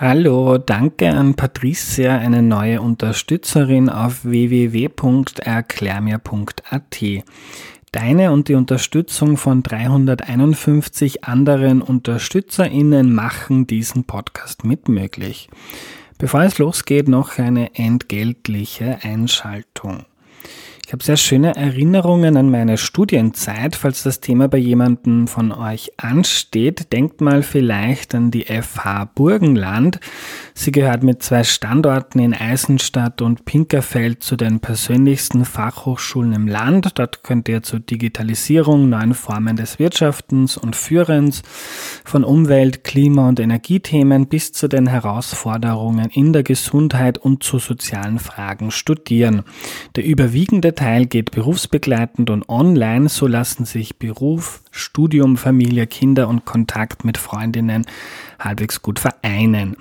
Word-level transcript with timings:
Hallo, 0.00 0.58
danke 0.58 1.10
an 1.10 1.34
Patricia, 1.34 2.18
eine 2.18 2.40
neue 2.40 2.80
Unterstützerin 2.80 3.88
auf 3.88 4.24
www.erklärmir.at. 4.24 7.04
Deine 7.90 8.30
und 8.30 8.46
die 8.46 8.54
Unterstützung 8.54 9.36
von 9.36 9.64
351 9.64 11.24
anderen 11.24 11.82
UnterstützerInnen 11.82 13.12
machen 13.12 13.66
diesen 13.66 14.04
Podcast 14.04 14.62
mitmöglich. 14.62 15.48
Bevor 16.16 16.42
es 16.42 16.58
losgeht, 16.58 17.08
noch 17.08 17.38
eine 17.38 17.74
entgeltliche 17.74 19.00
Einschaltung. 19.02 20.04
Ich 20.88 20.92
habe 20.94 21.04
sehr 21.04 21.18
schöne 21.18 21.54
Erinnerungen 21.54 22.38
an 22.38 22.50
meine 22.50 22.78
Studienzeit. 22.78 23.76
Falls 23.76 24.04
das 24.04 24.20
Thema 24.20 24.48
bei 24.48 24.56
jemandem 24.56 25.28
von 25.28 25.52
euch 25.52 25.92
ansteht, 25.98 26.94
denkt 26.94 27.20
mal 27.20 27.42
vielleicht 27.42 28.14
an 28.14 28.30
die 28.30 28.46
FH 28.46 29.10
Burgenland. 29.14 30.00
Sie 30.60 30.72
gehört 30.72 31.04
mit 31.04 31.22
zwei 31.22 31.44
Standorten 31.44 32.18
in 32.18 32.34
Eisenstadt 32.34 33.22
und 33.22 33.44
Pinkerfeld 33.44 34.24
zu 34.24 34.34
den 34.34 34.58
persönlichsten 34.58 35.44
Fachhochschulen 35.44 36.32
im 36.32 36.48
Land. 36.48 36.98
Dort 36.98 37.22
könnt 37.22 37.48
ihr 37.48 37.62
zur 37.62 37.78
Digitalisierung, 37.78 38.88
neuen 38.88 39.14
Formen 39.14 39.54
des 39.54 39.78
Wirtschaftens 39.78 40.56
und 40.56 40.74
Führens, 40.74 41.42
von 42.04 42.24
Umwelt, 42.24 42.82
Klima 42.82 43.28
und 43.28 43.38
Energiethemen 43.38 44.26
bis 44.26 44.52
zu 44.52 44.66
den 44.66 44.88
Herausforderungen 44.88 46.10
in 46.10 46.32
der 46.32 46.42
Gesundheit 46.42 47.18
und 47.18 47.44
zu 47.44 47.60
sozialen 47.60 48.18
Fragen 48.18 48.72
studieren. 48.72 49.44
Der 49.94 50.04
überwiegende 50.04 50.74
Teil 50.74 51.06
geht 51.06 51.30
berufsbegleitend 51.30 52.30
und 52.30 52.48
online, 52.48 53.08
so 53.08 53.28
lassen 53.28 53.64
sich 53.64 54.00
Beruf, 54.00 54.64
Studium, 54.72 55.36
Familie, 55.36 55.86
Kinder 55.86 56.26
und 56.26 56.44
Kontakt 56.44 57.04
mit 57.04 57.16
Freundinnen 57.16 57.86
halbwegs 58.40 58.82
gut 58.82 58.98
vereinen. 58.98 59.76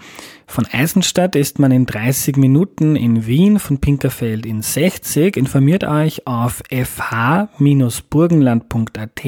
Von 0.50 0.66
Eisenstadt 0.66 1.36
ist 1.36 1.60
man 1.60 1.72
in 1.72 1.86
30 1.86 2.38
Minuten 2.38 2.96
in 2.96 3.28
Wien, 3.28 3.60
von 3.60 3.80
Pinkerfeld 3.80 4.46
in 4.46 4.62
60. 4.62 5.36
Informiert 5.36 5.84
euch 5.84 6.26
auf 6.26 6.64
fh-burgenland.at. 6.72 9.22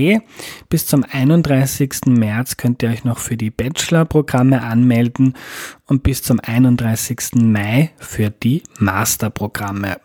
Bis 0.69 0.87
zum 0.87 1.03
31. 1.03 2.05
März 2.05 2.55
könnt 2.57 2.81
ihr 2.81 2.89
euch 2.89 3.03
noch 3.03 3.19
für 3.19 3.35
die 3.35 3.51
Bachelor-Programme 3.51 4.63
anmelden 4.63 5.35
und 5.85 6.03
bis 6.03 6.23
zum 6.23 6.39
31. 6.39 7.35
Mai 7.35 7.91
für 7.97 8.29
die 8.29 8.63
Masterprogramme. 8.79 9.97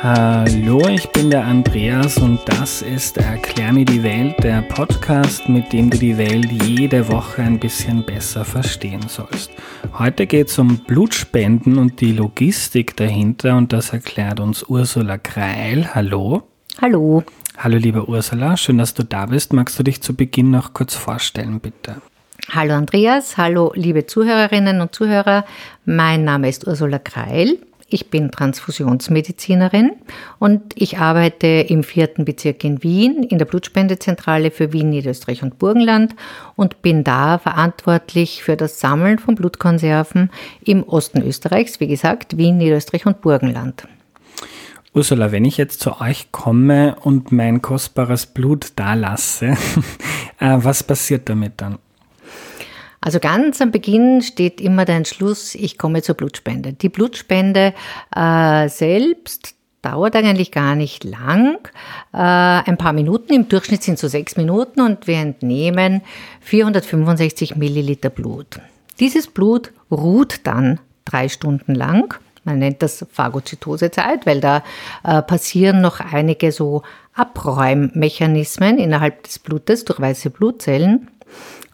Hallo, 0.00 0.86
ich 0.86 1.08
bin 1.08 1.28
der 1.28 1.44
Andreas 1.44 2.18
und 2.18 2.38
das 2.46 2.82
ist 2.82 3.16
Erklär 3.16 3.72
mir 3.72 3.84
die 3.84 4.04
Welt, 4.04 4.36
der 4.44 4.62
Podcast, 4.62 5.48
mit 5.48 5.72
dem 5.72 5.90
du 5.90 5.98
die 5.98 6.16
Welt 6.16 6.52
jede 6.52 7.08
Woche 7.08 7.42
ein 7.42 7.58
bisschen 7.58 8.04
besser 8.04 8.44
verstehen 8.44 9.02
sollst. 9.08 9.50
Heute 9.98 10.28
geht 10.28 10.50
es 10.50 10.58
um 10.60 10.78
Blutspenden 10.78 11.78
und 11.78 12.00
die 12.00 12.12
Logistik 12.12 12.96
dahinter 12.96 13.56
und 13.56 13.72
das 13.72 13.92
erklärt 13.92 14.38
uns 14.38 14.62
Ursula 14.62 15.18
Kreil. 15.18 15.92
Hallo. 15.92 16.44
Hallo. 16.80 17.24
Hallo, 17.56 17.76
liebe 17.76 18.08
Ursula, 18.08 18.56
schön, 18.56 18.78
dass 18.78 18.94
du 18.94 19.02
da 19.02 19.26
bist. 19.26 19.52
Magst 19.52 19.80
du 19.80 19.82
dich 19.82 20.00
zu 20.00 20.14
Beginn 20.14 20.52
noch 20.52 20.74
kurz 20.74 20.94
vorstellen, 20.94 21.58
bitte? 21.58 21.96
Hallo 22.50 22.74
Andreas, 22.74 23.36
hallo 23.36 23.72
liebe 23.74 24.06
Zuhörerinnen 24.06 24.80
und 24.80 24.94
Zuhörer. 24.94 25.44
Mein 25.84 26.22
Name 26.22 26.48
ist 26.48 26.68
Ursula 26.68 27.00
Kreil. 27.00 27.58
Ich 27.90 28.10
bin 28.10 28.30
Transfusionsmedizinerin 28.30 29.92
und 30.38 30.74
ich 30.74 30.98
arbeite 30.98 31.46
im 31.46 31.82
vierten 31.82 32.26
Bezirk 32.26 32.62
in 32.62 32.82
Wien 32.82 33.22
in 33.22 33.38
der 33.38 33.46
Blutspendezentrale 33.46 34.50
für 34.50 34.74
Wien, 34.74 34.90
Niederösterreich 34.90 35.42
und 35.42 35.58
Burgenland 35.58 36.14
und 36.54 36.82
bin 36.82 37.02
da 37.02 37.38
verantwortlich 37.38 38.42
für 38.42 38.56
das 38.56 38.78
Sammeln 38.78 39.18
von 39.18 39.36
Blutkonserven 39.36 40.30
im 40.62 40.82
Osten 40.82 41.22
Österreichs, 41.22 41.80
wie 41.80 41.88
gesagt, 41.88 42.36
Wien, 42.36 42.58
Niederösterreich 42.58 43.06
und 43.06 43.22
Burgenland. 43.22 43.88
Ursula, 44.92 45.32
wenn 45.32 45.46
ich 45.46 45.56
jetzt 45.56 45.80
zu 45.80 45.98
euch 46.00 46.30
komme 46.30 46.96
und 47.02 47.32
mein 47.32 47.62
kostbares 47.62 48.26
Blut 48.26 48.72
da 48.76 48.92
lasse, 48.92 49.56
äh, 50.40 50.56
was 50.58 50.82
passiert 50.82 51.30
damit 51.30 51.54
dann? 51.56 51.78
Also 53.00 53.20
ganz 53.20 53.60
am 53.60 53.70
Beginn 53.70 54.22
steht 54.22 54.60
immer 54.60 54.84
der 54.84 54.96
Entschluss, 54.96 55.54
ich 55.54 55.78
komme 55.78 56.02
zur 56.02 56.16
Blutspende. 56.16 56.72
Die 56.72 56.88
Blutspende 56.88 57.74
äh, 58.14 58.68
selbst 58.68 59.54
dauert 59.82 60.16
eigentlich 60.16 60.50
gar 60.50 60.74
nicht 60.74 61.04
lang, 61.04 61.58
äh, 62.12 62.18
ein 62.18 62.76
paar 62.76 62.92
Minuten, 62.92 63.32
im 63.32 63.48
Durchschnitt 63.48 63.82
sind 63.82 63.94
es 63.94 64.00
so 64.00 64.08
sechs 64.08 64.36
Minuten 64.36 64.80
und 64.80 65.06
wir 65.06 65.18
entnehmen 65.18 66.02
465 66.40 67.56
Milliliter 67.56 68.10
Blut. 68.10 68.60
Dieses 68.98 69.28
Blut 69.28 69.72
ruht 69.90 70.40
dann 70.44 70.80
drei 71.04 71.28
Stunden 71.28 71.74
lang. 71.74 72.14
Man 72.44 72.58
nennt 72.58 72.82
das 72.82 73.06
Phagozytosezeit, 73.12 74.26
weil 74.26 74.40
da 74.40 74.64
äh, 75.04 75.22
passieren 75.22 75.80
noch 75.80 76.00
einige 76.00 76.50
so 76.50 76.82
Abräummechanismen 77.14 78.78
innerhalb 78.78 79.24
des 79.24 79.38
Blutes 79.38 79.84
durch 79.84 80.00
weiße 80.00 80.30
Blutzellen. 80.30 81.08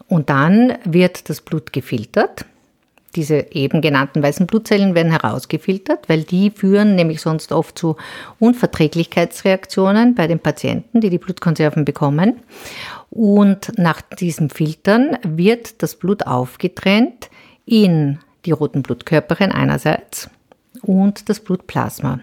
Und 0.07 0.29
dann 0.29 0.77
wird 0.83 1.29
das 1.29 1.41
Blut 1.41 1.73
gefiltert. 1.73 2.45
Diese 3.15 3.51
eben 3.51 3.81
genannten 3.81 4.21
weißen 4.21 4.45
Blutzellen 4.45 4.93
werden 4.93 5.11
herausgefiltert, 5.11 6.09
weil 6.09 6.23
die 6.23 6.51
führen 6.51 6.95
nämlich 6.95 7.21
sonst 7.21 7.53
oft 7.53 7.79
zu 7.79 7.95
Unverträglichkeitsreaktionen 8.39 10.15
bei 10.15 10.27
den 10.27 10.39
Patienten, 10.39 10.99
die 10.99 11.09
die 11.09 11.17
Blutkonserven 11.17 11.85
bekommen. 11.85 12.41
Und 13.09 13.71
nach 13.77 14.01
diesem 14.01 14.49
Filtern 14.49 15.17
wird 15.23 15.81
das 15.81 15.95
Blut 15.95 16.27
aufgetrennt 16.27 17.29
in 17.65 18.19
die 18.45 18.51
roten 18.51 18.83
Blutkörperchen 18.83 19.51
einerseits 19.51 20.29
und 20.81 21.29
das 21.29 21.39
Blutplasma. 21.39 22.19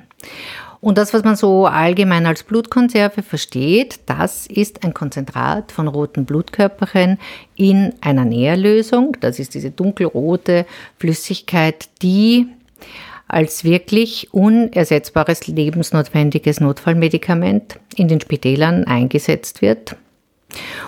Und 0.82 0.98
das, 0.98 1.14
was 1.14 1.22
man 1.22 1.36
so 1.36 1.66
allgemein 1.66 2.26
als 2.26 2.42
Blutkonserve 2.42 3.22
versteht, 3.22 4.00
das 4.06 4.48
ist 4.48 4.84
ein 4.84 4.92
Konzentrat 4.92 5.70
von 5.70 5.86
roten 5.86 6.24
Blutkörperchen 6.24 7.18
in 7.54 7.94
einer 8.00 8.24
Nährlösung. 8.24 9.16
Das 9.20 9.38
ist 9.38 9.54
diese 9.54 9.70
dunkelrote 9.70 10.66
Flüssigkeit, 10.98 11.88
die 12.02 12.48
als 13.28 13.62
wirklich 13.62 14.34
unersetzbares 14.34 15.46
lebensnotwendiges 15.46 16.60
Notfallmedikament 16.60 17.78
in 17.94 18.08
den 18.08 18.20
Spitälern 18.20 18.82
eingesetzt 18.82 19.62
wird. 19.62 19.94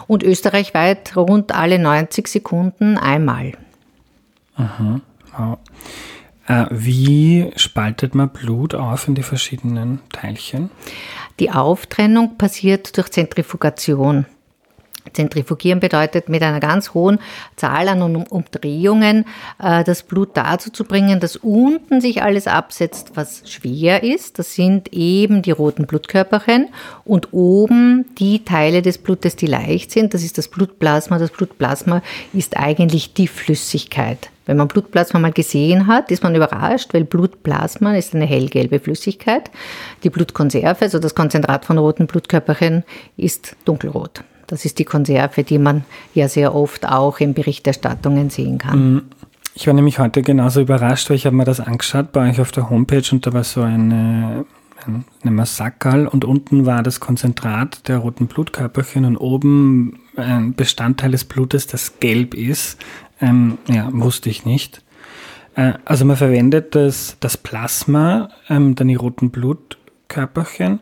Und 0.08 0.24
österreichweit 0.24 1.16
rund 1.16 1.54
alle 1.54 1.78
90 1.78 2.26
Sekunden 2.26 2.98
einmal. 2.98 3.52
Aha. 4.56 5.00
Wow. 5.38 5.58
Äh, 6.46 6.66
wie 6.70 7.52
spaltet 7.56 8.14
man 8.14 8.28
Blut 8.28 8.74
auf 8.74 9.08
in 9.08 9.14
die 9.14 9.22
verschiedenen 9.22 10.00
Teilchen? 10.12 10.70
Die 11.40 11.50
Auftrennung 11.50 12.36
passiert 12.36 12.96
durch 12.96 13.10
Zentrifugation. 13.10 14.26
Zentrifugieren 15.14 15.80
bedeutet 15.80 16.28
mit 16.28 16.42
einer 16.42 16.60
ganz 16.60 16.92
hohen 16.92 17.18
Zahl 17.56 17.88
an 17.88 18.02
Umdrehungen 18.02 19.24
äh, 19.62 19.84
das 19.84 20.02
Blut 20.02 20.30
dazu 20.34 20.70
zu 20.70 20.84
bringen, 20.84 21.20
dass 21.20 21.36
unten 21.36 22.00
sich 22.00 22.22
alles 22.22 22.46
absetzt, 22.46 23.12
was 23.14 23.48
schwer 23.48 24.02
ist. 24.02 24.38
Das 24.38 24.54
sind 24.54 24.92
eben 24.92 25.42
die 25.42 25.52
roten 25.52 25.86
Blutkörperchen 25.86 26.68
und 27.04 27.32
oben 27.32 28.06
die 28.18 28.44
Teile 28.44 28.82
des 28.82 28.98
Blutes, 28.98 29.36
die 29.36 29.46
leicht 29.46 29.90
sind. 29.90 30.14
Das 30.14 30.22
ist 30.22 30.38
das 30.38 30.48
Blutplasma. 30.48 31.18
Das 31.18 31.30
Blutplasma 31.30 32.02
ist 32.32 32.56
eigentlich 32.56 33.14
die 33.14 33.28
Flüssigkeit. 33.28 34.30
Wenn 34.46 34.58
man 34.58 34.68
Blutplasma 34.68 35.20
mal 35.20 35.32
gesehen 35.32 35.86
hat, 35.86 36.10
ist 36.10 36.22
man 36.22 36.34
überrascht, 36.34 36.92
weil 36.92 37.04
Blutplasma 37.04 37.96
ist 37.96 38.14
eine 38.14 38.26
hellgelbe 38.26 38.78
Flüssigkeit. 38.78 39.50
Die 40.02 40.10
Blutkonserve, 40.10 40.82
also 40.82 40.98
das 40.98 41.14
Konzentrat 41.14 41.64
von 41.64 41.78
roten 41.78 42.06
Blutkörperchen, 42.06 42.84
ist 43.16 43.56
dunkelrot. 43.64 44.22
Das 44.46 44.64
ist 44.64 44.78
die 44.78 44.84
Konserve, 44.84 45.44
die 45.44 45.58
man 45.58 45.84
ja 46.14 46.28
sehr 46.28 46.54
oft 46.54 46.86
auch 46.86 47.20
in 47.20 47.34
Berichterstattungen 47.34 48.30
sehen 48.30 48.58
kann. 48.58 48.94
Mhm. 48.94 49.02
Ich 49.56 49.68
war 49.68 49.74
nämlich 49.74 50.00
heute 50.00 50.22
genauso 50.22 50.60
überrascht, 50.60 51.08
weil 51.08 51.16
ich 51.16 51.26
habe 51.26 51.36
mir 51.36 51.44
das 51.44 51.60
angeschaut 51.60 52.10
bei 52.10 52.28
euch 52.28 52.40
auf 52.40 52.50
der 52.50 52.70
Homepage 52.70 53.04
und 53.12 53.24
da 53.24 53.32
war 53.32 53.44
so 53.44 53.62
eine, 53.62 54.44
eine 54.84 55.30
Massakerl 55.30 56.08
und 56.08 56.24
unten 56.24 56.66
war 56.66 56.82
das 56.82 56.98
Konzentrat 56.98 57.86
der 57.86 57.98
roten 57.98 58.26
Blutkörperchen 58.26 59.04
und 59.04 59.16
oben 59.16 60.00
ein 60.16 60.54
Bestandteil 60.54 61.12
des 61.12 61.24
Blutes, 61.24 61.68
das 61.68 62.00
gelb 62.00 62.34
ist. 62.34 62.78
Ähm, 63.20 63.58
ja, 63.68 63.88
wusste 63.92 64.28
ich 64.28 64.44
nicht. 64.44 64.82
Äh, 65.54 65.74
also 65.84 66.04
man 66.04 66.16
verwendet 66.16 66.74
das, 66.74 67.16
das 67.20 67.36
Plasma, 67.36 68.30
ähm, 68.48 68.74
dann 68.74 68.88
die 68.88 68.96
roten 68.96 69.30
Blutkörperchen. 69.30 70.80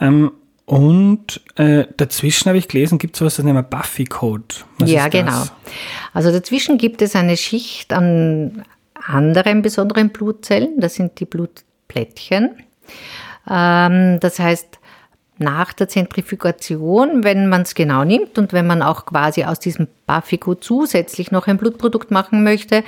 Ähm, 0.00 0.32
und 0.70 1.40
äh, 1.56 1.84
dazwischen 1.96 2.46
habe 2.46 2.56
ich 2.56 2.68
gelesen, 2.68 2.98
gibt 2.98 3.16
es 3.16 3.18
sowas, 3.18 3.34
das 3.34 3.44
nennt 3.44 3.56
man 3.56 3.68
Buffy-Code. 3.68 4.54
Ja, 4.84 5.08
genau. 5.08 5.42
Also 6.14 6.30
dazwischen 6.30 6.78
gibt 6.78 7.02
es 7.02 7.16
eine 7.16 7.36
Schicht 7.36 7.92
an 7.92 8.62
anderen 8.94 9.62
besonderen 9.62 10.10
Blutzellen. 10.10 10.78
Das 10.78 10.94
sind 10.94 11.18
die 11.18 11.24
Blutplättchen. 11.24 12.50
Ähm, 13.50 14.20
das 14.20 14.38
heißt, 14.38 14.78
nach 15.40 15.72
der 15.72 15.88
Zentrifugation, 15.88 17.24
wenn 17.24 17.48
man 17.48 17.62
es 17.62 17.74
genau 17.74 18.04
nimmt 18.04 18.38
und 18.38 18.52
wenn 18.52 18.66
man 18.66 18.82
auch 18.82 19.06
quasi 19.06 19.44
aus 19.44 19.58
diesem 19.58 19.88
Bafico 20.06 20.56
zusätzlich 20.56 21.30
noch 21.30 21.46
ein 21.46 21.56
Blutprodukt 21.56 22.10
machen 22.10 22.42
möchte, 22.42 22.82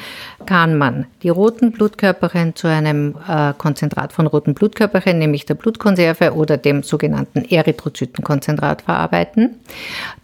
kann 0.44 0.76
man 0.76 1.06
die 1.22 1.28
roten 1.28 1.70
Blutkörperchen 1.70 2.56
zu 2.56 2.66
einem 2.66 3.14
äh, 3.28 3.52
Konzentrat 3.56 4.12
von 4.12 4.26
roten 4.26 4.54
Blutkörperchen, 4.54 5.19
nämlich 5.19 5.46
der 5.46 5.54
Blutkonserve 5.54 6.34
oder 6.34 6.56
dem 6.56 6.82
sogenannten 6.82 7.44
Erythrozytenkonzentrat 7.44 8.82
verarbeiten. 8.82 9.60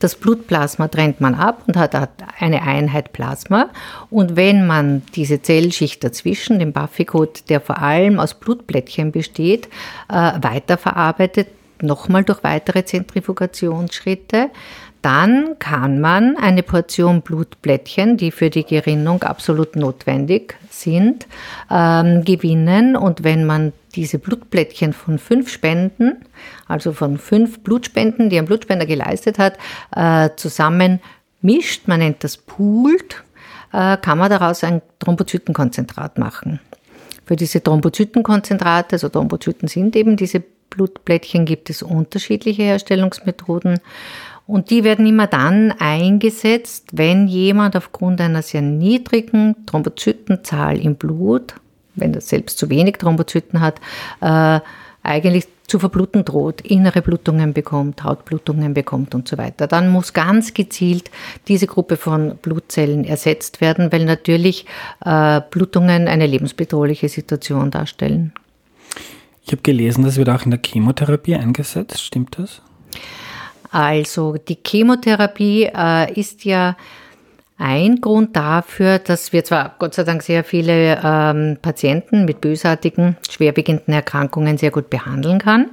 Das 0.00 0.16
Blutplasma 0.16 0.88
trennt 0.88 1.20
man 1.20 1.36
ab 1.36 1.62
und 1.68 1.76
hat 1.76 1.94
eine 2.40 2.62
Einheit 2.62 3.12
Plasma. 3.12 3.70
Und 4.10 4.34
wenn 4.34 4.66
man 4.66 5.02
diese 5.14 5.40
Zellschicht 5.40 6.02
dazwischen, 6.02 6.58
den 6.58 6.72
Baficode, 6.72 7.48
der 7.48 7.60
vor 7.60 7.78
allem 7.80 8.18
aus 8.18 8.34
Blutplättchen 8.34 9.12
besteht, 9.12 9.68
äh, 10.08 10.32
weiterverarbeitet, 10.42 11.46
nochmal 11.82 12.24
durch 12.24 12.42
weitere 12.42 12.84
Zentrifugationsschritte, 12.84 14.50
dann 15.02 15.58
kann 15.58 16.00
man 16.00 16.36
eine 16.36 16.62
Portion 16.62 17.22
Blutplättchen, 17.22 18.16
die 18.16 18.32
für 18.32 18.50
die 18.50 18.64
Gerinnung 18.64 19.22
absolut 19.22 19.76
notwendig 19.76 20.56
sind, 20.70 21.26
ähm, 21.70 22.24
gewinnen. 22.24 22.96
Und 22.96 23.22
wenn 23.22 23.46
man 23.46 23.72
diese 23.94 24.18
Blutplättchen 24.18 24.92
von 24.92 25.18
fünf 25.18 25.50
Spenden, 25.50 26.16
also 26.66 26.92
von 26.92 27.18
fünf 27.18 27.60
Blutspenden, 27.60 28.28
die 28.28 28.38
ein 28.38 28.46
Blutspender 28.46 28.86
geleistet 28.86 29.38
hat, 29.38 29.56
äh, 29.94 30.30
zusammen 30.36 31.00
mischt, 31.42 31.86
man 31.86 32.00
nennt 32.00 32.24
das 32.24 32.36
poolt, 32.36 33.22
äh, 33.72 33.96
kann 33.98 34.18
man 34.18 34.30
daraus 34.30 34.64
ein 34.64 34.82
Thrombozytenkonzentrat 34.98 36.18
machen. 36.18 36.60
Für 37.24 37.36
diese 37.36 37.62
Thrombozytenkonzentrate, 37.62 38.96
also 38.96 39.08
Thrombozyten 39.08 39.68
sind 39.68 39.94
eben 39.94 40.16
diese 40.16 40.42
Blutplättchen, 40.70 41.44
gibt 41.44 41.70
es 41.70 41.82
unterschiedliche 41.82 42.62
Herstellungsmethoden. 42.62 43.80
Und 44.46 44.70
die 44.70 44.82
werden 44.82 45.06
immer 45.06 45.26
dann 45.26 45.72
eingesetzt, 45.72 46.86
wenn 46.92 47.28
jemand 47.28 47.76
aufgrund 47.76 48.20
einer 48.20 48.42
sehr 48.42 48.62
niedrigen 48.62 49.66
Thrombozytenzahl 49.66 50.78
im 50.78 50.96
Blut, 50.96 51.54
wenn 51.94 52.14
er 52.14 52.22
selbst 52.22 52.58
zu 52.58 52.70
wenig 52.70 52.96
Thrombozyten 52.96 53.60
hat, 53.60 53.80
äh, 54.20 54.60
eigentlich 55.02 55.48
zu 55.66 55.78
verbluten 55.78 56.24
droht, 56.24 56.62
innere 56.62 57.02
Blutungen 57.02 57.52
bekommt, 57.52 58.02
Hautblutungen 58.02 58.72
bekommt 58.72 59.14
und 59.14 59.28
so 59.28 59.36
weiter. 59.36 59.66
Dann 59.66 59.90
muss 59.90 60.14
ganz 60.14 60.54
gezielt 60.54 61.10
diese 61.46 61.66
Gruppe 61.66 61.96
von 61.96 62.38
Blutzellen 62.38 63.04
ersetzt 63.04 63.60
werden, 63.60 63.92
weil 63.92 64.06
natürlich 64.06 64.64
äh, 65.04 65.42
Blutungen 65.50 66.08
eine 66.08 66.26
lebensbedrohliche 66.26 67.10
Situation 67.10 67.70
darstellen. 67.70 68.32
Ich 69.48 69.52
habe 69.52 69.62
gelesen, 69.62 70.04
das 70.04 70.18
wird 70.18 70.28
auch 70.28 70.44
in 70.44 70.50
der 70.50 70.60
Chemotherapie 70.62 71.34
eingesetzt. 71.34 72.02
Stimmt 72.02 72.38
das? 72.38 72.60
Also 73.70 74.36
die 74.36 74.58
Chemotherapie 74.62 75.70
äh, 75.74 76.12
ist 76.20 76.44
ja 76.44 76.76
ein 77.56 78.02
Grund 78.02 78.36
dafür, 78.36 78.98
dass 78.98 79.32
wir 79.32 79.44
zwar 79.44 79.74
Gott 79.78 79.94
sei 79.94 80.04
Dank 80.04 80.22
sehr 80.22 80.44
viele 80.44 81.00
ähm, 81.02 81.56
Patienten 81.62 82.26
mit 82.26 82.42
bösartigen, 82.42 83.16
schwerwiegenden 83.26 83.94
Erkrankungen 83.94 84.58
sehr 84.58 84.70
gut 84.70 84.90
behandeln 84.90 85.38
kann 85.38 85.70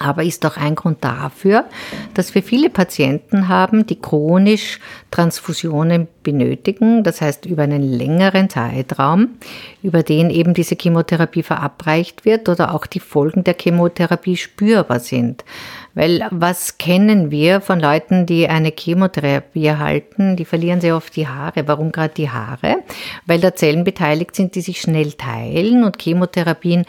aber 0.00 0.24
ist 0.24 0.44
auch 0.46 0.56
ein 0.56 0.74
Grund 0.74 1.04
dafür, 1.04 1.66
dass 2.14 2.34
wir 2.34 2.42
viele 2.42 2.70
Patienten 2.70 3.48
haben, 3.48 3.86
die 3.86 4.00
chronisch 4.00 4.80
Transfusionen 5.10 6.08
benötigen, 6.22 7.04
das 7.04 7.20
heißt 7.20 7.44
über 7.44 7.64
einen 7.64 7.82
längeren 7.82 8.48
Zeitraum, 8.48 9.36
über 9.82 10.02
den 10.02 10.30
eben 10.30 10.54
diese 10.54 10.74
Chemotherapie 10.74 11.42
verabreicht 11.42 12.24
wird 12.24 12.48
oder 12.48 12.74
auch 12.74 12.86
die 12.86 13.00
Folgen 13.00 13.44
der 13.44 13.54
Chemotherapie 13.60 14.36
spürbar 14.36 15.00
sind. 15.00 15.44
Weil 15.94 16.26
was 16.30 16.78
kennen 16.78 17.30
wir 17.30 17.60
von 17.60 17.80
Leuten, 17.80 18.24
die 18.24 18.48
eine 18.48 18.72
Chemotherapie 18.76 19.66
erhalten? 19.66 20.36
Die 20.36 20.44
verlieren 20.44 20.80
sehr 20.80 20.96
oft 20.96 21.14
die 21.16 21.26
Haare. 21.26 21.66
Warum 21.66 21.90
gerade 21.90 22.14
die 22.14 22.30
Haare? 22.30 22.76
Weil 23.26 23.40
da 23.40 23.54
Zellen 23.54 23.82
beteiligt 23.82 24.36
sind, 24.36 24.54
die 24.54 24.60
sich 24.60 24.80
schnell 24.80 25.12
teilen 25.12 25.82
und 25.82 26.00
Chemotherapien 26.00 26.84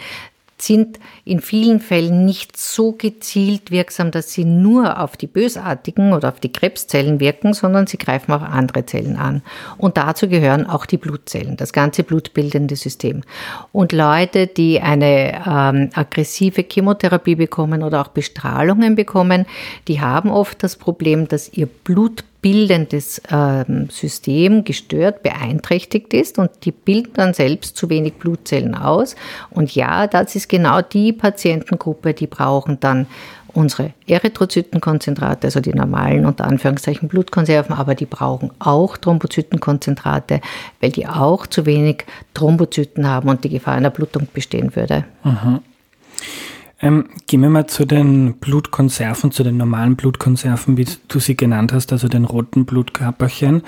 sind 0.62 1.00
in 1.26 1.40
vielen 1.40 1.80
Fällen 1.80 2.26
nicht 2.26 2.58
so 2.58 2.92
gezielt 2.92 3.72
wirksam, 3.72 4.12
dass 4.12 4.34
sie 4.34 4.46
nur 4.46 5.00
auf 5.00 5.18
die 5.18 5.28
bösartigen 5.28 6.14
oder 6.14 6.30
auf 6.30 6.40
die 6.40 6.52
Krebszellen 6.52 7.20
wirken, 7.20 7.54
sondern 7.54 7.88
sie 7.88 7.98
greifen 7.98 8.32
auch 8.32 8.42
andere 8.42 8.86
Zellen 8.86 9.18
an. 9.18 9.42
Und 9.78 9.98
dazu 9.98 10.28
gehören 10.28 10.68
auch 10.68 10.86
die 10.86 10.98
Blutzellen, 10.98 11.58
das 11.58 11.74
ganze 11.74 12.04
blutbildende 12.04 12.76
System. 12.76 13.24
Und 13.72 13.92
Leute, 13.92 14.48
die 14.48 14.80
eine 14.80 15.42
ähm, 15.46 15.90
aggressive 15.94 16.66
Chemotherapie 16.70 17.36
bekommen 17.36 17.84
oder 17.84 18.02
auch 18.02 18.10
Bestrahlungen 18.10 18.96
bekommen, 18.96 19.46
die 19.88 20.02
haben 20.02 20.30
oft 20.30 20.64
das 20.64 20.76
Problem, 20.76 21.28
dass 21.28 21.52
ihr 21.54 21.68
Blut 21.68 22.24
bildendes 22.42 23.22
ähm, 23.30 23.90
System 23.90 24.64
gestört, 24.64 25.22
beeinträchtigt 25.22 26.14
ist 26.14 26.40
und 26.40 26.50
die 26.64 26.72
bilden 26.72 27.14
dann 27.14 27.34
selbst 27.34 27.78
zu 27.78 27.90
wenig 27.90 28.16
Blutzellen 28.16 28.74
aus. 28.74 29.16
Und 29.52 29.76
ja, 29.76 30.08
das 30.08 30.36
ist 30.36 30.50
genau 30.50 30.82
die 30.82 31.14
Patientengruppe, 31.14 32.14
die 32.14 32.28
brauchen 32.28 32.80
dann 32.80 33.06
unsere 33.54 33.94
Erythrozytenkonzentrate, 34.08 35.48
also 35.48 35.60
die 35.60 35.74
normalen 35.74 36.26
unter 36.26 36.46
Anführungszeichen 36.46 37.10
Blutkonserven, 37.10 37.76
aber 37.76 37.96
die 37.96 38.06
brauchen 38.06 38.52
auch 38.60 38.98
Thrombozytenkonzentrate, 38.98 40.42
weil 40.80 40.92
die 40.92 41.08
auch 41.08 41.46
zu 41.46 41.66
wenig 41.66 42.06
Thrombozyten 42.34 43.08
haben 43.08 43.30
und 43.30 43.44
die 43.44 43.50
Gefahr 43.50 43.76
einer 43.76 43.90
Blutung 43.90 44.28
bestehen 44.34 44.76
würde. 44.76 45.06
Mhm. 45.24 45.60
Ähm, 46.82 47.06
gehen 47.28 47.42
wir 47.42 47.50
mal 47.50 47.68
zu 47.68 47.86
den 47.86 48.34
Blutkonserven, 48.34 49.32
zu 49.32 49.44
den 49.44 49.58
normalen 49.58 49.96
Blutkonserven, 49.96 50.78
wie 50.78 50.88
du 51.08 51.20
sie 51.20 51.38
genannt 51.38 51.74
hast, 51.74 51.92
also 51.92 52.08
den 52.08 52.26
roten 52.26 52.66
Blutkörperchen. 52.66 53.62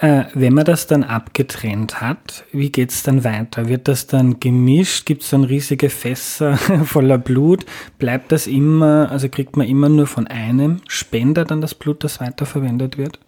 Äh, 0.00 0.24
wenn 0.32 0.54
man 0.54 0.64
das 0.64 0.86
dann 0.86 1.04
abgetrennt 1.04 2.00
hat, 2.00 2.44
wie 2.52 2.72
geht 2.72 2.90
es 2.90 3.02
dann 3.02 3.22
weiter? 3.22 3.68
Wird 3.68 3.86
das 3.86 4.06
dann 4.06 4.40
gemischt? 4.40 5.04
Gibt 5.04 5.22
es 5.22 5.30
dann 5.30 5.44
riesige 5.44 5.90
Fässer 5.90 6.56
voller 6.84 7.18
Blut? 7.18 7.66
Bleibt 7.98 8.32
das 8.32 8.46
immer, 8.46 9.10
also 9.10 9.28
kriegt 9.28 9.56
man 9.56 9.66
immer 9.66 9.90
nur 9.90 10.06
von 10.06 10.26
einem 10.26 10.80
Spender 10.88 11.44
dann 11.44 11.60
das 11.60 11.74
Blut, 11.74 12.02
das 12.02 12.18
weiterverwendet 12.20 12.96
wird? 12.96 13.18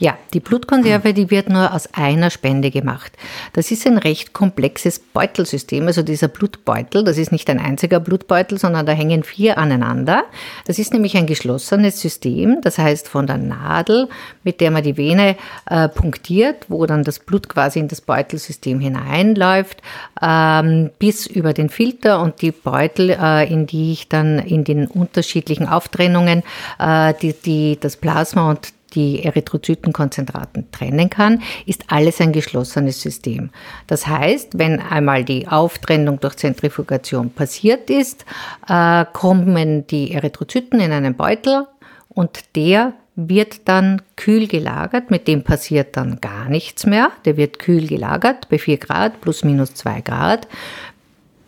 Ja, 0.00 0.16
die 0.32 0.38
Blutkonserve, 0.38 1.12
die 1.12 1.30
wird 1.30 1.48
nur 1.48 1.74
aus 1.74 1.92
einer 1.92 2.30
Spende 2.30 2.70
gemacht. 2.70 3.12
Das 3.52 3.72
ist 3.72 3.84
ein 3.84 3.98
recht 3.98 4.32
komplexes 4.32 5.00
Beutelsystem, 5.00 5.88
also 5.88 6.02
dieser 6.02 6.28
Blutbeutel, 6.28 7.02
das 7.02 7.18
ist 7.18 7.32
nicht 7.32 7.50
ein 7.50 7.58
einziger 7.58 7.98
Blutbeutel, 7.98 8.58
sondern 8.58 8.86
da 8.86 8.92
hängen 8.92 9.24
vier 9.24 9.58
aneinander. 9.58 10.24
Das 10.66 10.78
ist 10.78 10.92
nämlich 10.92 11.16
ein 11.16 11.26
geschlossenes 11.26 12.00
System, 12.00 12.60
das 12.62 12.78
heißt 12.78 13.08
von 13.08 13.26
der 13.26 13.38
Nadel, 13.38 14.08
mit 14.44 14.60
der 14.60 14.70
man 14.70 14.84
die 14.84 14.96
Vene 14.96 15.36
äh, 15.68 15.88
punktiert, 15.88 16.66
wo 16.68 16.86
dann 16.86 17.02
das 17.02 17.18
Blut 17.18 17.48
quasi 17.48 17.80
in 17.80 17.88
das 17.88 18.00
Beutelsystem 18.00 18.78
hineinläuft, 18.78 19.82
ähm, 20.22 20.90
bis 21.00 21.26
über 21.26 21.52
den 21.52 21.70
Filter 21.70 22.22
und 22.22 22.40
die 22.40 22.52
Beutel, 22.52 23.10
äh, 23.10 23.52
in 23.52 23.66
die 23.66 23.92
ich 23.92 24.08
dann 24.08 24.38
in 24.38 24.62
den 24.62 24.86
unterschiedlichen 24.86 25.68
Auftrennungen 25.68 26.44
äh, 26.78 27.14
die, 27.20 27.32
die, 27.32 27.78
das 27.80 27.96
Plasma 27.96 28.50
und 28.50 28.77
die 28.98 29.22
Erythrozytenkonzentraten 29.22 30.72
trennen 30.72 31.08
kann, 31.08 31.40
ist 31.66 31.84
alles 31.86 32.20
ein 32.20 32.32
geschlossenes 32.32 33.00
System. 33.00 33.50
Das 33.86 34.08
heißt, 34.08 34.58
wenn 34.58 34.80
einmal 34.80 35.22
die 35.22 35.46
Auftrennung 35.46 36.18
durch 36.18 36.34
Zentrifugation 36.34 37.30
passiert 37.30 37.90
ist, 37.90 38.24
äh, 38.68 39.04
kommen 39.12 39.86
die 39.86 40.12
Erythrozyten 40.12 40.80
in 40.80 40.90
einen 40.90 41.14
Beutel 41.14 41.68
und 42.08 42.56
der 42.56 42.94
wird 43.14 43.68
dann 43.68 44.02
kühl 44.16 44.46
gelagert, 44.46 45.10
mit 45.10 45.26
dem 45.26 45.42
passiert 45.42 45.96
dann 45.96 46.20
gar 46.20 46.48
nichts 46.48 46.86
mehr. 46.86 47.10
Der 47.24 47.36
wird 47.36 47.58
kühl 47.58 47.86
gelagert 47.86 48.48
bei 48.48 48.58
4 48.58 48.78
Grad 48.78 49.20
plus 49.20 49.44
minus 49.44 49.74
2 49.74 50.00
Grad 50.02 50.46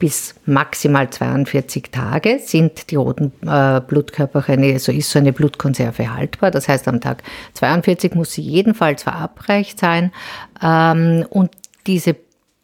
bis 0.01 0.35
maximal 0.47 1.09
42 1.11 1.93
Tage 1.93 2.41
sind 2.41 2.91
die 2.91 2.97
roten 2.97 3.33
äh, 3.47 3.81
Blutkörperchen, 3.87 4.65
also 4.65 4.91
ist 4.91 5.11
so 5.11 5.21
eine 5.21 5.33
Blutkonserve 5.33 6.13
haltbar. 6.13 6.51
Das 6.51 6.69
heißt, 6.69 6.89
am 6.89 7.01
Tag 7.01 7.23
42 7.55 8.15
muss 8.15 8.33
sie 8.33 8.43
jedenfalls 8.43 9.05
verabreicht 9.05 9.79
sein. 9.79 10.11
Ähm, 10.61 11.27
und 11.31 11.51
diese 11.87 12.17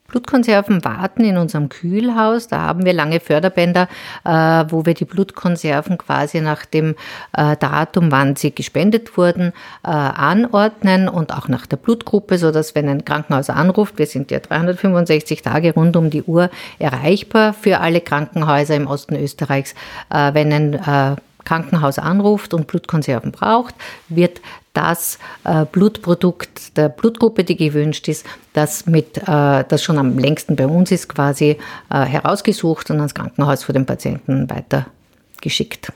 Blutkonserven 0.09 0.85
warten 0.85 1.25
in 1.25 1.37
unserem 1.37 1.69
Kühlhaus. 1.69 2.49
Da 2.49 2.61
haben 2.61 2.85
wir 2.85 2.93
lange 2.93 3.21
Förderbänder, 3.21 3.89
äh, 4.25 4.31
wo 4.69 4.87
wir 4.87 4.95
die 4.95 5.05
Blutkonserven 5.05 5.99
quasi 5.99 6.41
nach 6.41 6.65
dem 6.65 6.95
äh, 7.37 7.57
Datum, 7.57 8.11
wann 8.13 8.37
sie 8.37 8.55
gespendet 8.55 9.17
wurden, 9.17 9.53
äh, 9.85 9.89
anordnen 9.91 11.09
und 11.09 11.33
auch 11.33 11.49
nach 11.49 11.67
der 11.67 11.77
Blutgruppe, 11.77 12.39
so 12.39 12.51
dass 12.51 12.75
wenn 12.75 12.89
ein 12.89 13.05
Krankenhaus 13.05 13.51
anruft, 13.51 13.99
wir 13.99 14.07
sind 14.07 14.31
ja 14.31 14.39
365 14.39 15.43
Tage 15.43 15.75
rund 15.75 15.97
um 15.97 16.11
die 16.11 16.23
Uhr 16.23 16.51
erreichbar 16.79 17.53
für 17.53 17.81
alle 17.81 18.01
Krankenhäuser 18.01 18.77
im 18.77 18.87
Osten 18.87 19.17
Österreichs, 19.17 19.75
äh, 20.11 20.35
wenn 20.35 20.53
ein 20.53 20.75
äh, 20.75 21.17
Krankenhaus 21.47 21.99
anruft 21.99 22.53
und 22.53 22.67
Blutkonserven 22.67 23.33
braucht, 23.33 23.75
wird 24.09 24.43
das 24.76 25.18
äh, 25.45 25.64
Blutprodukt 25.64 26.76
der 26.76 26.90
Blutgruppe, 26.90 27.45
die 27.45 27.56
gewünscht 27.56 28.09
ist, 28.09 28.26
das, 28.52 28.87
mit, 28.87 29.16
äh, 29.18 29.64
das 29.66 29.83
schon 29.83 29.99
am 29.99 30.18
längsten 30.18 30.54
bei 30.54 30.66
uns 30.66 30.90
ist, 30.90 31.09
quasi 31.09 31.56
äh, 31.90 32.04
herausgesucht 32.04 32.90
und 32.90 32.97
ans 32.99 33.14
Krankenhaus 33.14 33.64
für 33.64 33.73
den 33.73 33.87
Patienten 33.87 34.50
weitergeschickt. 34.50 35.92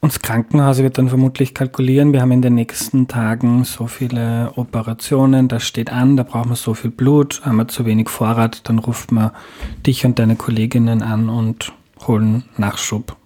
Und 0.00 0.12
das 0.12 0.20
Krankenhaus 0.20 0.78
wird 0.78 0.98
dann 0.98 1.08
vermutlich 1.08 1.54
kalkulieren, 1.54 2.12
wir 2.12 2.20
haben 2.20 2.32
in 2.32 2.42
den 2.42 2.56
nächsten 2.56 3.08
Tagen 3.08 3.64
so 3.64 3.86
viele 3.86 4.52
Operationen, 4.56 5.48
das 5.48 5.62
steht 5.62 5.90
an, 5.90 6.18
da 6.18 6.24
brauchen 6.24 6.50
wir 6.50 6.56
so 6.56 6.74
viel 6.74 6.90
Blut, 6.90 7.40
haben 7.44 7.56
wir 7.56 7.68
zu 7.68 7.86
wenig 7.86 8.10
Vorrat, 8.10 8.68
dann 8.68 8.80
ruft 8.80 9.12
man 9.12 9.30
dich 9.86 10.04
und 10.04 10.18
deine 10.18 10.36
Kolleginnen 10.36 11.00
an 11.00 11.30
und 11.30 11.72
holen 12.06 12.44
Nachschub. 12.58 13.16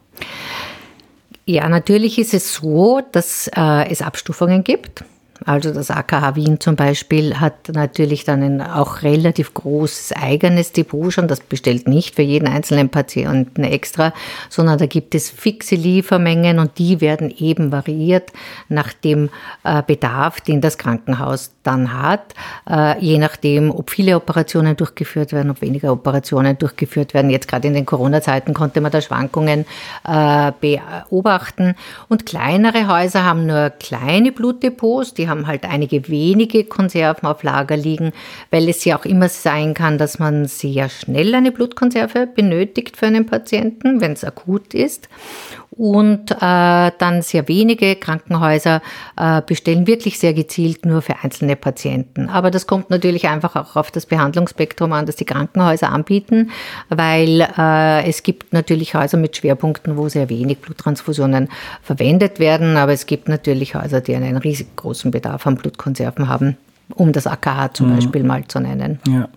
Ja, 1.48 1.66
natürlich 1.70 2.18
ist 2.18 2.34
es 2.34 2.56
so, 2.56 3.00
dass 3.10 3.48
äh, 3.56 3.90
es 3.90 4.02
Abstufungen 4.02 4.64
gibt. 4.64 5.02
Also 5.46 5.72
das 5.72 5.90
AKH 5.90 6.36
Wien 6.36 6.60
zum 6.60 6.76
Beispiel 6.76 7.40
hat 7.40 7.70
natürlich 7.72 8.24
dann 8.24 8.42
ein 8.42 8.60
auch 8.60 9.00
relativ 9.00 9.54
großes 9.54 10.12
eigenes 10.12 10.72
Depot 10.72 11.10
schon. 11.10 11.26
Das 11.26 11.40
bestellt 11.40 11.88
nicht 11.88 12.16
für 12.16 12.22
jeden 12.22 12.46
einzelnen 12.46 12.90
Patienten 12.90 13.64
extra, 13.64 14.12
sondern 14.50 14.76
da 14.76 14.84
gibt 14.84 15.14
es 15.14 15.30
fixe 15.30 15.76
Liefermengen 15.76 16.58
und 16.58 16.78
die 16.78 17.00
werden 17.00 17.32
eben 17.34 17.72
variiert 17.72 18.30
nach 18.68 18.92
dem 18.92 19.30
äh, 19.64 19.82
Bedarf, 19.82 20.42
den 20.42 20.60
das 20.60 20.76
Krankenhaus 20.76 21.52
dann 21.68 21.92
hat, 21.92 22.34
äh, 22.68 22.98
je 22.98 23.18
nachdem, 23.18 23.70
ob 23.70 23.90
viele 23.90 24.16
Operationen 24.16 24.74
durchgeführt 24.74 25.32
werden, 25.32 25.50
ob 25.50 25.60
weniger 25.60 25.92
Operationen 25.92 26.56
durchgeführt 26.56 27.12
werden. 27.12 27.30
Jetzt 27.30 27.46
gerade 27.46 27.68
in 27.68 27.74
den 27.74 27.84
Corona-Zeiten 27.84 28.54
konnte 28.54 28.80
man 28.80 28.90
da 28.90 29.02
Schwankungen 29.02 29.66
äh, 30.06 30.52
beobachten. 30.60 31.74
Und 32.08 32.24
kleinere 32.24 32.88
Häuser 32.88 33.24
haben 33.24 33.46
nur 33.46 33.70
kleine 33.70 34.32
Blutdepots, 34.32 35.12
die 35.12 35.28
haben 35.28 35.46
halt 35.46 35.64
einige 35.64 36.08
wenige 36.08 36.64
Konserven 36.64 37.28
auf 37.28 37.42
Lager 37.42 37.76
liegen, 37.76 38.12
weil 38.50 38.66
es 38.68 38.84
ja 38.86 38.98
auch 38.98 39.04
immer 39.04 39.28
sein 39.28 39.74
kann, 39.74 39.98
dass 39.98 40.18
man 40.18 40.46
sehr 40.46 40.88
schnell 40.88 41.34
eine 41.34 41.52
Blutkonserve 41.52 42.26
benötigt 42.26 42.96
für 42.96 43.06
einen 43.06 43.26
Patienten, 43.26 44.00
wenn 44.00 44.12
es 44.12 44.24
akut 44.24 44.72
ist 44.72 45.08
und 45.78 46.32
äh, 46.32 46.90
dann 46.98 47.22
sehr 47.22 47.46
wenige 47.46 47.94
Krankenhäuser 47.94 48.82
äh, 49.16 49.40
bestellen 49.42 49.86
wirklich 49.86 50.18
sehr 50.18 50.34
gezielt 50.34 50.84
nur 50.84 51.02
für 51.02 51.14
einzelne 51.22 51.54
Patienten. 51.54 52.28
Aber 52.28 52.50
das 52.50 52.66
kommt 52.66 52.90
natürlich 52.90 53.28
einfach 53.28 53.54
auch 53.54 53.76
auf 53.76 53.92
das 53.92 54.04
Behandlungsspektrum 54.04 54.92
an, 54.92 55.06
das 55.06 55.16
die 55.16 55.24
Krankenhäuser 55.24 55.90
anbieten, 55.90 56.50
weil 56.88 57.48
äh, 57.56 58.08
es 58.08 58.24
gibt 58.24 58.52
natürlich 58.52 58.94
Häuser 58.94 59.18
mit 59.18 59.36
Schwerpunkten, 59.36 59.96
wo 59.96 60.08
sehr 60.08 60.28
wenig 60.28 60.58
Bluttransfusionen 60.58 61.48
verwendet 61.82 62.40
werden, 62.40 62.76
aber 62.76 62.92
es 62.92 63.06
gibt 63.06 63.28
natürlich 63.28 63.76
Häuser, 63.76 64.00
die 64.00 64.16
einen 64.16 64.36
riesig 64.36 64.74
großen 64.74 65.12
Bedarf 65.12 65.46
an 65.46 65.54
Blutkonserven 65.54 66.28
haben, 66.28 66.56
um 66.94 67.12
das 67.12 67.28
AKH 67.28 67.74
zum 67.74 67.90
mhm. 67.90 67.94
Beispiel 67.94 68.24
mal 68.24 68.44
zu 68.48 68.58
nennen. 68.58 68.98
Ja. 69.06 69.28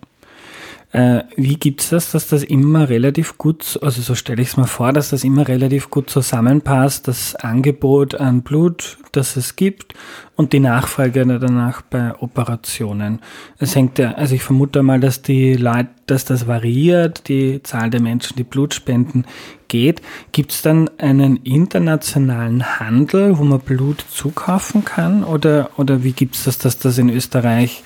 Äh, 0.92 1.24
wie 1.38 1.56
gibt's 1.56 1.90
das, 1.90 2.12
dass 2.12 2.28
das 2.28 2.44
immer 2.44 2.90
relativ 2.90 3.38
gut, 3.38 3.80
also 3.82 4.02
so 4.02 4.14
stelle 4.14 4.42
ich 4.42 4.50
es 4.50 4.58
mir 4.58 4.68
vor, 4.68 4.92
dass 4.92 5.12
das 5.12 5.24
immer 5.24 5.48
relativ 5.48 5.90
gut 5.90 6.10
zusammenpasst, 6.10 7.08
das 7.08 7.36
Angebot 7.36 8.16
an 8.16 8.42
Blut, 8.42 8.98
das 9.14 9.38
es 9.38 9.56
gibt 9.56 9.94
und 10.36 10.52
die 10.52 10.60
Nachfrage 10.60 11.26
danach 11.26 11.82
bei 11.82 12.14
Operationen. 12.20 13.20
Es 13.58 13.74
hängt 13.74 14.00
ja, 14.00 14.14
also 14.14 14.36
ich 14.36 14.44
vermute 14.44 14.84
mal, 14.84 15.00
dass 15.00 15.22
die 15.22 15.54
Leute, 15.54 15.90
dass 16.08 16.26
das 16.26 16.46
variiert, 16.46 17.30
die 17.30 17.64
Zahl 17.64 17.90
der 17.90 18.02
Menschen, 18.02 18.36
die 18.36 18.44
Blut 18.44 18.74
spenden, 18.74 19.24
geht. 19.70 20.02
Gibt 20.34 20.52
es 20.52 20.62
dann 20.62 20.90
einen 20.98 21.38
internationalen 21.38 22.80
Handel, 22.82 23.38
wo 23.38 23.46
man 23.46 23.62
Blut 23.62 24.04
zukaufen 24.12 24.84
kann? 24.84 25.24
Oder, 25.24 25.70
oder 25.78 26.04
wie 26.04 26.12
gibt 26.12 26.36
es 26.36 26.44
das, 26.44 26.58
dass 26.58 26.78
das 26.80 26.98
in 26.98 27.10
Österreich 27.10 27.82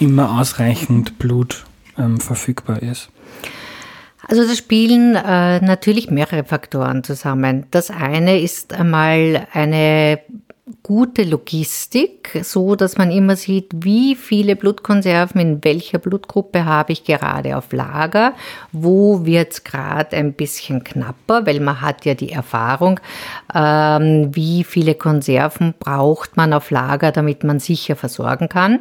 immer 0.00 0.40
ausreichend 0.40 1.20
Blut 1.20 1.64
ähm, 1.98 2.20
verfügbar 2.20 2.82
ist? 2.82 3.10
Also 4.26 4.46
da 4.46 4.54
spielen 4.54 5.14
äh, 5.14 5.60
natürlich 5.60 6.10
mehrere 6.10 6.44
Faktoren 6.44 7.02
zusammen. 7.02 7.66
Das 7.70 7.90
eine 7.90 8.40
ist 8.40 8.74
einmal 8.74 9.46
eine 9.52 10.20
gute 10.88 11.24
Logistik, 11.24 12.40
so 12.42 12.74
dass 12.74 12.96
man 12.96 13.10
immer 13.10 13.36
sieht, 13.36 13.66
wie 13.74 14.14
viele 14.14 14.56
Blutkonserven 14.56 15.38
in 15.38 15.62
welcher 15.62 15.98
Blutgruppe 15.98 16.64
habe 16.64 16.92
ich 16.92 17.04
gerade 17.04 17.58
auf 17.58 17.74
Lager, 17.74 18.32
wo 18.72 19.26
wird 19.26 19.52
es 19.52 19.64
gerade 19.64 20.16
ein 20.16 20.32
bisschen 20.32 20.82
knapper, 20.84 21.44
weil 21.44 21.60
man 21.60 21.82
hat 21.82 22.06
ja 22.06 22.14
die 22.14 22.32
Erfahrung, 22.32 23.00
ähm, 23.54 24.34
wie 24.34 24.64
viele 24.64 24.94
Konserven 24.94 25.74
braucht 25.78 26.38
man 26.38 26.54
auf 26.54 26.70
Lager, 26.70 27.12
damit 27.12 27.44
man 27.44 27.60
sicher 27.60 27.94
versorgen 27.94 28.48
kann. 28.48 28.80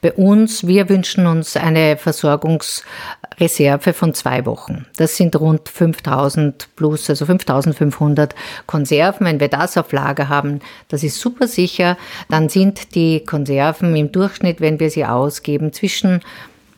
Bei 0.00 0.14
uns, 0.14 0.66
wir 0.66 0.88
wünschen 0.88 1.26
uns 1.26 1.58
eine 1.58 1.98
Versorgungsreserve 1.98 3.92
von 3.92 4.14
zwei 4.14 4.46
Wochen. 4.46 4.86
Das 4.96 5.18
sind 5.18 5.38
rund 5.38 5.68
5000 5.68 6.70
plus, 6.74 7.10
also 7.10 7.26
5500 7.26 8.34
Konserven. 8.66 9.26
Wenn 9.26 9.40
wir 9.40 9.48
das 9.48 9.76
auf 9.76 9.92
Lager 9.92 10.30
haben, 10.30 10.60
das 10.88 11.02
ist 11.02 11.20
super 11.20 11.33
sicher. 11.42 11.96
Dann 12.28 12.48
sind 12.48 12.94
die 12.94 13.24
Konserven 13.24 13.94
im 13.96 14.12
Durchschnitt, 14.12 14.60
wenn 14.60 14.80
wir 14.80 14.90
sie 14.90 15.04
ausgeben, 15.04 15.72
zwischen 15.72 16.20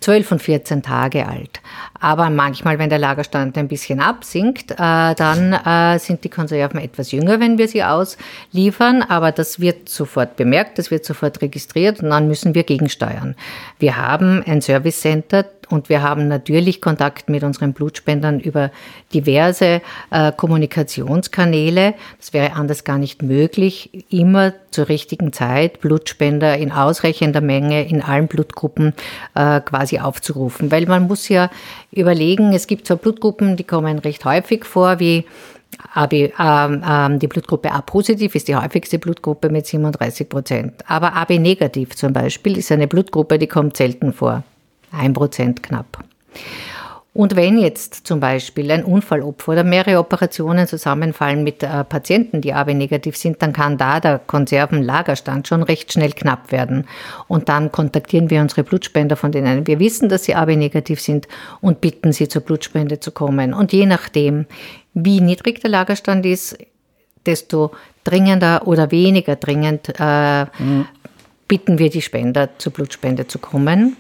12 0.01 0.33
und 0.33 0.43
14 0.43 0.83
Tage 0.83 1.27
alt. 1.27 1.61
Aber 2.07 2.31
manchmal, 2.31 2.79
wenn 2.79 2.89
der 2.89 3.01
Lagerstand 3.01 3.59
ein 3.59 3.67
bisschen 3.67 3.99
absinkt, 3.99 4.71
äh, 4.71 4.77
dann 4.77 5.53
äh, 5.53 5.99
sind 5.99 6.23
die 6.23 6.29
Konserven 6.29 6.79
etwas 6.79 7.11
jünger, 7.11 7.41
wenn 7.41 7.59
wir 7.59 7.67
sie 7.67 7.83
ausliefern. 7.83 9.03
Aber 9.03 9.33
das 9.33 9.59
wird 9.59 9.89
sofort 9.89 10.37
bemerkt, 10.37 10.79
das 10.79 10.93
wird 10.93 11.05
sofort 11.05 11.43
registriert 11.43 12.01
und 12.01 12.11
dann 12.11 12.29
müssen 12.29 12.55
wir 12.55 12.63
gegensteuern. 12.63 13.35
Wir 13.81 13.97
haben 13.97 14.45
ein 14.47 14.63
Service 14.63 15.01
Center, 15.01 15.47
und 15.69 15.89
wir 15.89 16.03
haben 16.03 16.29
natürlich 16.29 16.81
Kontakt 16.81 17.29
mit 17.29 17.43
unseren 17.43 17.73
Blutspendern 17.73 18.41
über 18.41 18.71
diverse 19.13 19.81
äh, 20.11 20.33
Kommunikationskanäle. 20.33 21.95
Das 22.19 22.33
wäre 22.33 22.53
anders 22.53 22.85
gar 22.85 22.99
nicht 22.99 23.23
möglich, 23.23 24.07
immer 24.11 24.53
zur 24.71 24.89
richtigen 24.89 25.33
Zeit 25.33 25.81
Blutspender 25.81 26.57
in 26.57 26.71
ausreichender 26.71 27.41
Menge 27.41 27.87
in 27.89 28.03
allen 28.03 28.29
Blutgruppen 28.29 28.95
äh, 29.35 29.61
quasi 29.61 29.99
aufzurufen. 29.99 30.71
Weil 30.71 30.87
man 30.87 31.07
muss 31.07 31.29
ja 31.29 31.51
überlegen, 31.97 32.53
es 32.53 32.67
gibt 32.67 32.87
zwar 32.87 32.97
Blutgruppen, 32.97 33.57
die 33.57 33.65
kommen 33.65 33.99
recht 33.99 34.25
häufig 34.25 34.65
vor, 34.65 34.99
wie 35.01 35.25
AB, 35.95 36.13
ähm, 36.13 36.83
ähm, 36.89 37.19
die 37.19 37.27
Blutgruppe 37.27 37.73
A 37.73 37.83
positiv 37.83 38.35
ist 38.35 38.49
die 38.49 38.57
häufigste 38.57 38.99
Blutgruppe 38.99 39.51
mit 39.51 39.67
37 39.67 40.29
Prozent. 40.29 40.75
Aber 40.87 41.15
AB 41.15 41.39
negativ 41.39 41.95
zum 41.97 42.13
Beispiel 42.13 42.57
ist 42.57 42.73
eine 42.73 42.87
Blutgruppe, 42.87 43.39
die 43.39 43.47
kommt 43.47 43.77
selten 43.77 44.13
vor. 44.13 44.45
Ein 44.93 45.13
Prozent 45.13 45.63
knapp. 45.63 46.05
Und 47.17 47.35
wenn 47.35 47.57
jetzt 47.57 48.07
zum 48.07 48.21
Beispiel 48.21 48.71
ein 48.71 48.85
Unfallopfer 48.85 49.53
oder 49.53 49.65
mehrere 49.65 49.99
Operationen 49.99 50.67
zusammenfallen 50.67 51.43
mit 51.43 51.63
äh, 51.63 51.83
Patienten, 51.83 52.43
die 52.43 52.53
AB-negativ 52.53 53.17
sind, 53.17 53.41
dann 53.41 53.55
kann 53.55 53.79
da 53.79 54.01
der 54.01 54.19
Konservenlagerstand 54.19 55.49
schon 55.49 55.63
recht 55.63 55.91
schnell 55.91 56.13
knapp 56.13 56.53
werden. 56.53 56.87
Und 57.27 57.49
dann 57.49 57.73
kontaktieren 57.73 58.29
wir 58.29 58.43
unsere 58.43 58.65
Blutspender, 58.65 59.17
von 59.17 59.33
denen 59.33 59.67
wir 59.67 59.79
wissen, 59.79 60.11
dass 60.11 60.25
sie 60.25 60.35
AB-negativ 60.35 61.01
sind, 61.01 61.27
und 61.63 61.81
bitten 61.81 62.13
sie 62.13 62.29
zur 62.29 62.43
Blutspende 62.43 63.01
zu 63.01 63.13
kommen. 63.13 63.55
Und 63.55 63.73
je 63.73 63.87
nachdem, 63.87 64.45
wie 64.93 65.23
niedrig 65.23 65.63
der 65.63 65.71
Lagerstand 65.71 66.27
ist, 66.27 66.59
desto 67.25 67.71
dringender 68.05 68.67
oder 68.67 68.91
weniger 68.91 69.37
dringend 69.37 69.91
äh, 69.99 70.45
mhm. 70.45 70.87
bitten 71.49 71.79
wir 71.79 71.89
die 71.89 72.03
Spender 72.03 72.51
zur 72.59 72.75
Blutspende 72.75 73.27
zu 73.27 73.39
kommen. 73.39 73.97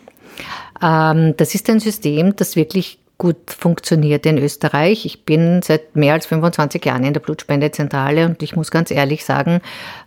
Ähm, 0.82 1.34
das 1.38 1.54
ist 1.54 1.70
ein 1.70 1.80
System, 1.80 2.36
das 2.36 2.56
wirklich 2.56 2.98
gut 3.18 3.50
funktioniert 3.50 4.26
in 4.26 4.38
Österreich. 4.38 5.06
Ich 5.06 5.24
bin 5.24 5.62
seit 5.62 5.96
mehr 5.96 6.12
als 6.12 6.26
25 6.26 6.84
Jahren 6.84 7.04
in 7.04 7.14
der 7.14 7.20
Blutspendezentrale 7.20 8.26
und 8.26 8.42
ich 8.42 8.56
muss 8.56 8.70
ganz 8.70 8.90
ehrlich 8.90 9.24
sagen, 9.24 9.60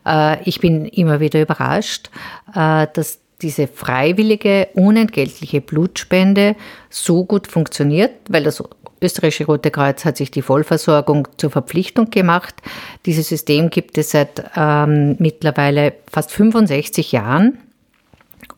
äh, 0.06 0.42
ich 0.44 0.60
bin 0.60 0.86
immer 0.86 1.20
wieder 1.20 1.42
überrascht, 1.42 2.10
äh, 2.54 2.88
dass 2.94 3.20
diese 3.42 3.68
freiwillige, 3.68 4.68
unentgeltliche 4.74 5.62
Blutspende 5.62 6.56
so 6.89 7.24
gut 7.24 7.48
funktioniert, 7.48 8.12
weil 8.28 8.44
das 8.44 8.62
österreichische 9.01 9.46
Rote 9.46 9.72
Kreuz 9.72 10.04
hat 10.04 10.18
sich 10.18 10.30
die 10.30 10.42
Vollversorgung 10.42 11.28
zur 11.38 11.50
Verpflichtung 11.50 12.10
gemacht. 12.10 12.56
Dieses 13.06 13.30
System 13.30 13.70
gibt 13.70 13.98
es 13.98 14.12
seit 14.12 14.44
ähm, 14.56 15.16
mittlerweile 15.20 15.94
fast 16.12 16.32
65 16.32 17.12
Jahren. 17.13 17.60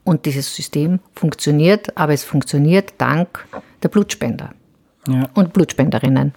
Und 0.04 0.26
dieses 0.26 0.56
System 0.56 1.00
funktioniert, 1.14 1.96
aber 1.96 2.14
es 2.14 2.24
funktioniert 2.24 2.96
dank 2.98 3.46
der 3.84 3.90
Blutspender 3.90 4.54
ja. 5.08 5.30
und 5.34 5.54
Blutspenderinnen. 5.54 6.34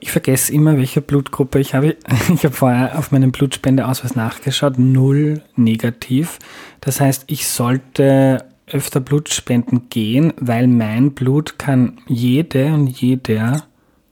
Ich 0.00 0.10
vergesse 0.10 0.52
immer, 0.52 0.76
welche 0.78 1.00
Blutgruppe 1.00 1.60
ich 1.60 1.74
habe. 1.74 1.96
Ich 2.34 2.44
habe 2.44 2.54
vorher 2.54 2.98
auf 2.98 3.12
meinem 3.12 3.30
Blutspendeausweis 3.30 4.16
nachgeschaut, 4.16 4.78
null 4.78 5.42
negativ. 5.54 6.38
Das 6.80 7.00
heißt, 7.00 7.24
ich 7.28 7.46
sollte 7.46 8.44
öfter 8.66 9.00
Blutspenden 9.00 9.88
gehen, 9.90 10.32
weil 10.38 10.66
mein 10.66 11.12
Blut 11.12 11.58
kann 11.58 11.98
jede 12.06 12.72
und 12.72 12.88
jeder 12.88 13.64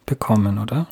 bekommen, 0.07 0.59
oder? 0.59 0.87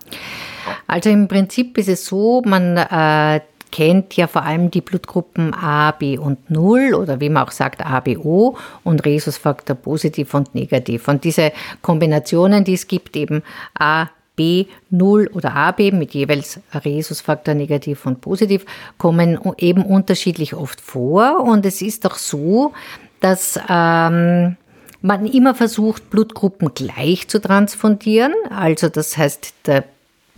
Also 0.87 1.11
im 1.11 1.29
Prinzip 1.29 1.77
ist 1.79 1.89
es 1.89 2.07
so, 2.07 2.43
man 2.45 2.77
äh, 2.77 3.41
kennt 3.71 4.17
ja 4.17 4.27
vor 4.27 4.43
allem 4.43 4.71
die 4.71 4.81
Blutgruppen 4.81 5.55
A, 5.55 5.93
B 5.93 6.19
und 6.19 6.51
0 6.51 6.95
oder 6.95 7.21
wie 7.21 7.29
man 7.29 7.45
auch 7.45 7.51
sagt 7.51 7.85
ABO 7.85 8.57
und 8.85 9.05
Rhesusfaktor 9.05 9.77
positiv 9.77 10.35
und 10.35 10.55
negativ. 10.55 11.09
Und 11.09 11.25
diese 11.25 11.53
Kombinationen, 11.83 12.65
die 12.65 12.75
es 12.75 12.87
gibt, 12.87 13.17
eben 13.17 13.43
A, 13.79 14.09
B0 14.39 15.33
oder 15.33 15.55
AB 15.55 15.93
mit 15.93 16.15
jeweils 16.15 16.61
Rhesusfaktor 16.73 17.55
negativ 17.55 18.07
und 18.07 18.21
positiv 18.21 18.65
kommen 18.97 19.39
eben 19.59 19.83
unterschiedlich 19.85 20.55
oft 20.55 20.81
vor. 20.81 21.41
Und 21.41 21.67
es 21.67 21.83
ist 21.83 22.07
auch 22.07 22.15
so, 22.15 22.73
dass 23.21 23.59
ähm, 23.69 24.57
man 25.01 25.27
immer 25.27 25.55
versucht, 25.55 26.11
Blutgruppen 26.11 26.73
gleich 26.75 27.29
zu 27.29 27.41
transfundieren. 27.41 28.33
Also 28.51 28.89
das 28.89 29.17
heißt, 29.17 29.55
der 29.67 29.85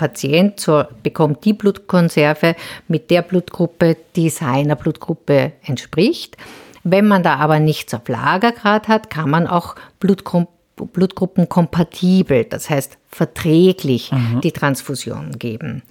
Patient 0.01 0.59
so, 0.59 0.85
bekommt 1.03 1.45
die 1.45 1.53
Blutkonserve 1.53 2.57
mit 2.89 3.11
der 3.11 3.21
Blutgruppe, 3.21 3.99
die 4.17 4.31
seiner 4.31 4.75
Blutgruppe 4.75 5.53
entspricht. 5.63 6.39
Wenn 6.85 7.07
man 7.07 7.23
da 7.23 7.37
aber 7.37 7.61
nichts 7.61 7.93
auf 7.93 8.09
Lagergrad 8.09 8.89
hat, 8.89 9.11
kann 9.11 9.29
man 9.29 9.47
auch 9.47 9.77
Blutgruppen 10.01 10.49
blutgruppenkompatibel, 10.95 12.45
das 12.45 12.71
heißt 12.71 12.97
verträglich, 13.11 14.13
mhm. 14.13 14.41
die 14.41 14.51
Transfusion 14.51 15.39
geben. 15.39 15.83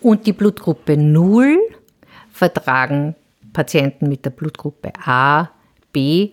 Und 0.00 0.26
die 0.26 0.32
Blutgruppe 0.32 0.96
0 0.96 1.58
vertragen 2.32 3.14
Patienten 3.52 4.08
mit 4.08 4.24
der 4.24 4.30
Blutgruppe 4.30 4.90
A, 5.04 5.50
B 5.92 6.30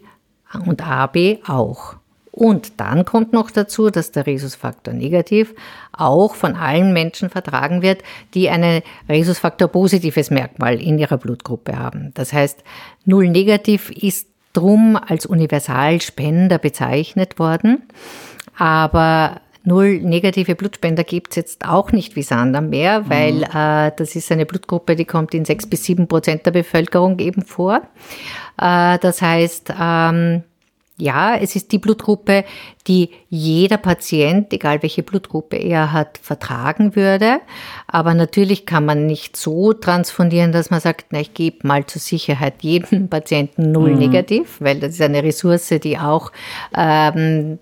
und 0.65 0.81
AB 0.81 1.39
auch. 1.45 1.97
Und 2.35 2.81
dann 2.81 3.05
kommt 3.05 3.31
noch 3.31 3.49
dazu, 3.49 3.89
dass 3.89 4.11
der 4.11 4.27
Rhesusfaktor 4.27 4.93
negativ 4.93 5.55
auch 5.93 6.35
von 6.35 6.57
allen 6.57 6.91
Menschen 6.91 7.29
vertragen 7.29 7.81
wird, 7.81 8.03
die 8.33 8.49
ein 8.49 8.81
Rhesusfaktor 9.07 9.69
positives 9.69 10.31
Merkmal 10.31 10.81
in 10.81 10.99
ihrer 10.99 11.17
Blutgruppe 11.17 11.79
haben. 11.79 12.11
Das 12.13 12.33
heißt, 12.33 12.61
Null 13.05 13.29
negativ 13.29 13.89
ist 13.89 14.27
drum 14.51 14.97
als 14.97 15.25
Universalspender 15.25 16.57
bezeichnet 16.57 17.39
worden. 17.39 17.83
Aber 18.57 19.39
Null 19.63 20.01
negative 20.01 20.55
Blutspender 20.55 21.05
gibt 21.05 21.29
es 21.31 21.35
jetzt 21.37 21.65
auch 21.65 21.93
nicht 21.93 22.17
wie 22.17 22.21
Sand 22.21 22.53
am 22.57 22.69
Meer, 22.69 23.09
weil 23.09 23.35
mhm. 23.35 23.43
äh, 23.43 23.91
das 23.95 24.17
ist 24.17 24.29
eine 24.29 24.45
Blutgruppe, 24.45 24.97
die 24.97 25.05
kommt 25.05 25.33
in 25.33 25.45
sechs 25.45 25.65
bis 25.65 25.85
sieben 25.85 26.09
Prozent 26.09 26.45
der 26.45 26.51
Bevölkerung 26.51 27.17
eben 27.19 27.43
vor. 27.43 27.81
Äh, 28.61 28.99
das 28.99 29.21
heißt, 29.21 29.73
ähm, 29.79 30.43
ja, 30.97 31.35
es 31.35 31.57
ist 31.57 31.73
die 31.73 31.77
Blutgruppe, 31.77 32.45
die 32.87 33.09
jeder 33.29 33.77
Patient, 33.77 34.53
egal 34.53 34.81
welche 34.81 35.03
Blutgruppe 35.03 35.57
er 35.57 35.91
hat, 35.91 36.17
vertragen 36.21 36.95
würde. 36.95 37.41
Aber 37.87 38.13
natürlich 38.13 38.65
kann 38.65 38.85
man 38.85 39.05
nicht 39.05 39.35
so 39.35 39.73
transfundieren, 39.73 40.53
dass 40.53 40.69
man 40.69 40.79
sagt, 40.79 41.07
na, 41.09 41.19
ich 41.19 41.33
gebe 41.33 41.67
mal 41.67 41.85
zur 41.85 42.01
Sicherheit 42.01 42.55
jedem 42.61 43.09
Patienten 43.09 43.73
null 43.73 43.91
mhm. 43.91 43.99
negativ, 43.99 44.61
weil 44.61 44.79
das 44.79 44.91
ist 44.91 45.01
eine 45.01 45.21
Ressource, 45.21 45.67
die 45.83 45.97
auch 45.97 46.31
ähm, 46.77 47.59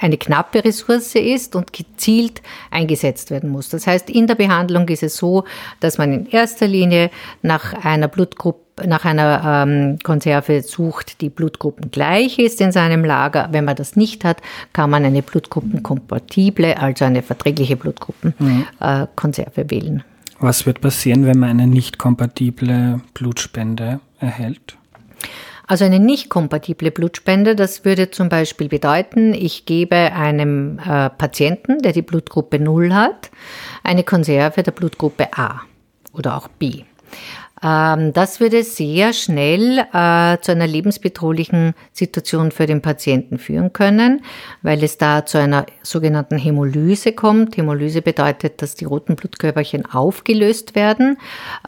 eine 0.00 0.18
knappe 0.18 0.64
Ressource 0.64 1.14
ist 1.14 1.54
und 1.56 1.72
gezielt 1.72 2.42
eingesetzt 2.70 3.30
werden 3.30 3.50
muss. 3.50 3.68
Das 3.68 3.86
heißt, 3.86 4.10
in 4.10 4.26
der 4.26 4.34
Behandlung 4.34 4.88
ist 4.88 5.02
es 5.02 5.16
so, 5.16 5.44
dass 5.80 5.98
man 5.98 6.12
in 6.12 6.26
erster 6.26 6.66
Linie 6.66 7.10
nach 7.42 7.72
einer 7.84 8.08
Blutgruppe 8.08 8.64
nach 8.84 9.04
einer 9.04 9.64
ähm, 9.68 9.98
Konserve 10.02 10.62
sucht, 10.62 11.20
die 11.20 11.28
Blutgruppen 11.28 11.92
gleich 11.92 12.40
ist 12.40 12.60
in 12.60 12.72
seinem 12.72 13.04
Lager. 13.04 13.48
Wenn 13.52 13.64
man 13.64 13.76
das 13.76 13.94
nicht 13.94 14.24
hat, 14.24 14.42
kann 14.72 14.90
man 14.90 15.04
eine 15.04 15.22
blutgruppenkompatible, 15.22 16.76
also 16.76 17.04
eine 17.04 17.22
verträgliche 17.22 17.76
Blutgruppenkonserve 17.76 18.70
mhm. 18.80 19.66
äh, 19.66 19.70
wählen. 19.70 20.02
Was 20.40 20.66
wird 20.66 20.80
passieren, 20.80 21.24
wenn 21.24 21.38
man 21.38 21.50
eine 21.50 21.66
nicht 21.66 21.98
kompatible 21.98 23.00
Blutspende 23.14 24.00
erhält? 24.18 24.76
Also 25.66 25.84
eine 25.84 25.98
nicht 25.98 26.28
kompatible 26.28 26.90
Blutspende, 26.90 27.56
das 27.56 27.84
würde 27.84 28.10
zum 28.10 28.28
Beispiel 28.28 28.68
bedeuten, 28.68 29.32
ich 29.32 29.64
gebe 29.64 29.96
einem 29.96 30.78
äh, 30.78 31.08
Patienten, 31.10 31.80
der 31.80 31.92
die 31.92 32.02
Blutgruppe 32.02 32.58
0 32.58 32.92
hat, 32.94 33.30
eine 33.82 34.04
Konserve 34.04 34.62
der 34.62 34.72
Blutgruppe 34.72 35.28
A 35.36 35.62
oder 36.12 36.36
auch 36.36 36.48
B. 36.48 36.82
Ähm, 37.64 38.12
das 38.12 38.40
würde 38.40 38.62
sehr 38.62 39.12
schnell 39.14 39.78
äh, 39.78 40.38
zu 40.40 40.52
einer 40.52 40.66
lebensbedrohlichen 40.66 41.74
Situation 41.92 42.50
für 42.50 42.66
den 42.66 42.82
Patienten 42.82 43.38
führen 43.38 43.72
können, 43.72 44.22
weil 44.62 44.84
es 44.84 44.98
da 44.98 45.24
zu 45.24 45.38
einer 45.38 45.64
sogenannten 45.82 46.36
Hämolyse 46.36 47.12
kommt. 47.12 47.56
Hämolyse 47.56 48.02
bedeutet, 48.02 48.60
dass 48.60 48.74
die 48.74 48.84
roten 48.84 49.16
Blutkörperchen 49.16 49.86
aufgelöst 49.86 50.74
werden 50.74 51.16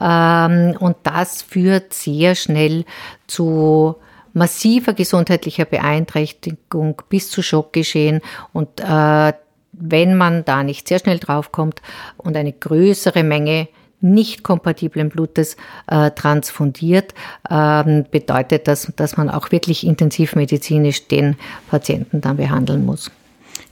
ähm, 0.01 0.77
und 0.79 0.97
das 1.05 1.41
führt 1.43 1.95
sehr 1.95 2.35
schnell 2.35 2.85
zu 3.27 3.97
massiver 4.35 4.93
gesundheitlicher 4.93 5.65
Beeinträchtigung 5.65 7.01
bis 7.09 7.31
zu 7.31 7.41
Schockgeschehen 7.43 8.21
und 8.53 8.81
äh, 8.81 9.33
wenn 9.79 10.17
man 10.17 10.45
da 10.45 10.63
nicht 10.63 10.89
sehr 10.89 10.99
schnell 10.99 11.19
draufkommt 11.19 11.81
und 12.19 12.37
eine 12.37 12.53
größere 12.53 13.23
Menge 13.23 13.69
nicht 14.01 14.43
kompatiblen 14.43 15.09
Blutes 15.09 15.57
äh, 15.87 16.11
transfundiert, 16.11 17.15
ähm, 17.51 18.05
bedeutet 18.11 18.69
das, 18.69 18.93
dass 18.97 19.17
man 19.17 19.31
auch 19.31 19.53
wirklich 19.53 19.87
intensivmedizinisch 19.87 21.09
den 21.09 21.37
Patienten 21.71 22.21
dann 22.21 22.37
behandeln 22.37 22.85
muss. 22.85 23.11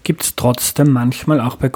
Gibt 0.02 0.22
es 0.22 0.36
trotzdem 0.36 0.92
manchmal 0.92 1.40
auch 1.40 1.56
bei 1.56 1.70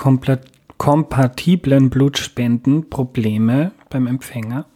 kompatiblen 0.76 1.90
Blutspenden 1.90 2.88
Probleme 2.90 3.72
beim 3.90 4.06
Empfänger? 4.06 4.66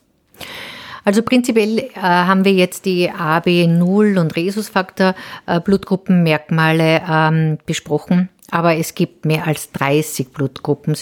Also 1.04 1.22
prinzipiell 1.22 1.78
äh, 1.78 1.90
haben 2.00 2.44
wir 2.44 2.52
jetzt 2.52 2.84
die 2.84 3.10
AB0 3.10 4.20
und 4.20 4.36
Rhesusfaktor 4.36 5.14
äh, 5.46 5.60
Blutgruppenmerkmale 5.60 7.02
ähm, 7.08 7.58
besprochen. 7.66 8.28
Aber 8.52 8.76
es 8.76 8.94
gibt 8.94 9.24
mehr 9.24 9.46
als 9.46 9.72
30 9.72 10.28
Blutgruppen, 10.28 10.94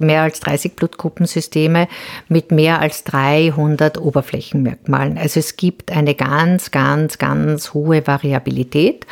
mehr 0.00 0.22
als 0.22 0.38
30 0.40 0.76
Blutgruppensysteme 0.76 1.88
mit 2.28 2.52
mehr 2.52 2.78
als 2.80 3.04
300 3.04 3.98
Oberflächenmerkmalen. 3.98 5.16
Also 5.16 5.40
es 5.40 5.56
gibt 5.56 5.90
eine 5.90 6.14
ganz, 6.14 6.70
ganz, 6.70 7.16
ganz 7.16 7.72
hohe 7.72 8.06
Variabilität. 8.06 9.06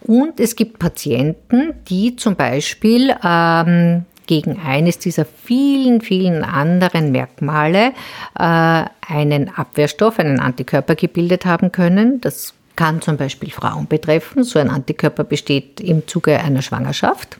Und 0.00 0.40
es 0.40 0.56
gibt 0.56 0.78
Patienten, 0.78 1.74
die 1.86 2.16
zum 2.16 2.34
Beispiel 2.34 3.14
ähm, 3.22 4.06
gegen 4.26 4.58
eines 4.58 4.98
dieser 4.98 5.26
vielen, 5.26 6.00
vielen 6.00 6.44
anderen 6.44 7.12
Merkmale 7.12 7.92
äh, 8.38 8.84
einen 9.06 9.50
Abwehrstoff, 9.54 10.18
einen 10.18 10.40
Antikörper 10.40 10.94
gebildet 10.94 11.44
haben 11.44 11.72
können. 11.72 12.22
Das 12.22 12.54
kann 12.76 13.00
zum 13.00 13.16
Beispiel 13.16 13.50
Frauen 13.50 13.86
betreffen. 13.86 14.44
So 14.44 14.58
ein 14.58 14.70
Antikörper 14.70 15.24
besteht 15.24 15.80
im 15.80 16.06
Zuge 16.06 16.38
einer 16.40 16.62
Schwangerschaft. 16.62 17.38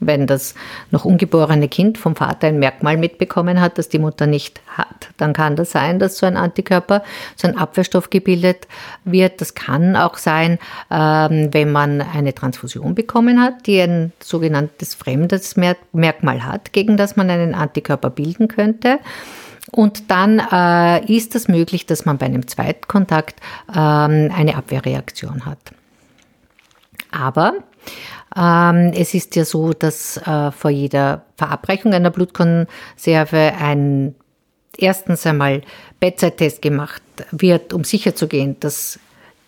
Wenn 0.00 0.26
das 0.26 0.54
noch 0.90 1.04
ungeborene 1.04 1.68
Kind 1.68 1.98
vom 1.98 2.16
Vater 2.16 2.48
ein 2.48 2.58
Merkmal 2.58 2.96
mitbekommen 2.96 3.60
hat, 3.60 3.78
das 3.78 3.88
die 3.88 4.00
Mutter 4.00 4.26
nicht 4.26 4.60
hat, 4.66 5.08
dann 5.16 5.32
kann 5.32 5.56
das 5.56 5.70
sein, 5.70 5.98
dass 5.98 6.18
so 6.18 6.26
ein 6.26 6.36
Antikörper, 6.36 7.02
so 7.36 7.48
ein 7.48 7.56
Abwehrstoff 7.56 8.10
gebildet 8.10 8.66
wird. 9.04 9.40
Das 9.40 9.54
kann 9.54 9.96
auch 9.96 10.18
sein, 10.18 10.58
ähm, 10.90 11.48
wenn 11.52 11.72
man 11.72 12.02
eine 12.02 12.34
Transfusion 12.34 12.94
bekommen 12.94 13.40
hat, 13.40 13.66
die 13.66 13.80
ein 13.80 14.12
sogenanntes 14.20 14.94
fremdes 14.94 15.56
Merkmal 15.92 16.44
hat, 16.44 16.72
gegen 16.72 16.96
das 16.96 17.16
man 17.16 17.30
einen 17.30 17.54
Antikörper 17.54 18.10
bilden 18.10 18.48
könnte. 18.48 18.98
Und 19.70 20.10
dann 20.10 20.38
äh, 20.38 21.04
ist 21.12 21.34
es 21.34 21.48
möglich, 21.48 21.86
dass 21.86 22.04
man 22.04 22.18
bei 22.18 22.26
einem 22.26 22.46
Zweitkontakt 22.46 23.40
ähm, 23.70 24.30
eine 24.34 24.56
Abwehrreaktion 24.56 25.46
hat. 25.46 25.58
Aber 27.10 27.54
ähm, 28.36 28.92
es 28.94 29.14
ist 29.14 29.36
ja 29.36 29.44
so, 29.44 29.72
dass 29.72 30.16
äh, 30.18 30.50
vor 30.50 30.70
jeder 30.70 31.24
Verabreichung 31.36 31.94
einer 31.94 32.10
Blutkonserve 32.10 33.52
ein 33.58 34.14
erstens 34.76 35.26
einmal 35.26 35.62
Bedside-Test 36.00 36.60
gemacht 36.60 37.02
wird, 37.30 37.72
um 37.72 37.84
sicherzugehen, 37.84 38.58
dass 38.60 38.98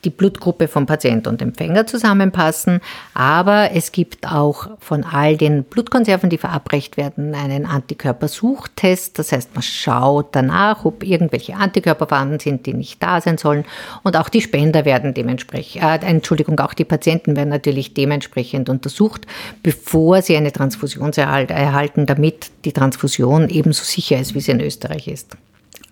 die 0.07 0.11
Blutgruppe 0.11 0.69
vom 0.69 0.87
Patient 0.87 1.27
und 1.27 1.42
Empfänger 1.42 1.87
zusammenpassen. 1.87 2.81
Aber 3.12 3.73
es 3.73 3.92
gibt 3.92 4.27
auch 4.27 4.69
von 4.79 5.05
all 5.05 5.37
den 5.37 5.64
Blutkonserven, 5.64 6.31
die 6.31 6.38
verabreicht 6.38 6.97
werden, 6.97 7.35
einen 7.35 7.66
Antikörpersuchtest. 7.66 9.19
Das 9.19 9.33
heißt, 9.33 9.55
man 9.55 9.62
schaut 9.62 10.29
danach, 10.35 10.85
ob 10.85 11.03
irgendwelche 11.03 11.57
Antikörper 11.57 12.07
vorhanden 12.07 12.38
sind, 12.40 12.64
die 12.66 12.73
nicht 12.73 13.03
da 13.03 13.21
sein 13.21 13.37
sollen. 13.37 13.64
Und 14.05 14.16
auch 14.16 14.29
die 14.29 14.40
Spender 14.40 14.85
werden 14.85 15.12
dementsprechend, 15.12 15.83
äh, 15.83 15.99
Entschuldigung, 16.07 16.59
auch 16.61 16.73
die 16.73 16.85
Patienten 16.85 17.37
werden 17.37 17.51
natürlich 17.51 17.92
dementsprechend 17.92 18.69
untersucht, 18.69 19.27
bevor 19.62 20.23
sie 20.23 20.37
eine 20.37 20.53
Transfusion 20.53 21.12
erhalten, 21.12 22.07
damit 22.07 22.51
die 22.64 22.73
Transfusion 22.73 23.49
ebenso 23.49 23.83
sicher 23.83 24.19
ist, 24.19 24.35
wie 24.35 24.40
sie 24.40 24.53
in 24.53 24.61
Österreich 24.61 25.09
ist. 25.09 25.37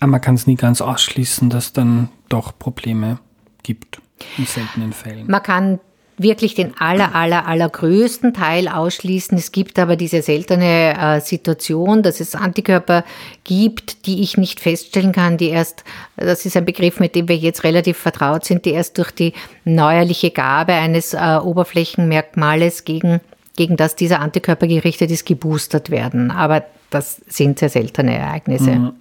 Aber 0.00 0.11
man 0.11 0.20
kann 0.20 0.35
es 0.35 0.46
nie 0.46 0.57
ganz 0.57 0.81
ausschließen, 0.81 1.50
dass 1.50 1.72
dann 1.72 2.09
doch 2.29 2.59
Probleme 2.59 3.18
gibt. 3.62 4.00
In 4.38 4.46
seltenen 4.46 4.92
Fällen. 4.92 5.27
Man 5.29 5.42
kann 5.42 5.81
wirklich 6.16 6.55
den 6.55 6.77
aller, 6.79 7.14
aller, 7.14 7.46
allergrößten 7.46 8.35
Teil 8.35 8.68
ausschließen. 8.68 9.37
Es 9.37 9.50
gibt 9.50 9.79
aber 9.79 9.96
diese 9.96 10.22
seltene 10.22 10.96
äh, 10.96 11.20
Situation, 11.20 12.03
dass 12.03 12.20
es 12.20 12.37
Antikörper 12.37 13.05
gibt, 13.42 14.07
die 14.07 14.22
ich 14.22 14.37
nicht 14.37 14.61
feststellen 14.61 15.12
kann, 15.12 15.38
die 15.38 15.48
erst, 15.48 15.83
das 16.16 16.46
ist 16.46 16.57
ein 16.57 16.64
Begriff, 16.64 17.00
mit 17.00 17.16
dem 17.16 17.29
wir 17.29 17.37
jetzt 17.37 17.64
relativ 17.64 17.98
vertraut 17.98 18.44
sind, 18.44 18.64
die 18.64 18.70
erst 18.70 18.96
durch 18.98 19.11
die 19.11 19.33
neuerliche 19.64 20.31
Gabe 20.31 20.74
eines 20.74 21.14
äh, 21.14 21.38
Oberflächenmerkmales 21.42 22.85
gegen 22.85 23.20
gegen 23.57 23.77
das 23.77 23.96
dieser 23.96 24.20
Antikörper 24.20 24.66
gerichtet 24.66 25.11
ist, 25.11 25.27
geboostert 25.27 25.90
werden. 25.90 26.31
Aber 26.31 26.64
das 26.90 27.20
sind 27.27 27.59
sehr 27.59 27.68
seltene 27.68 28.16
Ereignisse. 28.16 28.70
Mhm. 28.70 28.92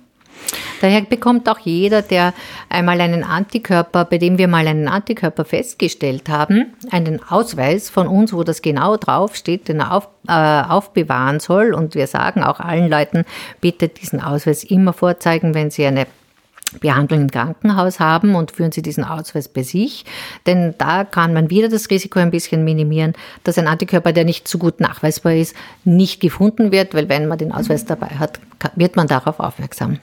Daher 0.81 1.01
bekommt 1.01 1.47
auch 1.47 1.59
jeder, 1.59 2.01
der 2.01 2.33
einmal 2.67 2.99
einen 2.99 3.23
Antikörper, 3.23 4.03
bei 4.03 4.17
dem 4.17 4.37
wir 4.37 4.49
mal 4.49 4.67
einen 4.67 4.89
Antikörper 4.89 5.45
festgestellt 5.45 6.27
haben, 6.27 6.73
einen 6.91 7.21
Ausweis 7.23 7.89
von 7.89 8.07
uns, 8.07 8.33
wo 8.33 8.43
das 8.43 8.61
genau 8.61 8.97
draufsteht, 8.97 9.69
den 9.69 9.79
er 9.79 9.93
auf, 9.93 10.09
äh, 10.27 10.33
aufbewahren 10.33 11.39
soll. 11.39 11.73
Und 11.73 11.95
wir 11.95 12.07
sagen 12.07 12.43
auch 12.43 12.59
allen 12.59 12.89
Leuten, 12.89 13.23
bitte 13.61 13.87
diesen 13.87 14.19
Ausweis 14.19 14.65
immer 14.65 14.91
vorzeigen, 14.91 15.53
wenn 15.53 15.71
Sie 15.71 15.85
eine 15.85 16.05
Behandlung 16.79 17.21
im 17.21 17.31
Krankenhaus 17.31 17.99
haben 17.99 18.35
und 18.35 18.51
führen 18.51 18.71
Sie 18.71 18.81
diesen 18.81 19.03
Ausweis 19.03 19.47
bei 19.47 19.63
sich. 19.63 20.05
Denn 20.47 20.75
da 20.77 21.05
kann 21.05 21.33
man 21.33 21.49
wieder 21.49 21.69
das 21.69 21.89
Risiko 21.89 22.19
ein 22.19 22.31
bisschen 22.31 22.63
minimieren, 22.63 23.13
dass 23.43 23.57
ein 23.57 23.67
Antikörper, 23.67 24.11
der 24.11 24.25
nicht 24.25 24.47
so 24.47 24.57
gut 24.57 24.79
nachweisbar 24.79 25.33
ist, 25.33 25.55
nicht 25.85 26.19
gefunden 26.19 26.71
wird, 26.71 26.93
weil 26.93 27.09
wenn 27.09 27.27
man 27.27 27.37
den 27.37 27.51
Ausweis 27.51 27.85
dabei 27.85 28.07
hat, 28.07 28.39
wird 28.75 28.95
man 28.95 29.07
darauf 29.07 29.39
aufmerksam. 29.39 29.99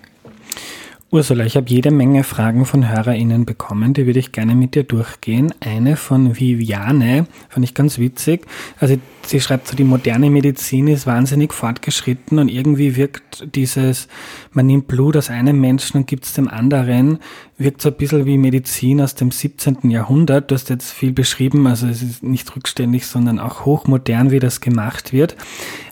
Ursula, 1.13 1.45
ich 1.45 1.57
habe 1.57 1.69
jede 1.69 1.91
Menge 1.91 2.23
Fragen 2.23 2.65
von 2.65 2.89
HörerInnen 2.89 3.45
bekommen, 3.45 3.95
die 3.95 4.07
würde 4.07 4.21
ich 4.21 4.31
gerne 4.31 4.55
mit 4.55 4.77
dir 4.77 4.85
durchgehen. 4.85 5.53
Eine 5.59 5.97
von 5.97 6.39
Viviane, 6.39 7.27
fand 7.49 7.65
ich 7.65 7.75
ganz 7.75 7.99
witzig. 7.99 8.47
Also 8.79 8.97
sie 9.27 9.41
schreibt 9.41 9.67
so, 9.67 9.75
die 9.75 9.83
moderne 9.83 10.31
Medizin 10.31 10.87
ist 10.87 11.09
wahnsinnig 11.09 11.53
fortgeschritten 11.53 12.39
und 12.39 12.49
irgendwie 12.49 12.95
wirkt 12.95 13.45
dieses, 13.57 14.07
man 14.53 14.67
nimmt 14.67 14.87
Blut 14.87 15.17
aus 15.17 15.31
einem 15.31 15.61
Menschen 15.61 15.97
und 15.97 16.07
gibt 16.07 16.27
es 16.27 16.35
dem 16.35 16.47
anderen, 16.47 17.19
wirkt 17.59 17.83
so 17.83 17.89
ein 17.89 17.97
bisschen 17.97 18.25
wie 18.25 18.39
Medizin 18.39 19.01
aus 19.01 19.17
dem 19.17 19.33
17. 19.33 19.91
Jahrhundert. 19.91 20.53
Du 20.53 20.55
hast 20.55 20.71
jetzt 20.71 20.93
viel 20.93 21.13
beschrieben, 21.13 21.67
also 21.67 21.89
es 21.89 22.03
ist 22.03 22.23
nicht 22.23 22.55
rückständig, 22.55 23.09
sondern 23.09 23.41
auch 23.41 23.65
hochmodern, 23.65 24.31
wie 24.31 24.39
das 24.39 24.61
gemacht 24.61 25.13
wird. 25.13 25.35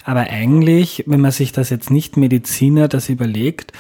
Aber 0.05 0.21
eigentlich, 0.21 1.03
wenn 1.09 1.21
man 1.21 1.33
sich 1.33 1.51
das 1.51 1.71
jetzt 1.71 1.91
nicht 1.91 2.17
Mediziner 2.17 2.87
das 2.87 3.09
überlegt, 3.09 3.73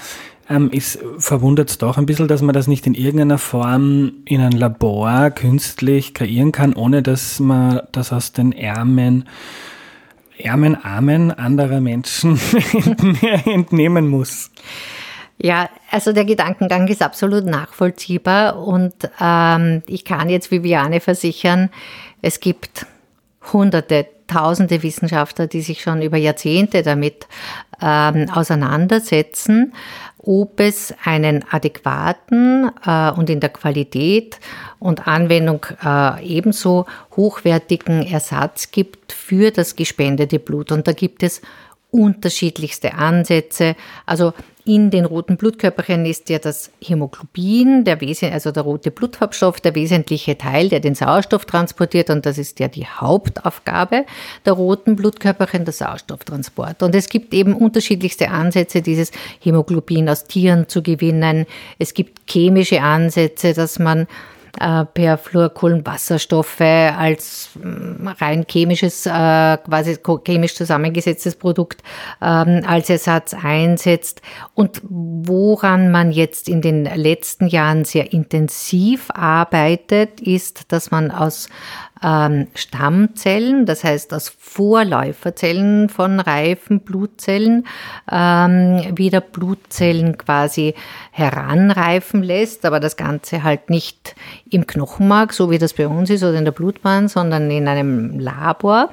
ähm, 0.48 0.70
ist 0.70 0.98
verwundert 1.18 1.70
es 1.70 1.78
doch 1.78 1.98
ein 1.98 2.06
bisschen, 2.06 2.28
dass 2.28 2.42
man 2.42 2.54
das 2.54 2.66
nicht 2.66 2.86
in 2.86 2.94
irgendeiner 2.94 3.38
Form 3.38 4.12
in 4.24 4.40
ein 4.40 4.52
Labor 4.52 5.30
künstlich 5.30 6.14
kreieren 6.14 6.52
kann, 6.52 6.74
ohne 6.74 7.02
dass 7.02 7.38
man 7.40 7.82
das 7.92 8.12
aus 8.12 8.32
den 8.32 8.52
Ärmen, 8.52 9.28
Ärmen, 10.38 10.76
Armen 10.82 11.30
anderer 11.30 11.80
Menschen 11.80 12.40
entnehmen 13.44 14.08
muss. 14.08 14.50
Ja, 15.40 15.68
also 15.90 16.12
der 16.12 16.24
Gedankengang 16.24 16.88
ist 16.88 17.02
absolut 17.02 17.44
nachvollziehbar 17.44 18.58
und 18.58 18.94
ähm, 19.20 19.82
ich 19.86 20.04
kann 20.04 20.28
jetzt 20.28 20.50
Viviane 20.50 21.00
versichern, 21.00 21.70
es 22.22 22.40
gibt 22.40 22.86
hunderte, 23.52 24.06
tausende 24.26 24.82
Wissenschaftler, 24.82 25.46
die 25.46 25.60
sich 25.60 25.80
schon 25.80 26.02
über 26.02 26.16
Jahrzehnte 26.16 26.82
damit 26.82 27.28
ähm, 27.80 28.28
auseinandersetzen 28.30 29.72
ob 30.28 30.60
es 30.60 30.94
einen 31.04 31.42
adäquaten 31.50 32.70
äh, 32.84 33.10
und 33.12 33.30
in 33.30 33.40
der 33.40 33.48
Qualität 33.48 34.38
und 34.78 35.08
Anwendung 35.08 35.64
äh, 35.82 36.22
ebenso 36.22 36.84
hochwertigen 37.16 38.06
Ersatz 38.06 38.70
gibt 38.70 39.12
für 39.14 39.50
das 39.50 39.74
gespendete 39.74 40.38
Blut. 40.38 40.70
Und 40.70 40.86
da 40.86 40.92
gibt 40.92 41.22
es 41.22 41.40
unterschiedlichste 41.90 42.92
Ansätze. 42.92 43.74
Also 44.04 44.34
in 44.68 44.90
den 44.90 45.06
roten 45.06 45.38
Blutkörperchen 45.38 46.04
ist 46.04 46.28
ja 46.28 46.38
das 46.38 46.70
Hämoglobin, 46.84 47.84
der 47.84 47.98
also 48.32 48.52
der 48.52 48.62
rote 48.62 48.90
Blutfarbstoff, 48.90 49.62
der 49.62 49.74
wesentliche 49.74 50.36
Teil, 50.36 50.68
der 50.68 50.80
den 50.80 50.94
Sauerstoff 50.94 51.46
transportiert. 51.46 52.10
Und 52.10 52.26
das 52.26 52.36
ist 52.36 52.60
ja 52.60 52.68
die 52.68 52.86
Hauptaufgabe 52.86 54.04
der 54.44 54.52
roten 54.52 54.94
Blutkörperchen, 54.94 55.64
der 55.64 55.72
Sauerstofftransport. 55.72 56.82
Und 56.82 56.94
es 56.94 57.08
gibt 57.08 57.32
eben 57.32 57.54
unterschiedlichste 57.54 58.28
Ansätze, 58.28 58.82
dieses 58.82 59.10
Hämoglobin 59.40 60.06
aus 60.06 60.24
Tieren 60.24 60.68
zu 60.68 60.82
gewinnen. 60.82 61.46
Es 61.78 61.94
gibt 61.94 62.30
chemische 62.30 62.82
Ansätze, 62.82 63.54
dass 63.54 63.78
man 63.78 64.06
äh, 64.60 64.84
Perfluorkohlenwasserstoffe 64.84 66.60
als 66.60 67.50
mm, 67.54 68.08
rein 68.20 68.46
chemisches, 68.48 69.06
äh, 69.06 69.10
quasi 69.10 69.98
chemisch 70.24 70.54
zusammengesetztes 70.54 71.36
Produkt 71.36 71.82
ähm, 72.20 72.62
als 72.66 72.90
Ersatz 72.90 73.34
einsetzt. 73.34 74.22
Und 74.54 74.80
woran 74.82 75.90
man 75.90 76.12
jetzt 76.12 76.48
in 76.48 76.62
den 76.62 76.84
letzten 76.84 77.46
Jahren 77.46 77.84
sehr 77.84 78.12
intensiv 78.12 79.10
arbeitet, 79.12 80.20
ist, 80.20 80.72
dass 80.72 80.90
man 80.90 81.10
aus 81.10 81.48
ähm, 82.02 82.48
Stammzellen, 82.54 83.66
das 83.66 83.84
heißt 83.84 84.12
aus 84.14 84.32
Vorläuferzellen 84.38 85.88
von 85.88 86.20
reifen 86.20 86.80
Blutzellen, 86.80 87.66
ähm, 88.10 88.96
wieder 88.96 89.20
Blutzellen 89.20 90.18
quasi 90.18 90.74
heranreifen 91.10 92.22
lässt, 92.22 92.64
aber 92.64 92.80
das 92.80 92.96
Ganze 92.96 93.42
halt 93.42 93.70
nicht 93.70 94.14
im 94.50 94.66
Knochenmark, 94.66 95.32
so 95.32 95.50
wie 95.50 95.58
das 95.58 95.74
bei 95.74 95.88
uns 95.88 96.10
ist, 96.10 96.22
oder 96.22 96.38
in 96.38 96.44
der 96.44 96.52
Blutbahn, 96.52 97.08
sondern 97.08 97.50
in 97.50 97.68
einem 97.68 98.18
Labor. 98.18 98.90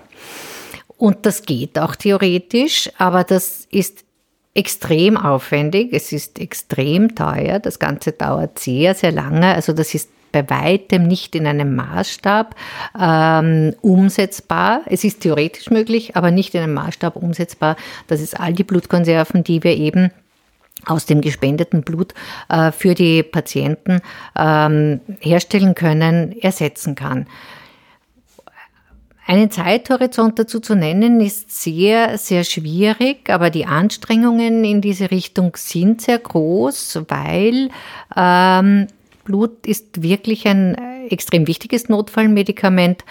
Und 0.98 1.26
das 1.26 1.44
geht 1.44 1.78
auch 1.78 1.96
theoretisch, 1.96 2.89
aber 2.98 3.24
das 3.24 3.68
ist 3.70 4.06
extrem 4.54 5.18
aufwendig, 5.18 5.89
es 5.91 6.13
ist 6.13 6.39
extrem 6.39 7.13
teuer, 7.13 7.60
das 7.60 7.78
Ganze 7.78 8.13
dauert 8.13 8.58
sehr, 8.58 8.96
sehr 8.96 9.12
lange. 9.12 9.54
Also 9.54 9.74
das 9.74 9.94
ist 9.94 10.10
bei 10.36 10.50
weitem 10.50 11.08
nicht 11.08 11.34
in 11.34 11.48
einem 11.48 11.76
Maßstab 11.76 12.56
ähm, 13.00 13.74
umsetzbar. 13.82 14.82
Es 14.86 15.06
ist 15.06 15.21
theoretisch 15.21 15.69
möglich, 15.69 16.17
aber 16.17 16.30
nicht 16.30 16.54
in 16.56 16.62
einem 16.62 16.74
Maßstab 16.74 17.15
umsetzbar, 17.15 17.78
dass 18.08 18.19
es 18.19 18.34
all 18.34 18.52
die 18.52 18.65
Blutkonserven, 18.65 19.45
die 19.45 19.63
wir 19.63 19.78
eben 19.78 20.12
aus 20.86 21.06
dem 21.06 21.21
gespendeten 21.21 21.84
Blut 21.84 22.13
äh, 22.50 22.74
für 22.74 22.95
die 22.95 23.24
Patienten 23.24 24.02
ähm, 24.38 25.00
herstellen 25.21 25.74
können, 25.74 26.38
ersetzen 26.41 26.95
kann. 26.95 27.28
Einen 29.28 29.50
Zeithorizont 29.50 30.38
dazu 30.38 30.60
zu 30.60 30.76
nennen, 30.76 31.19
ist 31.19 31.50
sehr, 31.50 32.17
sehr 32.19 32.43
schwierig, 32.43 33.30
aber 33.30 33.50
die 33.50 33.65
Anstrengungen 33.65 34.63
in 34.63 34.82
diese 34.82 35.10
Richtung 35.10 35.54
sind 35.56 36.02
sehr 36.02 36.19
groß, 36.19 37.02
weil 37.08 37.69
ähm, 38.15 38.86
Blut 39.25 39.67
ist 39.67 40.01
wirklich 40.01 40.47
ein 40.47 40.75
äh, 40.75 41.07
extrem 41.07 41.47
wichtiges 41.47 41.89
Notfallmedikament. 41.89 43.03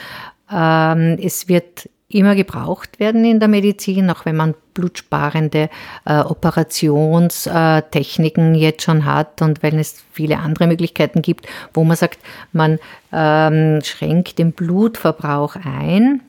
Ähm, 0.51 1.19
es 1.21 1.49
wird 1.49 1.91
immer 2.09 2.35
gebraucht 2.35 2.99
werden 3.01 3.25
in 3.25 3.41
der 3.41 3.49
Medizin, 3.49 4.09
auch 4.09 4.25
wenn 4.25 4.37
man 4.37 4.55
blutsparende 4.73 5.69
äh, 6.05 6.21
Operationstechniken 6.21 8.55
jetzt 8.55 8.85
schon 8.85 9.05
hat 9.05 9.43
und 9.43 9.63
wenn 9.63 9.79
es 9.79 10.03
viele 10.13 10.39
andere 10.39 10.69
Möglichkeiten 10.69 11.21
gibt, 11.23 11.49
wo 11.73 11.85
man 11.85 11.97
sagt, 11.97 12.19
man 12.53 12.79
ähm, 13.13 13.81
schränkt 13.83 14.39
den 14.39 14.53
Blutverbrauch 14.53 15.57
ein. 15.57 16.21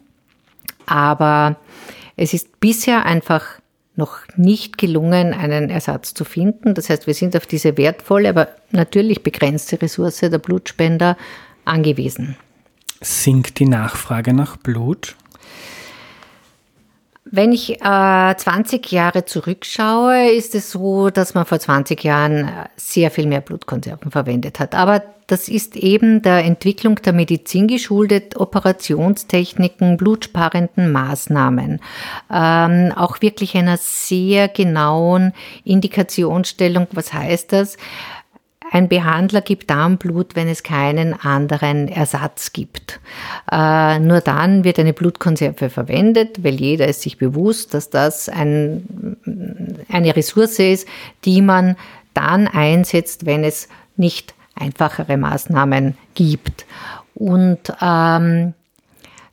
Aber 0.87 1.57
es 2.15 2.33
ist 2.33 2.59
bisher 2.59 3.05
einfach 3.05 3.45
noch 3.97 4.19
nicht 4.35 4.77
gelungen, 4.77 5.33
einen 5.33 5.69
Ersatz 5.69 6.13
zu 6.13 6.25
finden. 6.25 6.73
Das 6.73 6.89
heißt, 6.89 7.07
wir 7.07 7.13
sind 7.13 7.35
auf 7.35 7.45
diese 7.45 7.77
wertvolle, 7.77 8.29
aber 8.29 8.49
natürlich 8.71 9.23
begrenzte 9.23 9.81
Ressource 9.81 10.19
der 10.19 10.37
Blutspender 10.37 11.17
angewiesen. 11.63 12.35
Sinkt 13.01 13.59
die 13.59 13.67
Nachfrage 13.67 14.33
nach 14.33 14.57
Blut? 14.57 15.15
Wenn 17.35 17.51
ich 17.51 17.81
äh, 17.81 18.35
20 18.37 18.89
Jahre 18.93 19.25
zurückschaue, 19.25 20.31
ist 20.31 20.55
es 20.55 20.71
so, 20.71 21.09
dass 21.09 21.33
man 21.33 21.45
vor 21.45 21.59
20 21.59 22.01
Jahren 22.01 22.49
sehr 22.77 23.11
viel 23.11 23.27
mehr 23.27 23.41
Blutkonserven 23.41 24.09
verwendet 24.09 24.61
hat. 24.61 24.73
Aber 24.73 25.03
das 25.27 25.49
ist 25.49 25.75
eben 25.75 26.21
der 26.21 26.45
Entwicklung 26.45 26.95
der 27.01 27.11
Medizin 27.11 27.67
geschuldet, 27.67 28.37
Operationstechniken, 28.37 29.97
blutsparenden 29.97 30.93
Maßnahmen, 30.93 31.81
ähm, 32.31 32.93
auch 32.95 33.21
wirklich 33.21 33.57
einer 33.57 33.75
sehr 33.77 34.47
genauen 34.47 35.33
Indikationsstellung. 35.65 36.87
Was 36.93 37.11
heißt 37.11 37.51
das? 37.51 37.75
Ein 38.71 38.89
Behandler 38.89 39.41
gibt 39.41 39.69
Darmblut, 39.69 40.35
wenn 40.35 40.47
es 40.47 40.63
keinen 40.63 41.13
anderen 41.13 41.87
Ersatz 41.87 42.51
gibt. 42.51 42.99
Äh, 43.51 43.99
nur 43.99 44.21
dann 44.21 44.63
wird 44.63 44.79
eine 44.79 44.93
Blutkonserve 44.93 45.69
verwendet, 45.69 46.43
weil 46.43 46.55
jeder 46.55 46.87
ist 46.87 47.01
sich 47.01 47.17
bewusst, 47.17 47.73
dass 47.73 47.89
das 47.89 48.27
ein, 48.27 49.17
eine 49.89 50.15
Ressource 50.15 50.59
ist, 50.59 50.87
die 51.25 51.41
man 51.41 51.75
dann 52.13 52.47
einsetzt, 52.47 53.25
wenn 53.25 53.43
es 53.43 53.69
nicht 53.97 54.33
einfachere 54.55 55.17
Maßnahmen 55.17 55.97
gibt. 56.15 56.65
Und 57.13 57.71
ähm, 57.81 58.53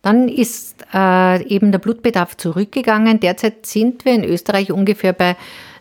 dann 0.03 0.29
ist 0.29 0.85
äh, 0.92 1.42
eben 1.47 1.71
der 1.73 1.79
Blutbedarf 1.79 2.37
zurückgegangen. 2.37 3.21
Derzeit 3.21 3.66
sind 3.66 4.05
wir 4.05 4.14
in 4.14 4.25
Österreich 4.25 4.73
ungefähr 4.73 5.12
bei 5.12 5.37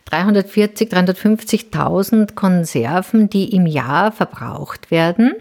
340, 0.06 0.92
350.000 0.92 2.36
Konserven, 2.36 3.30
die 3.30 3.56
im 3.56 3.66
Jahr 3.66 4.12
verbraucht 4.12 4.92
werden. 4.92 5.34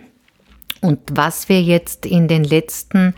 Und 0.81 1.01
was 1.13 1.49
wir 1.49 1.61
jetzt 1.63 2.07
in 2.07 2.29
den 2.29 2.45
letzten 2.45 3.15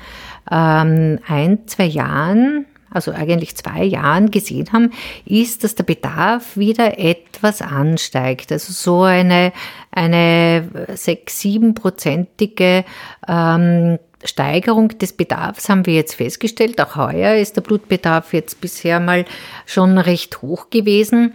ähm, 0.50 1.18
ein, 1.26 1.66
zwei 1.66 1.84
Jahren 1.84 2.66
also 2.92 3.12
eigentlich 3.12 3.56
zwei 3.56 3.84
Jahren 3.84 4.30
gesehen 4.30 4.72
haben, 4.72 4.90
ist, 5.24 5.64
dass 5.64 5.74
der 5.74 5.84
Bedarf 5.84 6.56
wieder 6.56 6.98
etwas 6.98 7.62
ansteigt. 7.62 8.52
Also 8.52 8.72
so 8.72 9.02
eine, 9.02 9.52
eine 9.90 10.68
sechs, 10.94 11.40
siebenprozentige 11.40 12.84
ähm, 13.26 13.98
Steigerung 14.24 14.96
des 14.98 15.12
Bedarfs 15.12 15.68
haben 15.68 15.86
wir 15.86 15.94
jetzt 15.94 16.14
festgestellt. 16.14 16.80
Auch 16.80 16.96
heuer 16.96 17.36
ist 17.36 17.56
der 17.56 17.62
Blutbedarf 17.62 18.32
jetzt 18.32 18.60
bisher 18.60 19.00
mal 19.00 19.24
schon 19.66 19.98
recht 19.98 20.42
hoch 20.42 20.70
gewesen. 20.70 21.34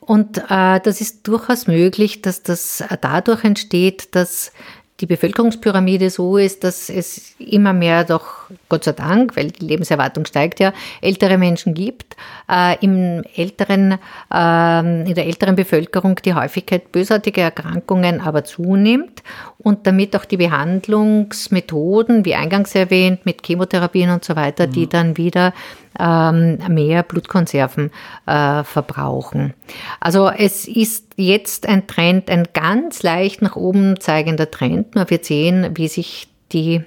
Und 0.00 0.38
äh, 0.48 0.80
das 0.80 1.00
ist 1.00 1.28
durchaus 1.28 1.66
möglich, 1.66 2.22
dass 2.22 2.42
das 2.42 2.82
dadurch 3.00 3.44
entsteht, 3.44 4.14
dass 4.14 4.52
die 5.00 5.06
Bevölkerungspyramide 5.06 6.10
so 6.10 6.38
ist, 6.38 6.64
dass 6.64 6.88
es 6.88 7.34
immer 7.38 7.72
mehr 7.72 8.04
doch, 8.04 8.37
Gott 8.68 8.84
sei 8.84 8.92
Dank, 8.92 9.36
weil 9.36 9.50
die 9.50 9.66
Lebenserwartung 9.66 10.24
steigt 10.26 10.60
ja, 10.60 10.72
ältere 11.00 11.38
Menschen 11.38 11.74
gibt, 11.74 12.16
äh, 12.50 12.76
im 12.84 13.22
älteren, 13.34 13.98
äh, 14.32 14.78
in 15.08 15.14
der 15.14 15.26
älteren 15.26 15.56
Bevölkerung 15.56 16.16
die 16.16 16.34
Häufigkeit 16.34 16.92
bösartiger 16.92 17.42
Erkrankungen 17.42 18.20
aber 18.20 18.44
zunimmt 18.44 19.22
und 19.58 19.86
damit 19.86 20.16
auch 20.16 20.24
die 20.24 20.36
Behandlungsmethoden, 20.36 22.24
wie 22.24 22.34
eingangs 22.34 22.74
erwähnt, 22.74 23.26
mit 23.26 23.44
Chemotherapien 23.44 24.10
und 24.10 24.24
so 24.24 24.36
weiter, 24.36 24.66
mhm. 24.66 24.72
die 24.72 24.88
dann 24.88 25.16
wieder 25.16 25.52
ähm, 25.98 26.58
mehr 26.68 27.02
Blutkonserven 27.02 27.90
äh, 28.26 28.64
verbrauchen. 28.64 29.54
Also 30.00 30.28
es 30.28 30.66
ist 30.66 31.06
jetzt 31.16 31.66
ein 31.68 31.86
Trend, 31.86 32.30
ein 32.30 32.46
ganz 32.54 33.02
leicht 33.02 33.42
nach 33.42 33.56
oben 33.56 34.00
zeigender 34.00 34.50
Trend. 34.50 34.94
Man 34.94 35.10
wird 35.10 35.24
sehen, 35.24 35.70
wie 35.74 35.88
sich 35.88 36.28
die 36.52 36.82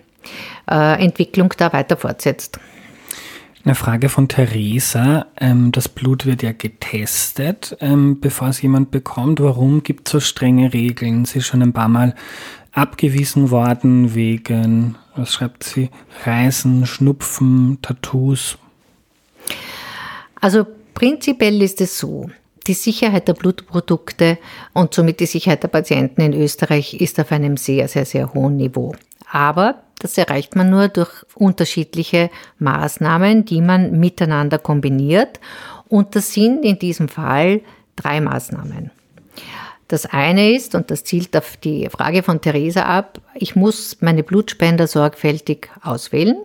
Entwicklung 0.68 1.54
da 1.58 1.74
weiter 1.74 1.98
fortsetzt. 1.98 2.60
Eine 3.64 3.76
Frage 3.76 4.10
von 4.10 4.28
Theresa. 4.28 5.28
Ähm, 5.40 5.72
das 5.72 5.88
Blut 5.88 6.26
wird 6.26 6.42
ja 6.42 6.52
getestet, 6.52 7.78
ähm, 7.80 8.20
bevor 8.20 8.48
es 8.48 8.62
jemand 8.62 8.90
bekommt. 8.90 9.40
Warum 9.40 9.84
gibt 9.84 10.08
es 10.08 10.14
so 10.14 10.20
strenge 10.20 10.74
Regeln? 10.74 11.26
Sie 11.26 11.40
ist 11.40 11.46
schon 11.46 11.62
ein 11.62 11.74
paar 11.74 11.88
Mal 11.88 12.16
abgewiesen 12.72 13.52
worden 13.52 14.16
wegen, 14.16 14.96
was 15.16 15.34
schreibt 15.34 15.64
sie, 15.64 15.92
Reisen, 16.26 16.88
Schnupfen, 16.88 17.78
Tattoos. 17.84 18.58
Also 20.40 20.66
prinzipiell 20.96 21.62
ist 21.62 21.82
es 21.82 22.00
so, 22.00 22.32
die 22.66 22.74
Sicherheit 22.74 23.28
der 23.28 23.34
Blutprodukte 23.34 24.40
und 24.74 24.94
somit 24.94 25.20
die 25.20 25.26
Sicherheit 25.28 25.62
der 25.62 25.68
Patienten 25.68 26.22
in 26.22 26.34
Österreich 26.34 26.96
ist 26.96 27.20
auf 27.20 27.32
einem 27.32 27.58
sehr, 27.58 27.88
sehr, 27.88 28.06
sehr 28.06 28.34
hohen 28.34 28.58
Niveau. 28.58 28.96
Aber 29.32 29.84
das 30.00 30.18
erreicht 30.18 30.56
man 30.56 30.70
nur 30.70 30.90
durch 30.90 31.12
unterschiedliche 31.36 32.30
Maßnahmen, 32.60 33.46
die 33.46 33.62
man 33.62 34.00
miteinander 34.00 34.58
kombiniert. 34.60 35.40
Und 35.88 36.16
das 36.16 36.34
sind 36.34 36.66
in 36.66 36.80
diesem 36.80 37.08
Fall 37.08 37.62
drei 37.96 38.20
Maßnahmen. 38.20 38.92
Das 39.88 40.06
eine 40.06 40.54
ist, 40.54 40.74
und 40.76 40.90
das 40.90 41.04
zielt 41.04 41.36
auf 41.36 41.58
die 41.58 41.88
Frage 41.90 42.24
von 42.24 42.42
Theresa 42.42 42.84
ab, 42.84 43.20
ich 43.36 43.56
muss 43.56 43.98
meine 44.02 44.24
Blutspender 44.24 44.88
sorgfältig 44.88 45.70
auswählen. 45.82 46.38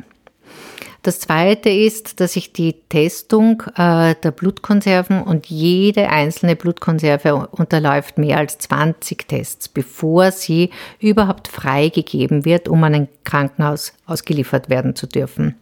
Das 1.06 1.20
Zweite 1.20 1.70
ist, 1.70 2.18
dass 2.18 2.34
ich 2.34 2.52
die 2.52 2.72
Testung 2.88 3.62
äh, 3.76 4.16
der 4.16 4.32
Blutkonserven 4.32 5.22
und 5.22 5.46
jede 5.46 6.08
einzelne 6.08 6.56
Blutkonserve 6.56 7.46
unterläuft 7.52 8.18
mehr 8.18 8.38
als 8.38 8.58
20 8.58 9.28
Tests, 9.28 9.68
bevor 9.68 10.32
sie 10.32 10.70
überhaupt 10.98 11.46
freigegeben 11.46 12.44
wird, 12.44 12.66
um 12.66 12.82
an 12.82 12.94
ein 12.94 13.08
Krankenhaus 13.22 13.92
ausgeliefert 14.06 14.68
werden 14.68 14.96
zu 14.96 15.06
dürfen. 15.06 15.54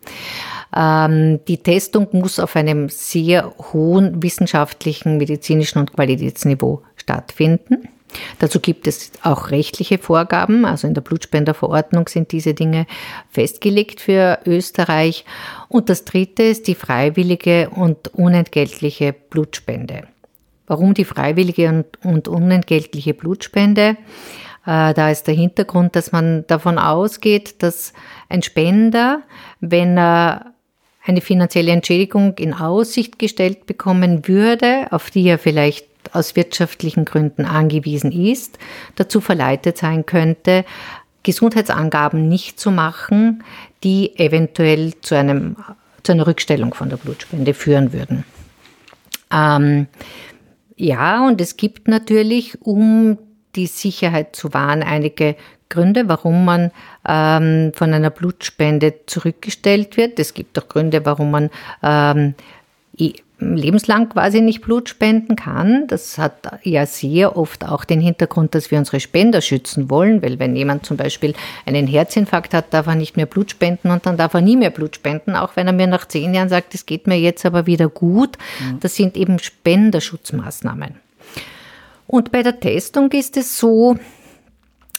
Ähm, 0.75 1.41
die 1.47 1.59
Testung 1.59 2.09
muss 2.13 2.39
auf 2.39 2.57
einem 2.57 2.89
sehr 2.89 3.53
hohen 3.75 4.23
wissenschaftlichen, 4.23 5.19
medizinischen 5.19 5.79
und 5.79 5.93
Qualitätsniveau 5.93 6.81
stattfinden. 6.97 7.91
Dazu 8.39 8.61
gibt 8.61 8.87
es 8.87 9.13
auch 9.23 9.51
rechtliche 9.51 9.99
Vorgaben, 9.99 10.65
also 10.65 10.87
in 10.87 10.95
der 10.95 11.03
Blutspenderverordnung 11.03 12.09
sind 12.09 12.33
diese 12.33 12.55
Dinge 12.55 12.87
festgelegt 13.31 14.01
für 14.01 14.39
Österreich. 14.47 15.25
Und 15.69 15.89
das 15.89 16.05
Dritte 16.05 16.43
ist 16.43 16.67
die 16.67 16.75
freiwillige 16.75 17.71
und 17.71 18.09
unentgeltliche 18.15 19.13
Blutspende. 19.13 20.05
Warum 20.67 20.95
die 20.95 21.05
freiwillige 21.05 21.85
und, 22.03 22.29
unentgeltliche 22.29 23.15
Blutspende? 23.15 23.97
Äh, 24.67 24.95
da 24.95 25.11
ist 25.11 25.27
der 25.27 25.35
Hintergrund, 25.35 25.95
dass 25.95 26.13
man 26.13 26.47
davon 26.47 26.79
ausgeht, 26.79 27.63
dass 27.63 27.93
ein 28.29 28.43
Spender, 28.43 29.23
wenn 29.61 29.99
er 29.99 30.55
eine 31.05 31.21
finanzielle 31.21 31.73
Entschädigung 31.73 32.35
in 32.39 32.55
Aussicht 32.55 33.19
gestellt 33.19 33.67
bekommen 33.67 34.27
würde, 34.27 34.87
auf 34.91 35.11
die 35.11 35.25
er 35.25 35.39
vielleicht 35.39 35.87
aus 36.13 36.37
wirtschaftlichen 36.37 37.05
Gründen 37.05 37.45
angewiesen 37.45 38.13
ist, 38.13 38.59
dazu 38.97 39.21
verleitet 39.21 39.79
sein 39.79 40.07
könnte, 40.07 40.65
Gesundheitsangaben 41.23 42.29
nicht 42.29 42.61
zu 42.61 42.71
machen, 42.71 43.43
die 43.83 44.19
eventuell 44.19 44.95
zu, 45.01 45.17
einem, 45.17 45.57
zu 46.03 46.13
einer 46.13 46.27
Rückstellung 46.27 46.75
von 46.75 46.91
der 46.91 46.99
Blutspende 46.99 47.55
führen 47.55 47.93
würden. 47.93 48.25
Ähm, 49.33 49.87
ja, 50.77 51.27
und 51.27 51.41
es 51.41 51.57
gibt 51.57 51.89
natürlich, 51.89 52.61
um 52.61 53.19
die 53.57 53.67
Sicherheit 53.67 54.37
zu 54.37 54.53
wahren, 54.53 54.83
einige 54.83 55.37
Gründe, 55.69 56.09
warum 56.09 56.45
man 56.45 56.71
ähm, 57.07 57.73
von 57.75 57.93
einer 57.93 58.11
Blutspende 58.11 58.95
zurückgestellt 59.07 59.97
wird. 59.97 60.19
Es 60.19 60.35
gibt 60.35 60.59
auch 60.59 60.69
Gründe, 60.69 61.05
warum 61.07 61.31
man 61.31 61.51
ähm, 61.83 62.35
lebenslang 63.39 64.09
quasi 64.09 64.41
nicht 64.41 64.63
Blut 64.63 64.89
spenden 64.89 65.37
kann. 65.37 65.87
Das 65.89 66.19
hat 66.19 66.61
ja 66.63 66.87
sehr 66.87 67.37
oft 67.37 67.65
auch 67.65 67.85
den 67.85 68.01
Hintergrund, 68.01 68.55
dass 68.55 68.71
wir 68.71 68.79
unsere 68.79 69.01
Spender 69.01 69.41
schützen 69.41 69.91
wollen, 69.91 70.23
weil 70.23 70.39
wenn 70.39 70.55
jemand 70.55 70.87
zum 70.87 70.97
Beispiel 70.97 71.35
einen 71.67 71.87
Herzinfarkt 71.87 72.55
hat, 72.55 72.73
darf 72.73 72.87
er 72.87 72.95
nicht 72.95 73.17
mehr 73.17 73.27
Blut 73.27 73.51
spenden 73.51 73.91
und 73.91 74.07
dann 74.07 74.17
darf 74.17 74.35
er 74.35 74.41
nie 74.41 74.57
mehr 74.57 74.71
Blut 74.71 74.97
spenden, 74.97 75.35
auch 75.35 75.57
wenn 75.57 75.67
er 75.67 75.73
mir 75.73 75.87
nach 75.87 76.07
zehn 76.07 76.33
Jahren 76.33 76.49
sagt, 76.49 76.75
es 76.75 76.87
geht 76.87 77.07
mir 77.07 77.19
jetzt 77.19 77.45
aber 77.45 77.67
wieder 77.67 77.89
gut. 77.89 78.39
Mhm. 78.61 78.81
Das 78.81 78.95
sind 78.95 79.17
eben 79.17 79.39
Spenderschutzmaßnahmen. 79.39 80.95
Und 82.07 82.33
bei 82.33 82.43
der 82.43 82.61
Testung 82.61 83.11
ist 83.13 83.37
es 83.37 83.59
so, 83.59 83.97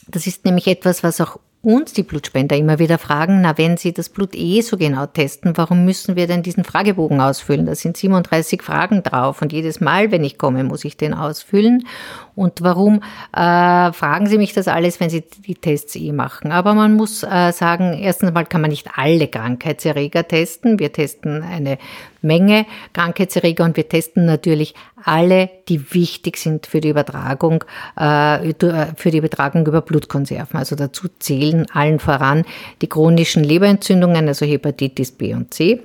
das 0.07 0.27
ist 0.27 0.45
nämlich 0.45 0.67
etwas, 0.67 1.03
was 1.03 1.21
auch 1.21 1.39
uns 1.65 1.93
die 1.93 2.03
Blutspender 2.03 2.55
immer 2.55 2.77
wieder 2.77 2.99
fragen, 2.99 3.41
na, 3.41 3.57
wenn 3.57 3.75
sie 3.75 3.91
das 3.91 4.09
Blut 4.09 4.35
eh 4.35 4.61
so 4.61 4.77
genau 4.77 5.07
testen, 5.07 5.57
warum 5.57 5.83
müssen 5.83 6.15
wir 6.15 6.27
denn 6.27 6.43
diesen 6.43 6.63
Fragebogen 6.63 7.19
ausfüllen? 7.19 7.65
Da 7.65 7.73
sind 7.73 7.97
37 7.97 8.61
Fragen 8.61 9.01
drauf 9.01 9.41
und 9.41 9.51
jedes 9.51 9.81
Mal, 9.81 10.11
wenn 10.11 10.23
ich 10.23 10.37
komme, 10.37 10.63
muss 10.63 10.85
ich 10.85 10.95
den 10.95 11.15
ausfüllen. 11.15 11.87
Und 12.35 12.61
warum 12.61 13.01
äh, 13.35 13.91
fragen 13.93 14.27
Sie 14.27 14.37
mich 14.37 14.53
das 14.53 14.67
alles, 14.67 14.99
wenn 14.99 15.09
Sie 15.09 15.23
die 15.45 15.55
Tests 15.55 15.95
eh 15.95 16.11
machen? 16.11 16.51
Aber 16.51 16.75
man 16.75 16.93
muss 16.93 17.23
äh, 17.23 17.51
sagen, 17.51 17.93
erstens 17.93 18.31
mal 18.31 18.45
kann 18.45 18.61
man 18.61 18.69
nicht 18.69 18.89
alle 18.95 19.27
Krankheitserreger 19.27 20.27
testen. 20.27 20.77
Wir 20.77 20.93
testen 20.93 21.41
eine 21.41 21.79
Menge 22.25 22.65
Krankheitserreger 22.93 23.63
und 23.63 23.77
wir 23.77 23.87
testen 23.87 24.25
natürlich 24.25 24.75
alle, 25.03 25.49
die 25.69 25.93
wichtig 25.93 26.37
sind 26.37 26.65
für 26.65 26.81
die 26.81 26.89
Übertragung, 26.89 27.63
äh, 27.95 28.53
für 28.95 29.11
die 29.11 29.17
Übertragung 29.17 29.65
über 29.65 29.81
Blutkonserven. 29.81 30.59
Also 30.59 30.75
dazu 30.75 31.07
zählen 31.19 31.67
allen 31.71 31.99
voran 31.99 32.43
die 32.81 32.89
chronischen 32.89 33.43
Leberentzündungen, 33.43 34.27
also 34.27 34.45
Hepatitis 34.45 35.11
B 35.11 35.33
und 35.33 35.53
C 35.53 35.81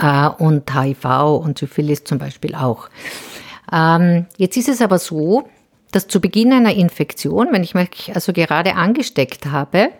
äh, 0.00 0.28
und 0.38 0.74
HIV 0.74 1.04
und 1.42 1.58
Syphilis 1.58 2.04
zum 2.04 2.18
Beispiel 2.18 2.54
auch. 2.54 2.88
Ähm, 3.72 4.26
jetzt 4.36 4.56
ist 4.56 4.68
es 4.68 4.80
aber 4.80 4.98
so, 4.98 5.48
dass 5.92 6.08
zu 6.08 6.20
Beginn 6.20 6.52
einer 6.52 6.74
Infektion, 6.74 7.48
wenn 7.50 7.62
ich 7.62 7.74
mich 7.74 8.10
also 8.14 8.32
gerade 8.32 8.74
angesteckt 8.74 9.46
habe, 9.46 9.90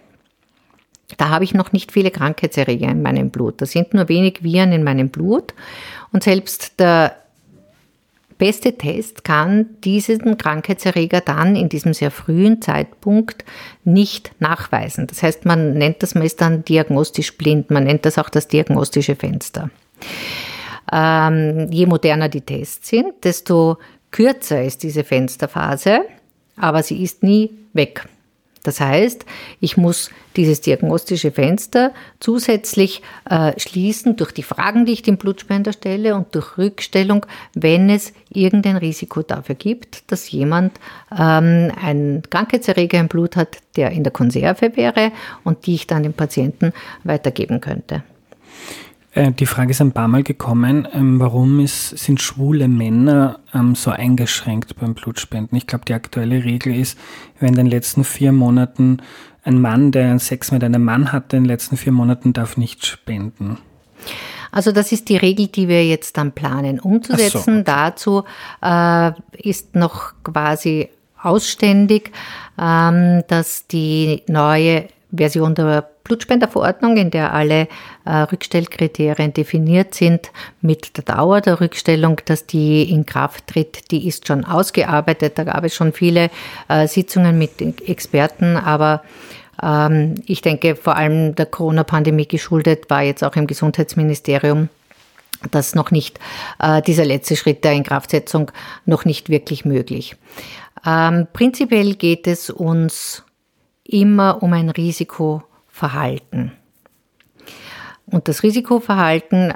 da 1.16 1.28
habe 1.28 1.44
ich 1.44 1.54
noch 1.54 1.72
nicht 1.72 1.92
viele 1.92 2.10
Krankheitserreger 2.10 2.88
in 2.88 3.02
meinem 3.02 3.30
Blut. 3.30 3.60
Da 3.60 3.66
sind 3.66 3.94
nur 3.94 4.08
wenig 4.08 4.42
Viren 4.42 4.72
in 4.72 4.84
meinem 4.84 5.10
Blut. 5.10 5.54
Und 6.12 6.22
selbst 6.22 6.80
der 6.80 7.16
beste 8.38 8.76
Test 8.76 9.22
kann 9.22 9.66
diesen 9.84 10.36
Krankheitserreger 10.36 11.20
dann 11.20 11.54
in 11.54 11.68
diesem 11.68 11.94
sehr 11.94 12.10
frühen 12.10 12.60
Zeitpunkt 12.60 13.44
nicht 13.84 14.32
nachweisen. 14.40 15.06
Das 15.06 15.22
heißt, 15.22 15.44
man 15.44 15.74
nennt 15.74 16.02
das, 16.02 16.14
man 16.14 16.28
dann 16.38 16.64
diagnostisch 16.64 17.36
blind. 17.36 17.70
Man 17.70 17.84
nennt 17.84 18.04
das 18.04 18.18
auch 18.18 18.28
das 18.28 18.48
diagnostische 18.48 19.14
Fenster. 19.14 19.70
Ähm, 20.90 21.68
je 21.70 21.86
moderner 21.86 22.28
die 22.28 22.40
Tests 22.40 22.88
sind, 22.88 23.12
desto 23.22 23.78
kürzer 24.10 24.62
ist 24.64 24.82
diese 24.82 25.04
Fensterphase, 25.04 26.00
aber 26.56 26.82
sie 26.82 27.02
ist 27.02 27.22
nie 27.22 27.50
weg. 27.72 28.06
Das 28.62 28.80
heißt, 28.80 29.26
ich 29.60 29.76
muss 29.76 30.10
dieses 30.36 30.60
diagnostische 30.60 31.32
Fenster 31.32 31.92
zusätzlich 32.20 33.02
äh, 33.28 33.58
schließen 33.58 34.16
durch 34.16 34.32
die 34.32 34.44
Fragen, 34.44 34.86
die 34.86 34.92
ich 34.92 35.02
dem 35.02 35.16
Blutspender 35.16 35.72
stelle 35.72 36.14
und 36.14 36.34
durch 36.34 36.58
Rückstellung, 36.58 37.26
wenn 37.54 37.90
es 37.90 38.12
irgendein 38.30 38.76
Risiko 38.76 39.22
dafür 39.22 39.56
gibt, 39.56 40.10
dass 40.12 40.30
jemand 40.30 40.78
ähm, 41.10 41.72
einen 41.82 42.22
Krankheitserreger 42.30 43.00
im 43.00 43.08
Blut 43.08 43.36
hat, 43.36 43.58
der 43.76 43.90
in 43.90 44.04
der 44.04 44.12
Konserve 44.12 44.76
wäre 44.76 45.12
und 45.44 45.66
die 45.66 45.74
ich 45.74 45.86
dann 45.86 46.04
dem 46.04 46.14
Patienten 46.14 46.72
weitergeben 47.04 47.60
könnte. 47.60 48.04
Äh, 49.14 49.32
die 49.32 49.46
Frage 49.46 49.70
ist 49.70 49.80
ein 49.80 49.92
paar 49.92 50.08
Mal 50.08 50.22
gekommen, 50.22 50.88
ähm, 50.92 51.20
warum 51.20 51.60
ist, 51.60 51.90
sind 51.98 52.20
schwule 52.20 52.68
Männer 52.68 53.40
ähm, 53.54 53.74
so 53.74 53.90
eingeschränkt 53.90 54.76
beim 54.76 54.94
Blutspenden? 54.94 55.56
Ich 55.56 55.66
glaube, 55.66 55.84
die 55.84 55.94
aktuelle 55.94 56.44
Regel 56.44 56.74
ist, 56.74 56.98
wenn 57.38 57.50
in 57.50 57.56
den 57.56 57.66
letzten 57.66 58.04
vier 58.04 58.32
Monaten 58.32 58.98
ein 59.44 59.60
Mann, 59.60 59.92
der 59.92 60.18
Sex 60.18 60.52
mit 60.52 60.64
einem 60.64 60.84
Mann 60.84 61.12
hatte, 61.12 61.36
in 61.36 61.44
den 61.44 61.48
letzten 61.48 61.76
vier 61.76 61.92
Monaten 61.92 62.32
darf 62.32 62.56
nicht 62.56 62.86
spenden. 62.86 63.58
Also 64.50 64.70
das 64.70 64.92
ist 64.92 65.08
die 65.08 65.16
Regel, 65.16 65.48
die 65.48 65.68
wir 65.68 65.86
jetzt 65.86 66.16
dann 66.16 66.32
planen 66.32 66.78
umzusetzen. 66.78 67.58
So. 67.58 67.62
Dazu 67.62 68.24
äh, 68.62 69.12
ist 69.32 69.74
noch 69.74 70.12
quasi 70.22 70.90
ausständig, 71.20 72.12
ähm, 72.58 73.22
dass 73.28 73.66
die 73.66 74.22
neue 74.28 74.88
Version 75.14 75.54
der 75.54 75.88
Blutspenderverordnung, 76.04 76.96
in 76.96 77.10
der 77.10 77.32
alle 77.32 77.68
äh, 78.04 78.10
Rückstellkriterien 78.10 79.32
definiert 79.32 79.94
sind, 79.94 80.30
mit 80.60 80.96
der 80.96 81.04
Dauer 81.04 81.40
der 81.40 81.60
Rückstellung, 81.60 82.20
dass 82.24 82.46
die 82.46 82.90
in 82.90 83.06
Kraft 83.06 83.46
tritt, 83.46 83.90
die 83.90 84.08
ist 84.08 84.26
schon 84.26 84.44
ausgearbeitet. 84.44 85.38
Da 85.38 85.44
gab 85.44 85.64
es 85.64 85.74
schon 85.74 85.92
viele 85.92 86.30
äh, 86.68 86.86
Sitzungen 86.86 87.38
mit 87.38 87.60
Experten, 87.88 88.56
aber 88.56 89.02
ähm, 89.62 90.16
ich 90.26 90.42
denke, 90.42 90.76
vor 90.76 90.96
allem 90.96 91.34
der 91.34 91.46
Corona-Pandemie 91.46 92.26
geschuldet 92.26 92.90
war 92.90 93.02
jetzt 93.02 93.22
auch 93.22 93.36
im 93.36 93.46
Gesundheitsministerium 93.46 94.68
das 95.50 95.74
noch 95.74 95.90
nicht, 95.90 96.20
äh, 96.60 96.82
dieser 96.82 97.04
letzte 97.04 97.36
Schritt 97.36 97.64
der 97.64 97.72
Inkraftsetzung 97.72 98.52
noch 98.86 99.04
nicht 99.04 99.28
wirklich 99.28 99.64
möglich. 99.64 100.16
Ähm, 100.86 101.26
prinzipiell 101.32 101.94
geht 101.94 102.26
es 102.26 102.48
uns 102.50 103.24
immer 103.92 104.42
um 104.42 104.52
ein 104.52 104.70
Risikoverhalten. 104.70 106.52
Und 108.06 108.28
das 108.28 108.42
Risikoverhalten, 108.42 109.54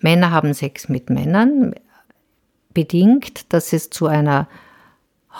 Männer 0.00 0.30
haben 0.30 0.54
Sex 0.54 0.88
mit 0.88 1.10
Männern, 1.10 1.74
bedingt, 2.72 3.52
dass 3.52 3.72
es 3.72 3.90
zu 3.90 4.06
einer 4.06 4.48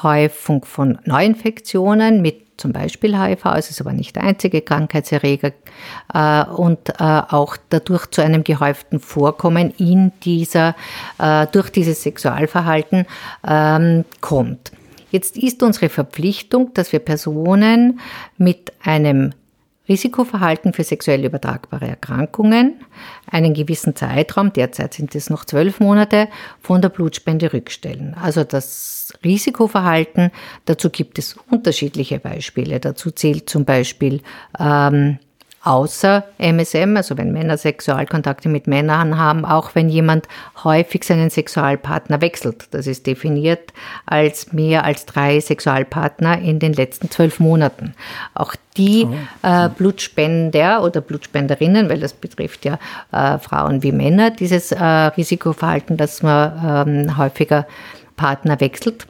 Häufung 0.02 0.64
von 0.64 0.98
Neuinfektionen 1.04 2.22
mit 2.22 2.44
zum 2.56 2.72
Beispiel 2.72 3.18
HIV, 3.20 3.44
es 3.56 3.70
ist 3.70 3.80
aber 3.80 3.92
nicht 3.92 4.14
der 4.14 4.22
einzige 4.22 4.62
Krankheitserreger, 4.62 5.52
äh, 6.12 6.44
und 6.44 6.88
äh, 6.88 6.94
auch 7.00 7.56
dadurch 7.68 8.06
zu 8.06 8.22
einem 8.22 8.44
gehäuften 8.44 9.00
Vorkommen 9.00 9.72
in 9.76 10.12
dieser, 10.22 10.76
äh, 11.18 11.46
durch 11.48 11.70
dieses 11.70 12.02
Sexualverhalten 12.02 13.06
ähm, 13.46 14.04
kommt. 14.20 14.70
Jetzt 15.14 15.38
ist 15.38 15.62
unsere 15.62 15.90
Verpflichtung, 15.90 16.74
dass 16.74 16.90
wir 16.90 16.98
Personen 16.98 18.00
mit 18.36 18.72
einem 18.82 19.30
Risikoverhalten 19.88 20.72
für 20.72 20.82
sexuell 20.82 21.24
übertragbare 21.24 21.86
Erkrankungen 21.86 22.80
einen 23.30 23.54
gewissen 23.54 23.94
Zeitraum, 23.94 24.52
derzeit 24.52 24.92
sind 24.92 25.14
es 25.14 25.30
noch 25.30 25.44
zwölf 25.44 25.78
Monate, 25.78 26.26
von 26.60 26.82
der 26.82 26.88
Blutspende 26.88 27.52
rückstellen. 27.52 28.16
Also 28.20 28.42
das 28.42 29.12
Risikoverhalten, 29.22 30.32
dazu 30.64 30.90
gibt 30.90 31.20
es 31.20 31.36
unterschiedliche 31.48 32.18
Beispiele. 32.18 32.80
Dazu 32.80 33.12
zählt 33.12 33.48
zum 33.48 33.64
Beispiel 33.64 34.20
ähm, 34.58 35.20
außer 35.64 36.24
MSM, 36.38 36.96
also 36.96 37.16
wenn 37.16 37.32
Männer 37.32 37.56
Sexualkontakte 37.56 38.48
mit 38.48 38.66
Männern 38.66 39.18
haben, 39.18 39.44
auch 39.44 39.74
wenn 39.74 39.88
jemand 39.88 40.28
häufig 40.62 41.04
seinen 41.04 41.30
Sexualpartner 41.30 42.20
wechselt. 42.20 42.68
Das 42.72 42.86
ist 42.86 43.06
definiert 43.06 43.72
als 44.04 44.52
mehr 44.52 44.84
als 44.84 45.06
drei 45.06 45.40
Sexualpartner 45.40 46.38
in 46.40 46.58
den 46.58 46.74
letzten 46.74 47.10
zwölf 47.10 47.40
Monaten. 47.40 47.94
Auch 48.34 48.54
die 48.76 49.06
oh. 49.06 49.46
äh, 49.46 49.68
Blutspender 49.70 50.82
oder 50.82 51.00
Blutspenderinnen, 51.00 51.88
weil 51.88 52.00
das 52.00 52.12
betrifft 52.12 52.64
ja 52.64 52.78
äh, 53.12 53.38
Frauen 53.38 53.82
wie 53.82 53.92
Männer, 53.92 54.30
dieses 54.30 54.72
äh, 54.72 54.84
Risikoverhalten, 54.84 55.96
dass 55.96 56.22
man 56.22 56.86
ähm, 56.88 57.16
häufiger 57.16 57.66
Partner 58.16 58.60
wechselt 58.60 59.06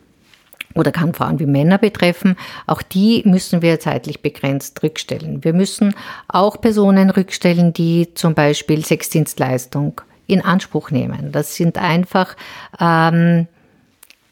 oder 0.75 0.93
kann 0.93 1.15
Frauen 1.15 1.39
wie 1.39 1.47
Männer 1.47 1.79
betreffen. 1.79 2.37
Auch 2.67 2.83
die 2.83 3.23
müssen 3.25 3.63
wir 3.63 3.81
zeitlich 3.81 4.23
begrenzt 4.23 4.83
rückstellen. 4.83 5.45
Wir 5.45 5.53
müssen 5.53 5.95
auch 6.29 6.61
Personen 6.61 7.11
rückstellen, 7.11 7.73
die 7.73 8.13
zum 8.15 8.35
Beispiel 8.35 8.85
Sexdienstleistung 8.85 10.01
in 10.27 10.41
Anspruch 10.41 10.91
nehmen. 10.91 11.33
Das 11.33 11.55
sind 11.55 11.79
einfach 11.79 12.37
ähm, 12.81 13.47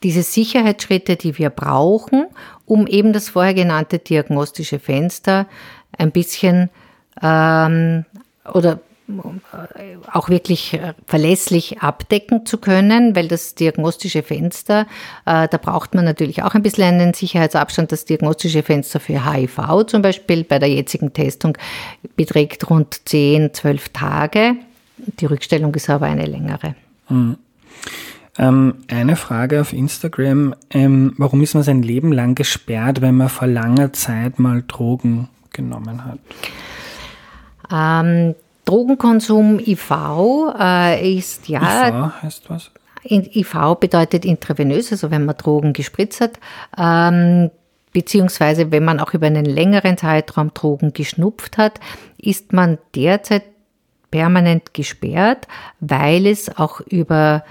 diese 0.03 0.23
Sicherheitsschritte, 0.23 1.17
die 1.17 1.39
wir 1.39 1.51
brauchen, 1.51 2.27
um 2.67 2.87
eben 2.87 3.13
das 3.13 3.29
vorher 3.29 3.55
genannte 3.55 3.99
diagnostische 3.99 4.79
Fenster 4.79 5.47
ein 5.97 6.11
bisschen 6.11 6.71
ähm, 7.23 8.05
oder 8.53 8.81
auch 10.13 10.29
wirklich 10.29 10.75
äh, 10.75 10.95
verlässlich 11.07 11.81
abdecken 11.81 12.47
zu 12.47 12.59
können, 12.59 13.15
weil 13.17 13.29
das 13.29 13.55
diagnostische 13.55 14.23
Fenster, 14.23 14.87
äh, 15.27 15.49
da 15.49 15.59
braucht 15.59 15.95
man 15.95 16.05
natürlich 16.05 16.43
auch 16.43 16.55
ein 16.55 16.63
bisschen 16.63 16.85
einen 16.85 17.15
Sicherheitsabstand. 17.15 17.93
Das 17.93 18.05
diagnostische 18.05 18.63
Fenster 18.63 19.01
für 19.01 19.31
HIV 19.31 19.87
zum 19.87 20.03
Beispiel 20.03 20.45
bei 20.45 20.59
der 20.59 20.69
jetzigen 20.69 21.13
Testung 21.13 21.57
beträgt 22.17 22.69
rund 22.71 23.09
10, 23.09 23.55
12 23.55 23.89
Tage. 23.91 24.57
Die 24.97 25.27
Rückstellung 25.27 25.75
ist 25.75 25.91
aber 25.91 26.07
eine 26.07 26.27
längere. 26.27 26.75
Mhm. 27.09 27.37
Ähm, 28.39 28.77
eine 28.89 29.17
Frage 29.17 29.61
auf 29.61 29.73
Instagram. 29.73 30.55
Ähm, 30.71 31.15
warum 31.19 31.43
ist 31.43 31.55
man 31.55 31.63
sein 31.63 31.83
Leben 31.83 32.13
lang 32.13 32.35
gesperrt, 32.35 33.01
wenn 33.03 33.17
man 33.17 33.29
vor 33.29 33.49
langer 33.49 33.93
Zeit 33.93 34.39
mal 34.39 34.63
Drogen 34.67 35.29
genommen 35.53 36.05
hat? 36.05 36.19
Ähm, 37.71 38.35
Drogenkonsum 38.65 39.59
IV 39.59 39.91
äh, 40.59 41.17
ist 41.17 41.49
ja. 41.49 41.89
IV 41.89 42.23
heißt 42.23 42.51
was? 42.51 42.71
IV 43.05 43.57
bedeutet 43.81 44.25
intravenös, 44.25 44.93
also 44.93 45.11
wenn 45.11 45.25
man 45.25 45.37
Drogen 45.37 45.73
gespritzt 45.73 46.21
hat, 46.21 46.39
ähm, 46.79 47.51
beziehungsweise 47.93 48.71
wenn 48.71 48.85
man 48.85 49.01
auch 49.01 49.13
über 49.13 49.27
einen 49.27 49.45
längeren 49.45 49.99
Zeitraum 49.99 50.55
Drogen 50.55 50.93
geschnupft 50.93 51.59
hat, 51.59 51.81
ist 52.17 52.53
man 52.53 52.79
derzeit 52.95 53.43
permanent 54.11 54.75
gesperrt, 54.75 55.49
weil 55.81 56.27
es 56.27 56.57
auch 56.57 56.81
über 56.81 57.45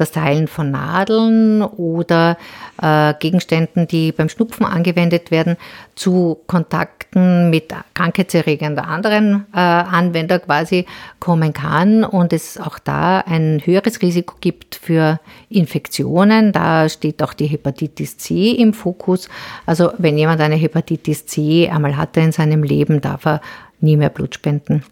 das 0.00 0.12
Teilen 0.12 0.48
von 0.48 0.70
Nadeln 0.70 1.62
oder 1.62 2.36
äh, 2.80 3.14
Gegenständen, 3.18 3.88
die 3.88 4.12
beim 4.12 4.28
Schnupfen 4.28 4.64
angewendet 4.64 5.30
werden, 5.30 5.56
zu 5.94 6.38
Kontakten 6.46 7.50
mit 7.50 7.74
Krankheitserregern 7.94 8.76
der 8.76 8.88
anderen 8.88 9.46
äh, 9.52 9.58
Anwender 9.58 10.38
quasi 10.38 10.86
kommen 11.18 11.52
kann 11.52 12.04
und 12.04 12.32
es 12.32 12.58
auch 12.58 12.78
da 12.78 13.20
ein 13.20 13.60
höheres 13.64 14.00
Risiko 14.02 14.36
gibt 14.40 14.76
für 14.76 15.20
Infektionen. 15.48 16.52
Da 16.52 16.88
steht 16.88 17.22
auch 17.22 17.34
die 17.34 17.46
Hepatitis 17.46 18.18
C 18.18 18.52
im 18.52 18.72
Fokus. 18.72 19.28
Also 19.66 19.92
wenn 19.98 20.16
jemand 20.16 20.40
eine 20.40 20.56
Hepatitis 20.56 21.26
C 21.26 21.68
einmal 21.68 21.96
hatte 21.96 22.20
in 22.20 22.32
seinem 22.32 22.62
Leben, 22.62 23.00
darf 23.00 23.26
er 23.26 23.40
nie 23.80 23.96
mehr 23.96 24.10
Blut 24.10 24.34
spenden. 24.34 24.84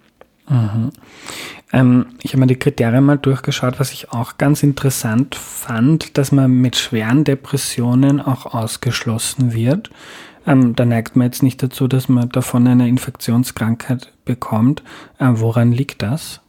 Mhm. 0.49 0.91
Ähm, 1.73 2.07
ich 2.23 2.33
habe 2.33 2.41
mir 2.41 2.47
die 2.47 2.59
Kriterien 2.59 3.05
mal 3.05 3.19
durchgeschaut, 3.19 3.81
was 3.81 3.93
ich 3.93 4.13
auch 4.13 4.39
ganz 4.39 4.63
interessant 4.63 5.35
fand, 5.35 6.17
dass 6.17 6.33
man 6.33 6.51
mit 6.51 6.77
schweren 6.77 7.25
Depressionen 7.25 8.21
auch 8.21 8.47
ausgeschlossen 8.47 9.53
wird. 9.53 9.91
Ähm, 10.47 10.77
da 10.77 10.85
neigt 10.85 11.17
man 11.17 11.27
jetzt 11.27 11.43
nicht 11.43 11.63
dazu, 11.63 11.89
dass 11.89 12.09
man 12.09 12.29
davon 12.29 12.67
eine 12.67 12.89
Infektionskrankheit 12.89 14.13
bekommt. 14.25 14.83
Äh, 15.19 15.31
woran 15.33 15.73
liegt 15.73 16.03
das? 16.03 16.41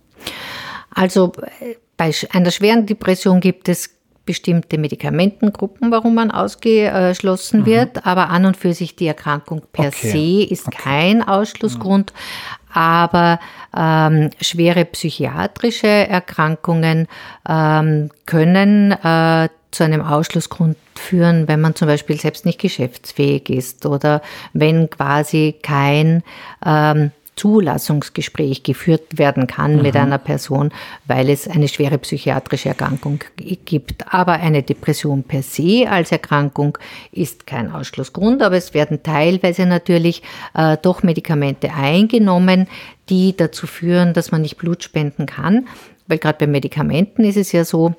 Also 0.92 1.34
äh, 1.60 1.76
bei 1.98 2.12
einer 2.32 2.52
schweren 2.52 2.86
Depression 2.86 3.40
gibt 3.40 3.70
es 3.70 3.97
bestimmte 4.28 4.78
Medikamentengruppen, 4.78 5.90
warum 5.90 6.14
man 6.14 6.30
ausgeschlossen 6.30 7.62
mhm. 7.62 7.66
wird, 7.66 8.06
aber 8.06 8.30
an 8.30 8.46
und 8.46 8.56
für 8.56 8.74
sich 8.74 8.96
die 8.96 9.08
Erkrankung 9.08 9.64
per 9.74 9.88
okay. 9.88 10.12
se 10.12 10.54
ist 10.54 10.68
okay. 10.68 10.78
kein 10.84 11.28
Ausschlussgrund. 11.28 12.14
Mhm 12.14 12.68
aber 12.78 13.40
ähm, 13.76 14.30
schwere 14.40 14.86
psychiatrische 14.86 15.88
Erkrankungen 15.88 17.08
ähm, 17.50 18.12
können 18.28 18.92
äh, 18.92 19.50
zu 19.72 19.84
einem 19.84 20.02
Ausschlussgrund 20.02 20.78
führen, 20.96 21.48
wenn 21.48 21.60
man 21.60 21.74
zum 21.74 21.88
Beispiel 21.88 22.20
selbst 22.20 22.46
nicht 22.46 22.60
geschäftsfähig 22.60 23.50
ist 23.50 23.86
oder 23.88 24.22
wenn 24.54 24.92
quasi 24.92 25.56
kein 25.62 26.24
ähm, 26.64 27.12
Zulassungsgespräch 27.38 28.64
geführt 28.64 29.18
werden 29.18 29.48
kann 29.48 29.78
mhm. 29.78 29.82
mit 29.84 29.96
einer 29.96 30.18
Person, 30.18 30.72
weil 31.06 31.30
es 31.30 31.48
eine 31.48 31.70
schwere 31.70 31.98
psychiatrische 31.98 32.70
Erkrankung 32.70 33.20
gibt. 33.38 34.14
Aber 34.14 34.34
eine 34.34 34.64
Depression 34.64 35.24
per 35.24 35.44
se 35.44 35.88
als 35.90 36.12
Erkrankung 36.12 36.78
ist 37.12 37.48
kein 37.48 37.72
Ausschlussgrund, 37.72 38.42
aber 38.42 38.58
es 38.58 38.74
werden 38.74 39.04
teilweise 39.04 39.66
natürlich 39.66 40.24
äh, 40.54 40.76
doch 40.82 41.04
Medikamente 41.04 41.74
eingenommen, 41.74 42.68
die 43.10 43.38
dazu 43.38 43.68
führen, 43.68 44.14
dass 44.14 44.32
man 44.32 44.42
nicht 44.42 44.58
Blut 44.58 44.84
spenden 44.84 45.26
kann. 45.26 45.68
Weil 46.08 46.18
gerade 46.18 46.40
bei 46.40 46.48
Medikamenten 46.48 47.24
ist 47.24 47.38
es 47.38 47.52
ja 47.52 47.64
so, 47.64 47.96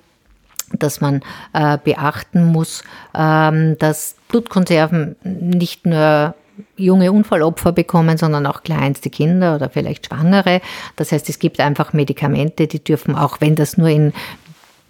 dass 0.72 1.00
man 1.00 1.22
äh, 1.54 1.78
beachten 1.82 2.44
muss, 2.44 2.82
ähm, 3.14 3.76
dass 3.78 4.16
Blutkonserven 4.28 5.16
nicht 5.22 5.86
nur 5.86 6.34
junge 6.76 7.12
Unfallopfer 7.12 7.72
bekommen, 7.72 8.18
sondern 8.18 8.46
auch 8.46 8.62
kleinste 8.62 9.10
Kinder 9.10 9.56
oder 9.56 9.70
vielleicht 9.70 10.06
Schwangere. 10.06 10.60
Das 10.96 11.12
heißt, 11.12 11.28
es 11.28 11.38
gibt 11.38 11.60
einfach 11.60 11.92
Medikamente, 11.92 12.66
die 12.66 12.82
dürfen, 12.82 13.14
auch 13.14 13.40
wenn 13.40 13.54
das 13.54 13.76
nur 13.76 13.88
in 13.88 14.12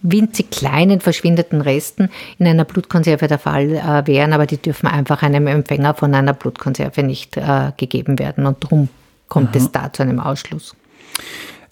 winzig 0.02 0.50
kleinen 0.50 1.00
verschwindenden 1.00 1.60
Resten 1.60 2.08
in 2.38 2.46
einer 2.46 2.64
Blutkonserve 2.64 3.26
der 3.26 3.38
Fall 3.38 3.70
äh, 3.70 4.06
wären, 4.06 4.32
aber 4.32 4.46
die 4.46 4.58
dürfen 4.58 4.86
einfach 4.86 5.22
einem 5.22 5.46
Empfänger 5.46 5.94
von 5.94 6.14
einer 6.14 6.34
Blutkonserve 6.34 7.02
nicht 7.02 7.36
äh, 7.36 7.72
gegeben 7.76 8.18
werden 8.18 8.46
und 8.46 8.62
darum 8.62 8.88
kommt 9.28 9.54
mhm. 9.54 9.60
es 9.60 9.72
da 9.72 9.92
zu 9.92 10.02
einem 10.02 10.20
Ausschluss. 10.20 10.76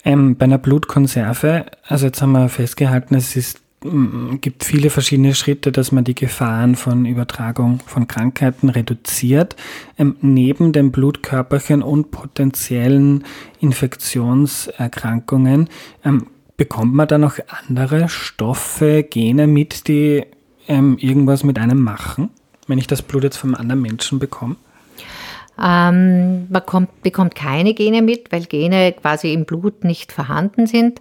Ähm, 0.04 0.36
bei 0.36 0.44
einer 0.44 0.58
Blutkonserve, 0.58 1.66
also 1.86 2.06
jetzt 2.06 2.20
haben 2.20 2.32
wir 2.32 2.48
festgehalten, 2.48 3.14
es 3.14 3.36
ist 3.36 3.60
gibt 4.40 4.64
viele 4.64 4.88
verschiedene 4.90 5.34
Schritte, 5.34 5.70
dass 5.70 5.92
man 5.92 6.04
die 6.04 6.14
Gefahren 6.14 6.76
von 6.76 7.04
Übertragung 7.04 7.80
von 7.86 8.08
Krankheiten 8.08 8.70
reduziert. 8.70 9.54
Ähm, 9.98 10.16
neben 10.20 10.72
den 10.72 10.92
Blutkörperchen 10.92 11.82
und 11.82 12.10
potenziellen 12.10 13.24
Infektionserkrankungen 13.60 15.68
ähm, 16.04 16.28
bekommt 16.56 16.94
man 16.94 17.06
da 17.06 17.18
noch 17.18 17.38
andere 17.68 18.08
Stoffe, 18.08 19.02
Gene 19.02 19.46
mit, 19.46 19.88
die 19.88 20.24
ähm, 20.68 20.96
irgendwas 20.98 21.44
mit 21.44 21.58
einem 21.58 21.82
machen, 21.82 22.30
wenn 22.66 22.78
ich 22.78 22.86
das 22.86 23.02
Blut 23.02 23.24
jetzt 23.24 23.36
vom 23.36 23.54
anderen 23.54 23.82
Menschen 23.82 24.18
bekomme? 24.18 24.56
Ähm, 25.62 26.46
man 26.50 26.66
kommt, 26.66 27.02
bekommt 27.02 27.34
keine 27.34 27.74
Gene 27.74 28.02
mit, 28.02 28.32
weil 28.32 28.44
Gene 28.44 28.92
quasi 28.92 29.32
im 29.32 29.44
Blut 29.44 29.84
nicht 29.84 30.12
vorhanden 30.12 30.66
sind. 30.66 31.00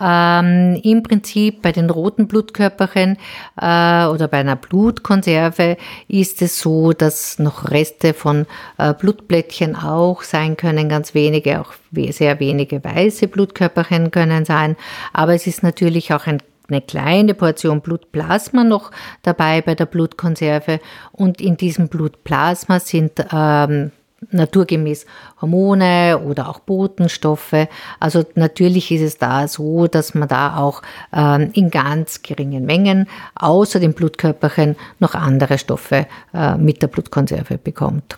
Ähm, 0.00 0.80
Im 0.82 1.02
Prinzip 1.02 1.62
bei 1.62 1.72
den 1.72 1.90
roten 1.90 2.26
Blutkörperchen 2.26 3.16
äh, 3.60 4.06
oder 4.06 4.28
bei 4.28 4.38
einer 4.38 4.56
Blutkonserve 4.56 5.76
ist 6.08 6.42
es 6.42 6.60
so, 6.60 6.92
dass 6.92 7.38
noch 7.38 7.70
Reste 7.70 8.14
von 8.14 8.46
äh, 8.78 8.94
Blutblättchen 8.94 9.76
auch 9.76 10.22
sein 10.22 10.56
können, 10.56 10.88
ganz 10.88 11.14
wenige, 11.14 11.60
auch 11.60 11.72
sehr 11.92 12.40
wenige 12.40 12.82
weiße 12.82 13.28
Blutkörperchen 13.28 14.10
können 14.10 14.44
sein. 14.44 14.76
Aber 15.12 15.34
es 15.34 15.46
ist 15.46 15.62
natürlich 15.62 16.14
auch 16.14 16.26
ein 16.26 16.42
eine 16.70 16.80
kleine 16.80 17.34
Portion 17.34 17.80
Blutplasma 17.80 18.64
noch 18.64 18.90
dabei 19.22 19.60
bei 19.62 19.74
der 19.74 19.86
Blutkonserve 19.86 20.80
und 21.12 21.40
in 21.40 21.56
diesem 21.56 21.88
Blutplasma 21.88 22.80
sind 22.80 23.24
ähm, 23.32 23.92
naturgemäß 24.30 25.06
Hormone 25.40 26.20
oder 26.24 26.48
auch 26.48 26.60
Botenstoffe. 26.60 27.68
Also 27.98 28.24
natürlich 28.34 28.90
ist 28.92 29.02
es 29.02 29.18
da 29.18 29.48
so, 29.48 29.86
dass 29.86 30.14
man 30.14 30.28
da 30.28 30.56
auch 30.56 30.82
ähm, 31.12 31.50
in 31.54 31.70
ganz 31.70 32.22
geringen 32.22 32.66
Mengen 32.66 33.08
außer 33.34 33.80
den 33.80 33.94
Blutkörperchen 33.94 34.76
noch 34.98 35.14
andere 35.14 35.58
Stoffe 35.58 36.06
äh, 36.34 36.56
mit 36.56 36.82
der 36.82 36.88
Blutkonserve 36.88 37.58
bekommt. 37.58 38.16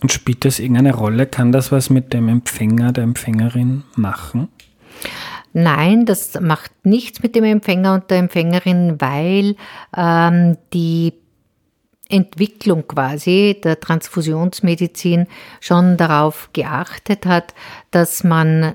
Und 0.00 0.10
spielt 0.10 0.44
das 0.44 0.58
irgendeine 0.58 0.94
Rolle? 0.94 1.26
Kann 1.26 1.52
das 1.52 1.70
was 1.70 1.88
mit 1.88 2.12
dem 2.12 2.28
Empfänger, 2.28 2.92
der 2.92 3.04
Empfängerin 3.04 3.84
machen? 3.94 4.48
Nein, 5.52 6.06
das 6.06 6.40
macht 6.40 6.72
nichts 6.84 7.22
mit 7.22 7.34
dem 7.34 7.44
Empfänger 7.44 7.94
und 7.94 8.10
der 8.10 8.18
Empfängerin, 8.18 9.00
weil 9.00 9.56
ähm, 9.96 10.56
die 10.72 11.12
Entwicklung 12.08 12.86
quasi 12.86 13.58
der 13.62 13.80
Transfusionsmedizin 13.80 15.26
schon 15.60 15.96
darauf 15.96 16.50
geachtet 16.52 17.26
hat, 17.26 17.54
dass 17.90 18.22
man 18.22 18.74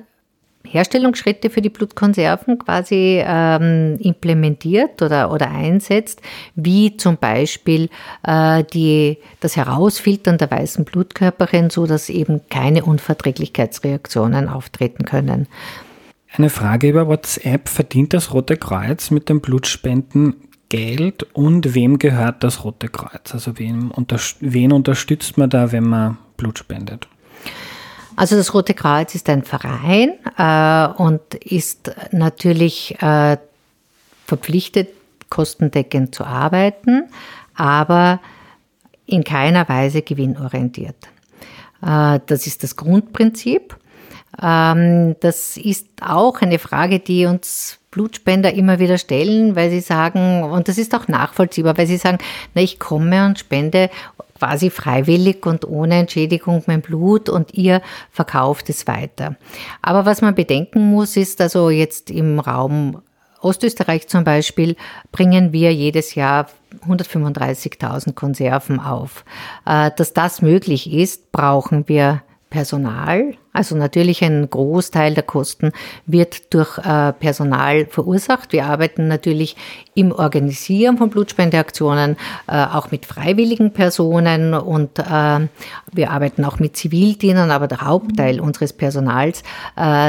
Herstellungsschritte 0.67 1.49
für 1.49 1.61
die 1.61 1.69
Blutkonserven 1.69 2.59
quasi 2.59 3.21
ähm, 3.25 3.97
implementiert 3.99 5.01
oder, 5.01 5.32
oder 5.32 5.49
einsetzt, 5.49 6.21
wie 6.55 6.97
zum 6.97 7.17
Beispiel 7.17 7.89
äh, 8.23 8.63
die, 8.73 9.17
das 9.39 9.55
Herausfiltern 9.55 10.38
der 10.38 10.51
weißen 10.51 10.84
Blutkörperchen, 10.84 11.69
so 11.69 11.88
dass 11.88 12.09
eben 12.09 12.41
keine 12.49 12.84
Unverträglichkeitsreaktionen 12.84 14.49
auftreten 14.49 15.05
können. 15.05 15.47
Eine 16.34 16.49
Frage 16.49 16.89
über 16.89 17.07
WhatsApp. 17.07 17.69
Verdient 17.69 18.13
das 18.13 18.34
Rote 18.34 18.57
Kreuz 18.57 19.11
mit 19.11 19.30
dem 19.30 19.41
Blutspenden 19.41 20.36
Geld 20.69 21.23
und 21.34 21.73
wem 21.73 21.97
gehört 21.97 22.43
das 22.43 22.63
Rote 22.63 22.89
Kreuz? 22.89 23.34
Also 23.34 23.57
wen, 23.57 23.89
unter, 23.91 24.19
wen 24.41 24.71
unterstützt 24.73 25.38
man 25.38 25.49
da, 25.49 25.71
wenn 25.71 25.86
man 25.86 26.17
Blut 26.36 26.59
spendet? 26.59 27.07
Also 28.15 28.36
das 28.36 28.53
Rote 28.53 28.73
Kreuz 28.73 29.15
ist 29.15 29.30
ein 29.30 29.43
Verein 29.43 30.13
äh, 30.38 31.01
und 31.01 31.36
ist 31.36 31.91
natürlich 32.11 32.99
äh, 33.01 33.38
verpflichtet, 34.25 34.89
kostendeckend 35.30 36.15
zu 36.15 36.25
arbeiten, 36.25 37.03
aber 37.55 38.19
in 39.05 39.23
keiner 39.23 39.69
Weise 39.69 40.01
gewinnorientiert. 40.01 40.95
Äh, 41.82 42.19
das 42.25 42.47
ist 42.47 42.63
das 42.63 42.75
Grundprinzip. 42.75 43.78
Ähm, 44.41 45.15
das 45.19 45.57
ist 45.57 45.88
auch 46.01 46.41
eine 46.41 46.59
Frage, 46.59 46.99
die 46.99 47.25
uns 47.25 47.80
Blutspender 47.91 48.53
immer 48.53 48.80
wieder 48.80 48.97
stellen, 48.97 49.55
weil 49.55 49.69
sie 49.69 49.80
sagen, 49.80 50.43
und 50.43 50.67
das 50.67 50.78
ist 50.78 50.93
auch 50.93 51.07
nachvollziehbar, 51.07 51.78
weil 51.78 51.88
sie 51.88 51.97
sagen, 51.97 52.19
na, 52.53 52.61
ich 52.61 52.80
komme 52.80 53.25
und 53.25 53.39
spende 53.39 53.89
quasi 54.38 54.69
freiwillig 54.69 55.45
und 55.45 55.65
ohne 55.67 55.95
Entschädigung 55.95 56.63
mein 56.67 56.82
Blut 56.82 57.28
und 57.28 57.53
ihr 57.55 57.82
verkauft 58.11 58.69
es 58.69 58.86
weiter. 58.86 59.36
Aber 59.82 60.05
was 60.05 60.21
man 60.21 60.36
bedenken 60.36 60.91
muss, 60.91 61.17
ist 61.17 61.41
also 61.41 61.69
jetzt 61.69 62.11
im 62.11 62.39
Raum 62.39 63.01
Ostösterreich 63.41 64.07
zum 64.07 64.23
Beispiel 64.23 64.75
bringen 65.11 65.53
wir 65.53 65.73
jedes 65.73 66.15
Jahr 66.15 66.47
135.000 66.88 68.13
Konserven 68.13 68.80
auf. 68.80 69.23
Äh, 69.65 69.91
dass 69.95 70.13
das 70.13 70.41
möglich 70.41 70.91
ist, 70.91 71.32
brauchen 71.32 71.88
wir 71.88 72.23
Personal, 72.49 73.34
also 73.57 73.75
natürlich 73.75 74.23
ein 74.23 74.47
Großteil 74.49 75.15
der 75.15 75.23
Kosten 75.23 75.71
wird 76.05 76.53
durch 76.53 76.77
äh, 76.77 77.11
Personal 77.13 77.87
verursacht. 77.87 78.53
Wir 78.53 78.65
arbeiten 78.65 79.07
natürlich 79.07 79.55
im 79.95 80.11
Organisieren 80.11 80.99
von 80.99 81.09
Blutspendeaktionen 81.09 82.17
äh, 82.47 82.51
auch 82.51 82.91
mit 82.91 83.07
freiwilligen 83.07 83.73
Personen 83.73 84.53
und 84.53 84.99
äh, 84.99 85.47
wir 85.91 86.11
arbeiten 86.11 86.45
auch 86.45 86.59
mit 86.59 86.77
Zivildienern, 86.77 87.49
aber 87.49 87.67
der 87.67 87.81
Hauptteil 87.81 88.39
unseres 88.39 88.73
Personals 88.73 89.41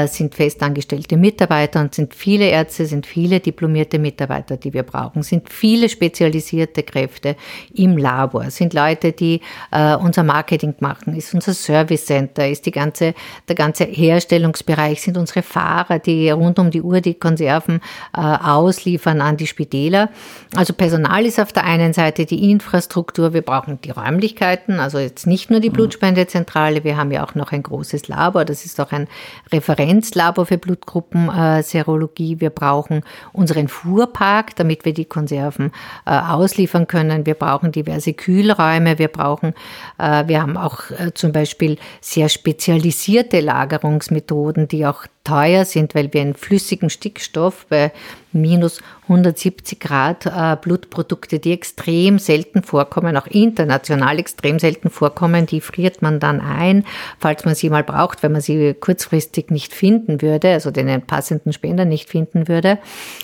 sind 0.07 0.35
festangestellte 0.35 1.17
Mitarbeiter 1.17 1.79
und 1.79 1.95
sind 1.95 2.13
viele 2.13 2.45
Ärzte, 2.45 2.85
sind 2.85 3.07
viele 3.07 3.39
diplomierte 3.39 3.97
Mitarbeiter, 3.97 4.57
die 4.57 4.73
wir 4.73 4.83
brauchen, 4.83 5.23
sind 5.23 5.49
viele 5.49 5.89
spezialisierte 5.89 6.83
Kräfte 6.83 7.35
im 7.73 7.97
Labor, 7.97 8.51
sind 8.51 8.73
Leute, 8.73 9.13
die 9.13 9.41
unser 9.71 10.23
Marketing 10.23 10.75
machen, 10.79 11.15
ist 11.15 11.33
unser 11.33 11.53
Service 11.53 12.05
Center, 12.05 12.47
ist 12.47 12.65
die 12.65 12.71
ganze 12.71 13.13
der 13.47 13.55
ganze 13.55 13.85
Herstellungsbereich 13.85 15.01
sind 15.01 15.17
unsere 15.17 15.41
Fahrer, 15.41 15.99
die 15.99 16.29
rund 16.29 16.59
um 16.59 16.71
die 16.71 16.81
Uhr 16.81 17.01
die 17.01 17.15
Konserven 17.15 17.81
äh, 18.15 18.19
ausliefern 18.19 19.21
an 19.21 19.37
die 19.37 19.47
Spitäler. 19.47 20.09
Also 20.55 20.73
Personal 20.73 21.25
ist 21.25 21.39
auf 21.39 21.53
der 21.53 21.63
einen 21.63 21.93
Seite 21.93 22.25
die 22.25 22.51
Infrastruktur, 22.51 23.33
wir 23.33 23.41
brauchen 23.41 23.79
die 23.81 23.91
Räumlichkeiten, 23.91 24.79
also 24.79 24.99
jetzt 24.99 25.27
nicht 25.27 25.51
nur 25.51 25.59
die 25.59 25.69
Blutspendezentrale, 25.69 26.83
wir 26.83 26.97
haben 26.97 27.11
ja 27.11 27.23
auch 27.23 27.35
noch 27.35 27.51
ein 27.51 27.63
großes 27.63 28.07
Labor, 28.07 28.45
das 28.45 28.65
ist 28.65 28.79
auch 28.79 28.91
ein 28.91 29.07
Referenzlabor 29.51 30.45
für 30.45 30.57
Blutgruppenserologie. 30.57 32.39
Wir 32.39 32.49
brauchen 32.49 33.03
unseren 33.31 33.67
Fuhrpark, 33.67 34.55
damit 34.55 34.85
wir 34.85 34.93
die 34.93 35.05
Konserven 35.05 35.71
äh, 36.05 36.11
ausliefern 36.11 36.87
können. 36.87 37.25
Wir 37.25 37.35
brauchen 37.35 37.71
diverse 37.71 38.13
Kühlräume, 38.13 38.99
wir 38.99 39.07
brauchen, 39.07 39.53
äh, 39.97 40.27
wir 40.27 40.41
haben 40.41 40.57
auch 40.57 40.91
äh, 40.91 41.13
zum 41.13 41.31
Beispiel 41.31 41.77
sehr 42.01 42.29
spezialisierte 42.29 43.18
bestimmte 43.19 43.39
Lagerungsmethoden, 43.41 44.67
die 44.67 44.85
auch 44.85 45.05
teuer 45.23 45.65
sind, 45.65 45.95
weil 45.95 46.11
wir 46.13 46.21
einen 46.21 46.33
flüssigen 46.33 46.89
Stickstoff 46.89 47.65
bei 47.69 47.91
minus 48.31 48.81
170 49.03 49.79
Grad 49.79 50.27
äh, 50.27 50.55
Blutprodukte, 50.61 51.39
die 51.39 51.51
extrem 51.51 52.19
selten 52.19 52.61
vorkommen, 52.61 53.17
auch 53.17 53.25
international 53.25 54.19
extrem 54.19 54.59
selten 54.59 54.91
vorkommen. 54.91 55.47
Die 55.47 55.61
friert 55.61 56.03
man 56.03 56.19
dann 56.19 56.39
ein, 56.39 56.85
falls 57.17 57.43
man 57.43 57.55
sie 57.55 57.71
mal 57.71 57.83
braucht, 57.83 58.21
wenn 58.21 58.31
man 58.31 58.41
sie 58.41 58.75
kurzfristig 58.75 59.49
nicht 59.49 59.73
finden 59.73 60.21
würde, 60.21 60.49
also 60.49 60.69
den 60.69 61.01
passenden 61.01 61.53
Spender 61.53 61.85
nicht 61.85 62.07
finden 62.07 62.47
würde. 62.47 62.77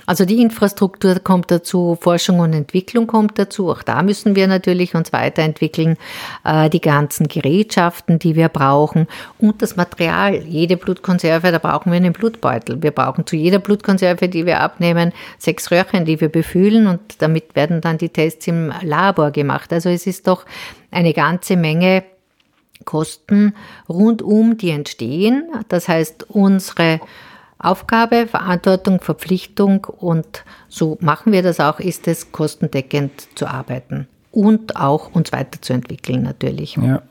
Also 0.07 0.25
die 0.25 0.41
Infrastruktur 0.41 1.19
kommt 1.19 1.51
dazu, 1.51 1.97
Forschung 2.01 2.39
und 2.39 2.53
Entwicklung 2.53 3.05
kommt 3.05 3.37
dazu. 3.37 3.69
Auch 3.69 3.83
da 3.83 4.01
müssen 4.01 4.35
wir 4.35 4.47
natürlich 4.47 4.95
uns 4.95 5.13
weiterentwickeln. 5.13 5.97
Äh, 6.43 6.69
die 6.71 6.81
ganzen 6.81 7.27
Gerätschaften, 7.27 8.17
die 8.17 8.35
wir 8.35 8.49
brauchen 8.49 9.07
und 9.37 9.61
das 9.61 9.75
Material. 9.75 10.35
Jede 10.35 10.77
Blutkonserve, 10.77 11.51
da 11.51 11.59
brauchen 11.59 11.84
wir 11.91 11.97
einen 11.97 12.13
Blutbeutel. 12.13 12.81
Wir 12.81 12.91
brauchen 12.91 13.25
zu 13.25 13.35
jeder 13.35 13.59
Blutkonserve, 13.59 14.29
die 14.29 14.45
wir 14.45 14.61
abnehmen, 14.61 15.11
sechs 15.37 15.71
Röhrchen, 15.71 16.05
die 16.05 16.19
wir 16.21 16.29
befüllen 16.29 16.87
und 16.87 17.21
damit 17.21 17.55
werden 17.55 17.81
dann 17.81 17.97
die 17.97 18.09
Tests 18.09 18.47
im 18.47 18.71
Labor 18.81 19.31
gemacht. 19.31 19.71
Also 19.73 19.89
es 19.89 20.07
ist 20.07 20.27
doch 20.27 20.45
eine 20.91 21.13
ganze 21.13 21.57
Menge 21.57 22.03
Kosten 22.83 23.53
rundum, 23.89 24.57
die 24.57 24.69
entstehen. 24.69 25.49
Das 25.69 25.87
heißt, 25.87 26.29
unsere 26.29 26.99
Aufgabe, 27.57 28.27
Verantwortung, 28.27 28.99
Verpflichtung 28.99 29.85
und 29.85 30.43
so 30.67 30.97
machen 31.01 31.31
wir 31.31 31.41
das 31.41 31.59
auch, 31.59 31.79
ist 31.79 32.07
es 32.07 32.31
kostendeckend 32.31 33.27
zu 33.35 33.47
arbeiten 33.47 34.07
und 34.31 34.75
auch 34.75 35.15
uns 35.15 35.31
weiterzuentwickeln 35.31 36.21
natürlich. 36.21 36.75
Ja. 36.75 37.01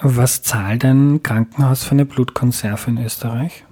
Was 0.00 0.42
zahlt 0.42 0.84
ein 0.84 1.22
Krankenhaus 1.22 1.84
für 1.84 1.92
eine 1.92 2.04
Blutkonserve 2.04 2.90
in 2.90 3.04
Österreich? 3.04 3.64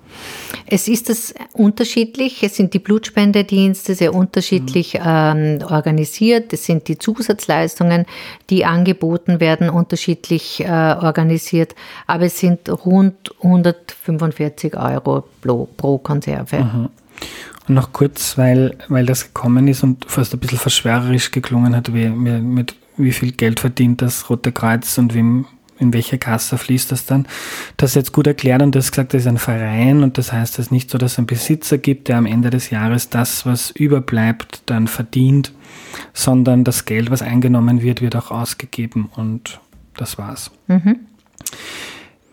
Es 0.67 0.89
ist 0.89 1.11
es 1.11 1.35
unterschiedlich. 1.53 2.43
Es 2.43 2.57
sind 2.57 2.73
die 2.75 2.79
Blutspendedienste 2.79 3.95
sehr 3.95 4.15
unterschiedlich 4.15 4.95
mhm. 4.95 5.01
ähm, 5.05 5.59
organisiert. 5.69 6.53
Es 6.53 6.65
sind 6.65 6.89
die 6.89 6.99
Zusatzleistungen, 6.99 8.07
die 8.49 8.65
angeboten 8.65 9.41
werden, 9.41 9.69
unterschiedlich 9.69 10.61
äh, 10.61 10.69
organisiert. 10.69 11.75
Aber 12.07 12.25
es 12.25 12.39
sind 12.39 12.69
rund 12.69 13.35
145 13.43 14.77
Euro 14.77 15.25
pro, 15.41 15.69
pro 15.77 15.99
Konserve. 15.99 16.59
Mhm. 16.61 16.89
Und 17.69 17.75
noch 17.75 17.93
kurz, 17.93 18.37
weil, 18.39 18.77
weil 18.89 19.07
das 19.07 19.27
gekommen 19.27 19.69
ist 19.69 19.83
und 19.83 20.05
fast 20.07 20.33
ein 20.33 20.41
bisschen 20.41 20.59
verschwörerisch 20.59 21.31
geklungen 21.31 21.77
hat, 21.77 21.95
wie, 21.95 22.09
mit 22.09 22.75
wie 22.97 23.13
viel 23.13 23.33
Geld 23.33 23.61
verdient 23.61 24.03
das 24.03 24.29
Rote 24.29 24.53
Kreuz 24.53 24.99
und 24.99 25.15
wem 25.15 25.47
in 25.83 25.93
welche 25.93 26.17
Kasse 26.17 26.57
fließt 26.57 26.93
das 26.93 27.05
dann. 27.05 27.27
Das 27.77 27.91
ist 27.91 27.97
jetzt 27.97 28.13
gut 28.13 28.27
erklärt 28.27 28.63
und 28.63 28.75
das 28.75 28.91
gesagt, 28.91 29.13
das 29.13 29.23
ist 29.23 29.27
ein 29.27 29.39
Verein 29.39 30.03
und 30.03 30.17
das 30.17 30.33
heißt, 30.33 30.55
es 30.55 30.67
ist 30.67 30.73
nicht 30.73 30.91
so, 30.91 30.97
dass 30.97 31.13
es 31.13 31.19
einen 31.19 31.27
Besitzer 31.27 31.79
gibt, 31.79 32.09
der 32.09 32.17
am 32.17 32.27
Ende 32.27 32.51
des 32.51 32.71
Jahres 32.71 33.11
das, 33.11 33.45
was 33.45 33.71
überbleibt, 33.71 34.63
dann 34.67 34.87
verdient, 34.87 35.53
sondern 36.15 36.65
das 36.65 36.85
Geld, 36.85 37.11
was 37.11 37.21
eingenommen 37.21 37.83
wird, 37.83 38.01
wird 38.01 38.17
auch 38.17 38.31
ausgegeben 38.31 39.11
und 39.15 39.61
das 39.97 40.17
war's. 40.17 40.51
Mhm. 40.69 41.01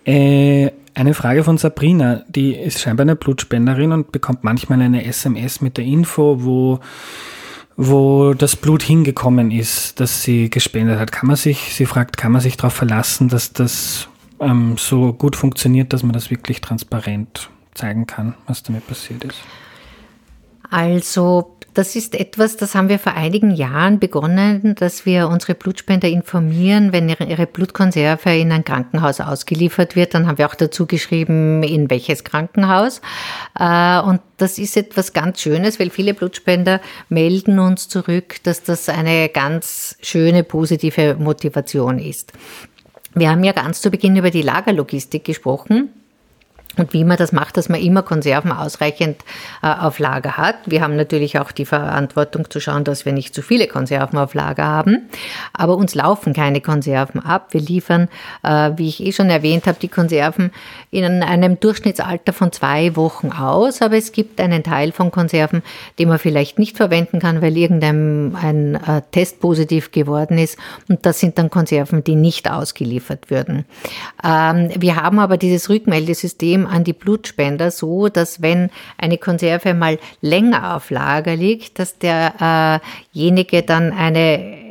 Äh, 0.06 0.72
eine 0.96 1.14
Frage 1.14 1.44
von 1.44 1.58
Sabrina, 1.58 2.24
die 2.28 2.56
ist 2.56 2.82
scheinbar 2.82 3.04
eine 3.04 3.16
Blutspenderin 3.16 3.92
und 3.92 4.12
bekommt 4.12 4.44
manchmal 4.44 4.82
eine 4.82 5.06
SMS 5.06 5.62
mit 5.62 5.78
der 5.78 5.86
Info, 5.86 6.44
wo 6.44 6.80
wo 7.82 8.34
das 8.34 8.58
Blut 8.58 8.84
hingekommen 8.84 9.52
ist, 9.52 10.02
das 10.02 10.22
sie 10.22 10.50
gespendet 10.50 11.00
hat. 11.00 11.14
Kann 11.14 11.28
man 11.28 11.38
sich, 11.38 11.74
sie 11.74 11.86
fragt, 11.86 12.18
kann 12.18 12.34
man 12.34 12.42
sich 12.42 12.58
darauf 12.58 12.74
verlassen, 12.74 13.30
dass 13.30 13.54
das 13.54 14.10
ähm, 14.42 14.76
so 14.78 15.14
gut 15.14 15.38
funktioniert, 15.38 15.94
dass 15.94 16.04
man 16.04 16.12
das 16.12 16.30
wirklich 16.30 16.60
transparent 16.60 17.50
zeigen 17.76 18.06
kann, 18.06 18.36
was 18.48 18.64
damit 18.64 18.86
passiert 18.86 19.24
ist? 19.24 19.40
Also 20.70 21.56
das 21.74 21.96
ist 21.96 22.16
etwas, 22.16 22.58
das 22.58 22.76
haben 22.76 22.90
wir 22.90 23.00
vor 23.00 23.14
einigen 23.14 23.52
Jahren 23.52 24.00
begonnen, 24.00 24.76
dass 24.76 25.06
wir 25.06 25.28
unsere 25.28 25.56
Blutspender 25.56 26.08
informieren, 26.08 26.92
wenn 26.92 27.10
ihre 27.10 27.46
Blutkonserve 27.46 28.36
in 28.36 28.52
ein 28.52 28.64
Krankenhaus 28.64 29.22
ausgeliefert 29.22 29.96
wird. 29.96 30.14
Dann 30.14 30.28
haben 30.28 30.38
wir 30.38 30.48
auch 30.48 30.56
dazu 30.56 30.86
geschrieben, 30.86 31.64
in 31.64 31.90
welches 31.90 32.24
Krankenhaus. 32.24 33.02
Äh, 33.60 34.00
und 34.02 34.22
das 34.38 34.58
ist 34.58 34.78
etwas 34.78 35.14
ganz 35.14 35.42
Schönes, 35.42 35.80
weil 35.80 35.90
viele 35.90 36.14
Blutspender 36.14 36.82
melden 37.10 37.60
uns 37.60 37.88
zurück, 37.88 38.38
dass 38.44 38.64
das 38.64 38.90
eine 38.90 39.30
ganz 39.30 39.98
schöne, 40.02 40.44
positive 40.44 41.16
Motivation 41.20 42.00
ist. 42.00 42.34
Wir 43.14 43.30
haben 43.30 43.44
ja 43.44 43.52
ganz 43.52 43.82
zu 43.82 43.90
Beginn 43.90 44.16
über 44.16 44.32
die 44.32 44.42
Lagerlogistik 44.42 45.24
gesprochen. 45.26 45.90
Und 46.78 46.94
wie 46.94 47.04
man 47.04 47.18
das 47.18 47.32
macht, 47.32 47.58
dass 47.58 47.68
man 47.68 47.82
immer 47.82 48.04
Konserven 48.04 48.52
ausreichend 48.52 49.18
äh, 49.62 49.68
auf 49.68 50.00
Lager 50.00 50.38
hat. 50.38 50.56
Wir 50.66 50.82
haben 50.82 50.96
natürlich 50.96 51.40
auch 51.40 51.52
die 51.52 51.66
Verantwortung 51.66 52.50
zu 52.50 52.60
schauen, 52.62 52.84
dass 52.84 53.06
wir 53.06 53.12
nicht 53.12 53.34
zu 53.34 53.42
viele 53.42 53.68
Konserven 53.68 54.18
auf 54.18 54.34
Lager 54.34 54.66
haben. 54.66 55.10
Aber 55.52 55.76
uns 55.76 55.96
laufen 55.96 56.34
keine 56.34 56.62
Konserven 56.62 57.22
ab. 57.22 57.48
Wir 57.52 57.62
liefern, 57.62 58.08
äh, 58.44 58.72
wie 58.78 58.88
ich 58.88 59.04
eh 59.04 59.12
schon 59.12 59.30
erwähnt 59.30 59.68
habe, 59.68 59.78
die 59.82 59.88
Konserven 59.88 60.52
in 60.92 61.04
einem 61.04 61.60
Durchschnittsalter 61.60 62.34
von 62.34 62.52
zwei 62.52 62.96
Wochen 62.96 63.32
aus. 63.32 63.82
Aber 63.82 63.98
es 63.98 64.12
gibt 64.12 64.40
einen 64.40 64.64
Teil 64.64 64.92
von 64.92 65.12
Konserven, 65.12 65.64
den 65.98 66.08
man 66.08 66.20
vielleicht 66.20 66.60
nicht 66.60 66.78
verwenden 66.78 67.20
kann, 67.20 67.42
weil 67.42 67.58
irgendein 67.58 68.36
ein, 68.36 68.76
äh, 68.76 69.02
Test 69.12 69.42
positiv 69.42 69.92
geworden 69.92 70.38
ist. 70.38 70.58
Und 70.88 71.06
das 71.06 71.20
sind 71.20 71.38
dann 71.40 71.50
Konserven, 71.50 72.04
die 72.04 72.16
nicht 72.16 72.50
ausgeliefert 72.50 73.30
würden. 73.30 73.66
Ähm, 74.24 74.70
wir 74.78 74.96
haben 74.96 75.20
aber 75.20 75.38
dieses 75.38 75.70
Rückmeldesystem 75.70 76.59
an 76.68 76.84
die 76.84 76.94
Blutspender 76.94 77.72
so, 77.72 78.10
dass 78.10 78.42
wenn 78.42 78.70
eine 78.98 79.18
Konserve 79.18 79.74
mal 79.74 80.00
länger 80.22 80.76
auf 80.76 80.90
Lager 80.90 81.36
liegt, 81.36 81.80
dass 81.80 81.98
derjenige 82.00 83.64
dann 83.64 83.92
eine 83.92 84.69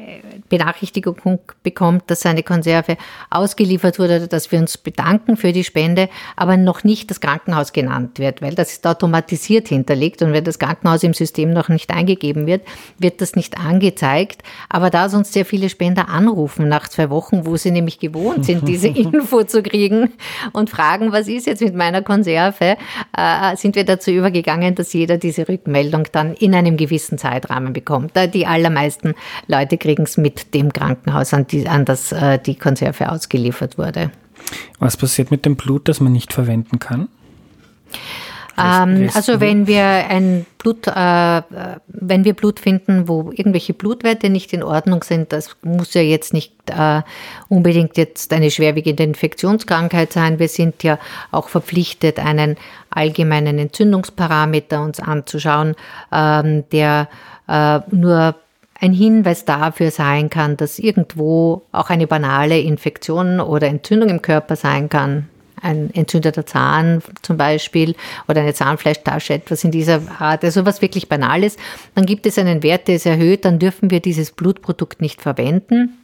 Benachrichtigung 0.48 1.40
bekommt, 1.62 2.10
dass 2.10 2.20
seine 2.20 2.42
Konserve 2.42 2.96
ausgeliefert 3.30 3.98
wurde, 3.98 4.28
dass 4.28 4.50
wir 4.52 4.58
uns 4.58 4.78
bedanken 4.78 5.36
für 5.36 5.52
die 5.52 5.64
Spende, 5.64 6.08
aber 6.36 6.56
noch 6.56 6.84
nicht 6.84 7.10
das 7.10 7.20
Krankenhaus 7.20 7.72
genannt 7.72 8.18
wird, 8.18 8.42
weil 8.42 8.54
das 8.54 8.72
ist 8.72 8.86
automatisiert 8.86 9.68
hinterlegt 9.68 10.22
und 10.22 10.32
wenn 10.32 10.44
das 10.44 10.58
Krankenhaus 10.58 11.02
im 11.02 11.14
System 11.14 11.52
noch 11.52 11.68
nicht 11.68 11.90
eingegeben 11.90 12.46
wird, 12.46 12.62
wird 12.98 13.20
das 13.20 13.36
nicht 13.36 13.58
angezeigt. 13.58 14.42
Aber 14.68 14.90
da 14.90 15.08
sonst 15.08 15.32
sehr 15.32 15.44
viele 15.44 15.68
Spender 15.68 16.08
anrufen 16.08 16.68
nach 16.68 16.88
zwei 16.88 17.10
Wochen, 17.10 17.46
wo 17.46 17.56
sie 17.56 17.70
nämlich 17.70 17.98
gewohnt 17.98 18.44
sind, 18.44 18.66
diese 18.66 18.88
Info 18.98 19.42
zu 19.44 19.62
kriegen 19.62 20.12
und 20.52 20.70
fragen, 20.70 21.12
was 21.12 21.28
ist 21.28 21.46
jetzt 21.46 21.62
mit 21.62 21.74
meiner 21.74 22.02
Konserve, 22.02 22.76
äh, 23.16 23.56
sind 23.56 23.76
wir 23.76 23.84
dazu 23.84 24.10
übergegangen, 24.10 24.74
dass 24.74 24.92
jeder 24.92 25.18
diese 25.18 25.48
Rückmeldung 25.48 26.04
dann 26.12 26.34
in 26.34 26.54
einem 26.54 26.76
gewissen 26.76 27.18
Zeitrahmen 27.18 27.72
bekommt. 27.72 28.12
Die 28.34 28.46
allermeisten 28.46 29.14
Leute 29.46 29.78
kriegen 29.78 30.04
es 30.04 30.16
mit 30.16 30.37
dem 30.54 30.72
Krankenhaus, 30.72 31.34
an, 31.34 31.46
die, 31.46 31.68
an 31.68 31.84
das 31.84 32.12
äh, 32.12 32.38
die 32.38 32.56
Konserve 32.56 33.10
ausgeliefert 33.10 33.78
wurde. 33.78 34.10
Was 34.78 34.96
passiert 34.96 35.30
mit 35.30 35.44
dem 35.44 35.56
Blut, 35.56 35.88
das 35.88 36.00
man 36.00 36.12
nicht 36.12 36.32
verwenden 36.32 36.78
kann? 36.78 37.08
Ähm, 38.58 39.08
also 39.14 39.40
wenn 39.40 39.66
wir 39.66 39.84
ein 39.84 40.44
Blut, 40.58 40.88
äh, 40.88 41.42
wenn 41.86 42.24
wir 42.24 42.34
Blut 42.34 42.58
finden, 42.58 43.06
wo 43.06 43.30
irgendwelche 43.30 43.72
Blutwerte 43.72 44.30
nicht 44.30 44.52
in 44.52 44.64
Ordnung 44.64 45.04
sind, 45.04 45.32
das 45.32 45.56
muss 45.62 45.94
ja 45.94 46.00
jetzt 46.00 46.32
nicht 46.32 46.52
äh, 46.66 47.02
unbedingt 47.48 47.96
jetzt 47.96 48.32
eine 48.32 48.50
schwerwiegende 48.50 49.04
Infektionskrankheit 49.04 50.12
sein. 50.12 50.40
Wir 50.40 50.48
sind 50.48 50.82
ja 50.82 50.98
auch 51.30 51.48
verpflichtet, 51.48 52.18
einen 52.18 52.56
allgemeinen 52.90 53.58
Entzündungsparameter 53.58 54.82
uns 54.82 54.98
anzuschauen, 54.98 55.76
ähm, 56.10 56.64
der 56.72 57.08
äh, 57.46 57.80
nur 57.92 58.34
ein 58.80 58.92
Hinweis 58.92 59.44
dafür 59.44 59.90
sein 59.90 60.30
kann, 60.30 60.56
dass 60.56 60.78
irgendwo 60.78 61.62
auch 61.72 61.90
eine 61.90 62.06
banale 62.06 62.60
Infektion 62.60 63.40
oder 63.40 63.66
Entzündung 63.66 64.08
im 64.08 64.22
Körper 64.22 64.56
sein 64.56 64.88
kann. 64.88 65.28
Ein 65.60 65.92
entzündeter 65.92 66.46
Zahn 66.46 67.02
zum 67.22 67.36
Beispiel 67.36 67.96
oder 68.28 68.42
eine 68.42 68.54
Zahnfleischtasche, 68.54 69.34
etwas 69.34 69.64
in 69.64 69.72
dieser 69.72 70.00
Art, 70.20 70.44
also 70.44 70.64
was 70.64 70.80
wirklich 70.82 71.08
Banales. 71.08 71.56
Dann 71.96 72.06
gibt 72.06 72.26
es 72.26 72.38
einen 72.38 72.62
Wert, 72.62 72.86
der 72.86 72.94
ist 72.94 73.06
erhöht, 73.06 73.44
dann 73.44 73.58
dürfen 73.58 73.90
wir 73.90 73.98
dieses 73.98 74.30
Blutprodukt 74.30 75.00
nicht 75.00 75.20
verwenden 75.20 75.98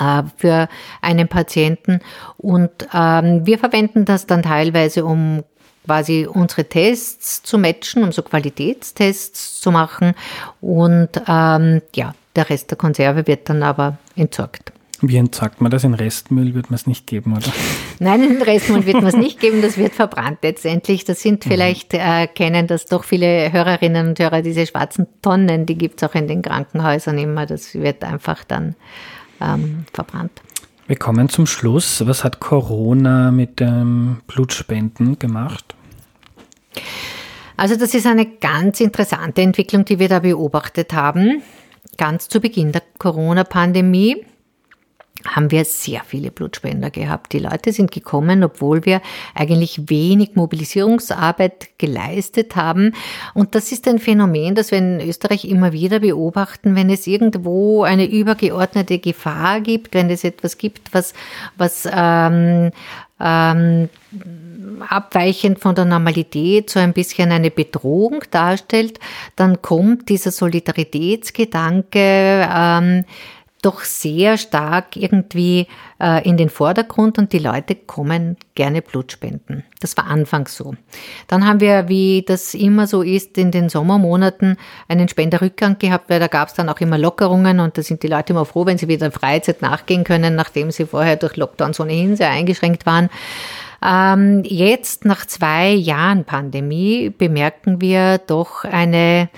äh, 0.00 0.22
für 0.38 0.68
einen 1.02 1.28
Patienten. 1.28 2.00
Und 2.38 2.70
ähm, 2.94 3.44
wir 3.44 3.58
verwenden 3.58 4.06
das 4.06 4.26
dann 4.26 4.42
teilweise, 4.42 5.04
um 5.04 5.44
quasi 5.88 6.28
unsere 6.30 6.66
Tests 6.66 7.42
zu 7.42 7.56
matchen, 7.56 8.04
um 8.04 8.12
so 8.12 8.20
Qualitätstests 8.22 9.58
zu 9.60 9.70
machen. 9.70 10.12
Und 10.60 11.08
ähm, 11.26 11.80
ja, 11.94 12.14
der 12.36 12.50
Rest 12.50 12.70
der 12.70 12.76
Konserve 12.76 13.26
wird 13.26 13.48
dann 13.48 13.62
aber 13.62 13.96
entsorgt. 14.14 14.72
Wie 15.00 15.16
entsorgt 15.16 15.60
man 15.62 15.70
das? 15.70 15.84
In 15.84 15.94
Restmüll 15.94 16.54
wird 16.54 16.70
man 16.70 16.74
es 16.74 16.86
nicht 16.86 17.06
geben, 17.06 17.34
oder? 17.34 17.46
Nein, 18.00 18.22
in 18.22 18.42
Restmüll 18.42 18.84
wird 18.84 18.96
man 18.96 19.06
es 19.06 19.16
nicht 19.16 19.40
geben, 19.40 19.62
das 19.62 19.78
wird 19.78 19.94
verbrannt 19.94 20.40
letztendlich. 20.42 21.04
Das 21.04 21.22
sind 21.22 21.46
mhm. 21.46 21.50
vielleicht, 21.50 21.94
äh, 21.94 22.26
kennen 22.26 22.66
das 22.66 22.84
doch 22.84 23.04
viele 23.04 23.50
Hörerinnen 23.50 24.08
und 24.08 24.18
Hörer, 24.18 24.42
diese 24.42 24.66
schwarzen 24.66 25.06
Tonnen, 25.22 25.64
die 25.64 25.78
gibt 25.78 26.02
es 26.02 26.08
auch 26.08 26.14
in 26.14 26.28
den 26.28 26.42
Krankenhäusern 26.42 27.16
immer. 27.16 27.46
Das 27.46 27.74
wird 27.74 28.04
einfach 28.04 28.44
dann 28.44 28.74
ähm, 29.40 29.86
verbrannt. 29.92 30.42
Wir 30.88 30.96
kommen 30.96 31.28
zum 31.28 31.46
Schluss. 31.46 32.06
Was 32.06 32.24
hat 32.24 32.40
Corona 32.40 33.30
mit 33.30 33.60
dem 33.60 34.18
Blutspenden 34.26 35.18
gemacht? 35.18 35.76
Also 37.56 37.76
das 37.76 37.94
ist 37.94 38.06
eine 38.06 38.26
ganz 38.26 38.80
interessante 38.80 39.42
Entwicklung, 39.42 39.84
die 39.84 39.98
wir 39.98 40.08
da 40.08 40.20
beobachtet 40.20 40.92
haben. 40.92 41.42
Ganz 41.96 42.28
zu 42.28 42.40
Beginn 42.40 42.72
der 42.72 42.82
Corona-Pandemie 42.98 44.24
haben 45.26 45.50
wir 45.50 45.64
sehr 45.64 46.02
viele 46.06 46.30
Blutspender 46.30 46.90
gehabt. 46.90 47.32
Die 47.32 47.40
Leute 47.40 47.72
sind 47.72 47.90
gekommen, 47.90 48.44
obwohl 48.44 48.84
wir 48.84 49.02
eigentlich 49.34 49.88
wenig 49.90 50.36
Mobilisierungsarbeit 50.36 51.70
geleistet 51.78 52.54
haben. 52.54 52.94
Und 53.34 53.54
das 53.54 53.72
ist 53.72 53.88
ein 53.88 53.98
Phänomen, 53.98 54.54
das 54.54 54.70
wir 54.70 54.78
in 54.78 55.00
Österreich 55.00 55.44
immer 55.44 55.72
wieder 55.72 56.00
beobachten, 56.00 56.76
wenn 56.76 56.90
es 56.90 57.06
irgendwo 57.06 57.82
eine 57.82 58.08
übergeordnete 58.08 58.98
Gefahr 58.98 59.60
gibt, 59.60 59.94
wenn 59.94 60.10
es 60.10 60.22
etwas 60.24 60.58
gibt, 60.58 60.94
was, 60.94 61.14
was 61.56 61.88
ähm, 61.90 62.70
ähm, 63.20 63.88
abweichend 64.88 65.58
von 65.58 65.74
der 65.74 65.84
Normalität 65.84 66.70
so 66.70 66.80
ein 66.80 66.92
bisschen 66.92 67.32
eine 67.32 67.50
Bedrohung 67.50 68.22
darstellt, 68.30 69.00
dann 69.36 69.62
kommt 69.62 70.08
dieser 70.08 70.30
Solidaritätsgedanke 70.30 72.48
ähm, 72.52 73.04
doch 73.62 73.82
sehr 73.82 74.38
stark 74.38 74.96
irgendwie 74.96 75.66
äh, 76.00 76.26
in 76.28 76.36
den 76.36 76.48
Vordergrund 76.48 77.18
und 77.18 77.32
die 77.32 77.38
Leute 77.38 77.74
kommen 77.74 78.36
gerne 78.54 78.82
Blut 78.82 79.12
spenden. 79.12 79.64
Das 79.80 79.96
war 79.96 80.06
anfangs 80.06 80.56
so. 80.56 80.74
Dann 81.26 81.46
haben 81.46 81.60
wir, 81.60 81.88
wie 81.88 82.24
das 82.26 82.54
immer 82.54 82.86
so 82.86 83.02
ist, 83.02 83.36
in 83.36 83.50
den 83.50 83.68
Sommermonaten 83.68 84.56
einen 84.86 85.08
Spenderrückgang 85.08 85.78
gehabt, 85.78 86.08
weil 86.08 86.20
da 86.20 86.28
gab 86.28 86.48
es 86.48 86.54
dann 86.54 86.68
auch 86.68 86.80
immer 86.80 86.98
Lockerungen 86.98 87.60
und 87.60 87.76
da 87.76 87.82
sind 87.82 88.02
die 88.02 88.08
Leute 88.08 88.32
immer 88.32 88.44
froh, 88.44 88.66
wenn 88.66 88.78
sie 88.78 88.88
wieder 88.88 89.10
Freizeit 89.10 89.60
nachgehen 89.60 90.04
können, 90.04 90.36
nachdem 90.36 90.70
sie 90.70 90.86
vorher 90.86 91.16
durch 91.16 91.36
Lockdowns 91.36 91.80
ohnehin 91.80 92.16
sehr 92.16 92.30
eingeschränkt 92.30 92.86
waren. 92.86 93.10
Ähm, 93.84 94.42
jetzt, 94.44 95.04
nach 95.04 95.26
zwei 95.26 95.70
Jahren 95.70 96.24
Pandemie, 96.24 97.10
bemerken 97.10 97.80
wir 97.80 98.18
doch 98.18 98.64
eine 98.64 99.28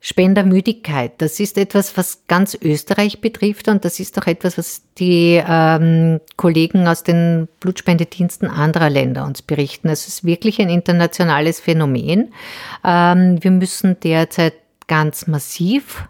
Spendermüdigkeit. 0.00 1.12
Das 1.18 1.40
ist 1.40 1.58
etwas, 1.58 1.96
was 1.96 2.22
ganz 2.28 2.56
Österreich 2.60 3.20
betrifft 3.20 3.66
und 3.68 3.84
das 3.84 3.98
ist 3.98 4.16
auch 4.18 4.26
etwas, 4.26 4.56
was 4.56 4.82
die 4.98 5.42
ähm, 5.44 6.20
Kollegen 6.36 6.86
aus 6.86 7.02
den 7.02 7.48
Blutspendediensten 7.60 8.48
anderer 8.48 8.90
Länder 8.90 9.24
uns 9.24 9.42
berichten. 9.42 9.88
Es 9.88 10.06
ist 10.06 10.24
wirklich 10.24 10.60
ein 10.60 10.68
internationales 10.68 11.58
Phänomen. 11.58 12.32
Ähm, 12.84 13.42
wir 13.42 13.50
müssen 13.50 13.98
derzeit 14.00 14.54
ganz 14.86 15.26
massiv 15.26 16.08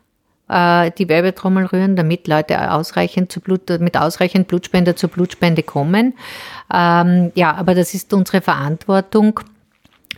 äh, 0.49 0.90
die 0.96 1.09
Werbetrommel 1.09 1.66
rühren, 1.66 1.96
damit 1.96 2.28
Leute 2.28 2.72
ausreichend 2.72 3.32
zu 3.32 3.40
Blut, 3.40 3.68
mit 3.80 3.96
ausreichend 3.96 4.49
Blutspender 4.49 4.96
zur 4.96 5.11
Blutspende 5.11 5.62
kommen. 5.62 6.14
Ähm, 6.72 7.32
ja, 7.34 7.55
aber 7.55 7.74
das 7.74 7.94
ist 7.94 8.12
unsere 8.12 8.40
Verantwortung 8.40 9.40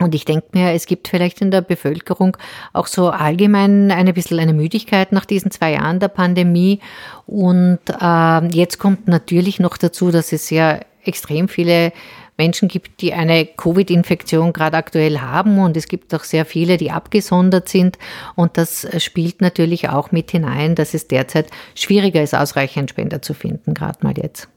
und 0.00 0.14
ich 0.14 0.24
denke 0.24 0.46
mir, 0.52 0.72
es 0.72 0.86
gibt 0.86 1.08
vielleicht 1.08 1.42
in 1.42 1.50
der 1.50 1.60
Bevölkerung 1.60 2.36
auch 2.72 2.86
so 2.86 3.10
allgemein 3.10 3.90
eine 3.90 4.14
bisschen 4.14 4.40
eine 4.40 4.54
Müdigkeit 4.54 5.12
nach 5.12 5.26
diesen 5.26 5.50
zwei 5.50 5.72
Jahren 5.72 6.00
der 6.00 6.08
Pandemie. 6.08 6.80
Und 7.26 7.80
äh, 8.00 8.46
jetzt 8.48 8.78
kommt 8.78 9.08
natürlich 9.08 9.60
noch 9.60 9.76
dazu, 9.76 10.10
dass 10.10 10.32
es 10.32 10.48
ja 10.48 10.80
extrem 11.04 11.48
viele 11.48 11.92
Menschen 12.36 12.68
gibt, 12.68 13.00
die 13.00 13.12
eine 13.12 13.46
Covid-Infektion 13.46 14.52
gerade 14.52 14.76
aktuell 14.76 15.20
haben. 15.20 15.58
Und 15.58 15.76
es 15.76 15.88
gibt 15.88 16.14
auch 16.14 16.24
sehr 16.24 16.44
viele, 16.44 16.76
die 16.76 16.90
abgesondert 16.90 17.68
sind. 17.68 17.98
Und 18.34 18.56
das 18.56 18.86
spielt 19.02 19.40
natürlich 19.40 19.88
auch 19.88 20.12
mit 20.12 20.30
hinein, 20.30 20.74
dass 20.74 20.94
es 20.94 21.08
derzeit 21.08 21.50
schwieriger 21.74 22.22
ist, 22.22 22.34
ausreichend 22.34 22.90
Spender 22.90 23.22
zu 23.22 23.34
finden, 23.34 23.74
gerade 23.74 23.98
mal 24.02 24.14
jetzt. 24.16 24.48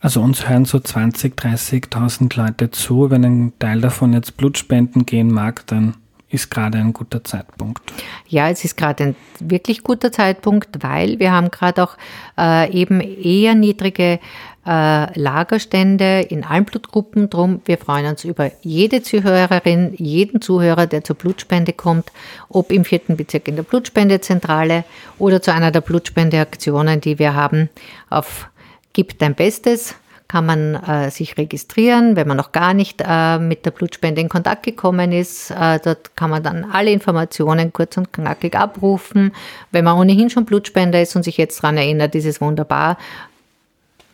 Also 0.00 0.20
uns 0.20 0.48
hören 0.48 0.66
so 0.66 0.78
20, 0.78 1.34
30.000 1.34 2.36
Leute 2.36 2.70
zu. 2.70 3.10
Wenn 3.10 3.24
ein 3.24 3.52
Teil 3.58 3.80
davon 3.80 4.12
jetzt 4.12 4.36
Blutspenden 4.36 5.06
gehen 5.06 5.32
mag, 5.32 5.66
dann 5.66 5.94
ist 6.28 6.50
gerade 6.50 6.78
ein 6.78 6.92
guter 6.92 7.22
Zeitpunkt. 7.22 7.82
Ja, 8.28 8.50
es 8.50 8.64
ist 8.64 8.76
gerade 8.76 9.04
ein 9.04 9.16
wirklich 9.38 9.84
guter 9.84 10.10
Zeitpunkt, 10.10 10.82
weil 10.82 11.18
wir 11.18 11.32
haben 11.32 11.50
gerade 11.50 11.84
auch 11.84 11.96
äh, 12.36 12.70
eben 12.72 13.00
eher 13.00 13.54
niedrige 13.54 14.18
äh, 14.66 15.18
Lagerstände 15.18 16.22
in 16.28 16.42
allen 16.42 16.64
Blutgruppen. 16.64 17.30
Drum, 17.30 17.60
wir 17.64 17.78
freuen 17.78 18.06
uns 18.06 18.24
über 18.24 18.50
jede 18.62 19.02
Zuhörerin, 19.02 19.94
jeden 19.96 20.40
Zuhörer, 20.40 20.88
der 20.88 21.04
zur 21.04 21.14
Blutspende 21.14 21.72
kommt, 21.72 22.10
ob 22.48 22.72
im 22.72 22.84
vierten 22.84 23.16
Bezirk 23.16 23.46
in 23.46 23.54
der 23.54 23.62
Blutspendezentrale 23.62 24.84
oder 25.18 25.40
zu 25.40 25.52
einer 25.52 25.70
der 25.70 25.80
Blutspendeaktionen, 25.80 27.00
die 27.00 27.18
wir 27.20 27.34
haben 27.34 27.70
auf 28.10 28.48
Gib 28.92 29.18
dein 29.18 29.34
Bestes, 29.34 29.94
kann 30.28 30.46
man 30.46 30.74
äh, 30.74 31.10
sich 31.10 31.36
registrieren, 31.36 32.16
wenn 32.16 32.26
man 32.26 32.36
noch 32.36 32.52
gar 32.52 32.74
nicht 32.74 33.02
äh, 33.06 33.38
mit 33.38 33.64
der 33.64 33.70
Blutspende 33.70 34.20
in 34.20 34.28
Kontakt 34.28 34.64
gekommen 34.64 35.12
ist. 35.12 35.50
Äh, 35.50 35.78
dort 35.82 36.16
kann 36.16 36.30
man 36.30 36.42
dann 36.42 36.64
alle 36.64 36.90
Informationen 36.90 37.72
kurz 37.72 37.96
und 37.96 38.12
knackig 38.12 38.56
abrufen. 38.56 39.32
Wenn 39.70 39.84
man 39.84 39.98
ohnehin 39.98 40.28
schon 40.30 40.44
Blutspender 40.44 41.00
ist 41.00 41.14
und 41.14 41.22
sich 41.22 41.36
jetzt 41.36 41.62
daran 41.62 41.76
erinnert, 41.76 42.14
ist 42.14 42.26
es 42.26 42.40
wunderbar. 42.40 42.98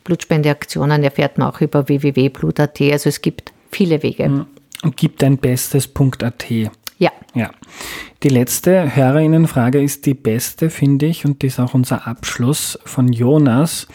Blutspendeaktionen 0.05 1.03
erfährt 1.03 1.39
man 1.39 1.49
auch 1.49 1.61
über 1.61 1.89
www.blut.at. 1.89 2.81
Also 2.81 3.09
es 3.09 3.23
gibt 3.23 3.53
viele 3.71 4.03
Wege. 4.03 4.29
Mhm. 4.29 4.47
Und 4.83 4.97
gibt 4.97 5.23
dein 5.23 5.39
Bestes.at. 5.39 6.51
Ja. 6.51 7.13
Ja. 7.35 7.51
Die 8.23 8.29
letzte 8.29 8.95
Hörerinnenfrage 8.95 9.83
ist 9.83 10.07
die 10.07 10.15
beste, 10.15 10.71
finde 10.71 11.07
ich, 11.07 11.25
und 11.25 11.43
die 11.43 11.47
ist 11.47 11.59
auch 11.59 11.75
unser 11.75 12.07
Abschluss 12.07 12.79
von 12.85 13.13
Jonas. 13.13 13.89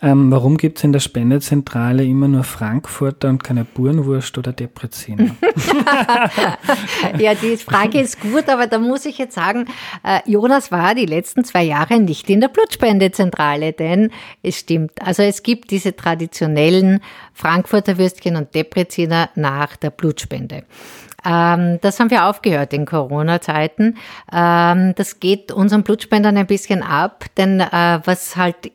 Ähm, 0.00 0.30
warum 0.30 0.58
gibt 0.58 0.78
es 0.78 0.84
in 0.84 0.92
der 0.92 1.00
Spendezentrale 1.00 2.04
immer 2.04 2.28
nur 2.28 2.44
Frankfurter 2.44 3.28
und 3.30 3.42
keine 3.42 3.64
Burenwurst 3.64 4.38
oder 4.38 4.52
Depreziner? 4.52 5.34
ja, 7.18 7.34
die 7.34 7.56
Frage 7.56 8.00
ist 8.00 8.20
gut, 8.20 8.48
aber 8.48 8.68
da 8.68 8.78
muss 8.78 9.06
ich 9.06 9.18
jetzt 9.18 9.34
sagen, 9.34 9.66
äh, 10.04 10.20
Jonas 10.24 10.70
war 10.70 10.94
die 10.94 11.06
letzten 11.06 11.42
zwei 11.44 11.64
Jahre 11.64 11.98
nicht 11.98 12.30
in 12.30 12.40
der 12.40 12.46
Blutspendezentrale, 12.46 13.72
denn 13.72 14.12
es 14.40 14.58
stimmt. 14.58 14.92
Also 15.04 15.24
es 15.24 15.42
gibt 15.42 15.72
diese 15.72 15.96
traditionellen 15.96 17.00
Frankfurter 17.34 17.98
Würstchen 17.98 18.36
und 18.36 18.54
Depreziner 18.54 19.30
nach 19.34 19.76
der 19.76 19.90
Blutspende. 19.90 20.62
Ähm, 21.24 21.78
das 21.80 21.98
haben 21.98 22.10
wir 22.10 22.26
aufgehört 22.26 22.72
in 22.72 22.86
Corona-Zeiten. 22.86 23.96
Ähm, 24.32 24.94
das 24.94 25.20
geht 25.20 25.50
unseren 25.52 25.82
Blutspendern 25.82 26.36
ein 26.36 26.46
bisschen 26.46 26.82
ab, 26.82 27.24
denn 27.36 27.60
äh, 27.60 28.00
was 28.04 28.36
halt 28.36 28.70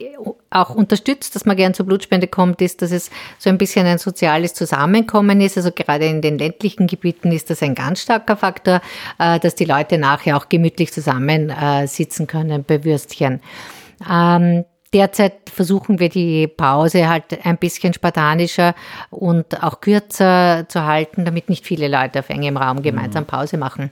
auch 0.50 0.76
unterstützt, 0.76 1.36
dass 1.36 1.46
man 1.46 1.56
gern 1.56 1.74
zur 1.74 1.86
Blutspende 1.86 2.28
kommt, 2.28 2.62
ist, 2.62 2.82
dass 2.82 2.92
es 2.92 3.10
so 3.40 3.50
ein 3.50 3.58
bisschen 3.58 3.88
ein 3.88 3.98
soziales 3.98 4.54
Zusammenkommen 4.54 5.42
ist. 5.42 5.58
Also 5.58 5.72
gerade 5.72 6.06
in 6.06 6.22
den 6.22 6.38
ländlichen 6.38 6.88
Gebieten 6.88 7.32
ist 7.32 7.50
das 7.50 7.64
ein 7.64 7.76
ganz 7.76 8.02
starker 8.02 8.36
Faktor, 8.36 8.82
äh, 9.20 9.40
dass 9.40 9.56
die 9.56 9.66
Leute 9.66 9.98
nachher 9.98 10.38
auch 10.38 10.50
gemütlich 10.50 10.92
zusammensitzen 10.92 12.26
äh, 12.26 12.28
können 12.28 12.64
bei 12.66 12.84
Würstchen. 12.84 13.42
Ähm, 14.10 14.66
Derzeit 14.94 15.34
versuchen 15.52 16.00
wir 16.00 16.10
die 16.10 16.48
Pause 16.48 17.10
halt 17.10 17.46
ein 17.46 17.58
bisschen 17.58 17.94
spartanischer 17.94 18.76
und 19.10 19.64
auch 19.64 19.82
kürzer 19.82 20.66
zu 20.68 20.86
halten, 20.86 21.26
damit 21.26 21.50
nicht 21.50 21.66
viele 21.66 21.88
Leute 21.88 22.20
auf 22.20 22.30
engem 22.30 22.58
Raum 22.58 22.82
gemeinsam 22.82 23.24
mhm. 23.24 23.28
Pause 23.28 23.58
machen. 23.58 23.92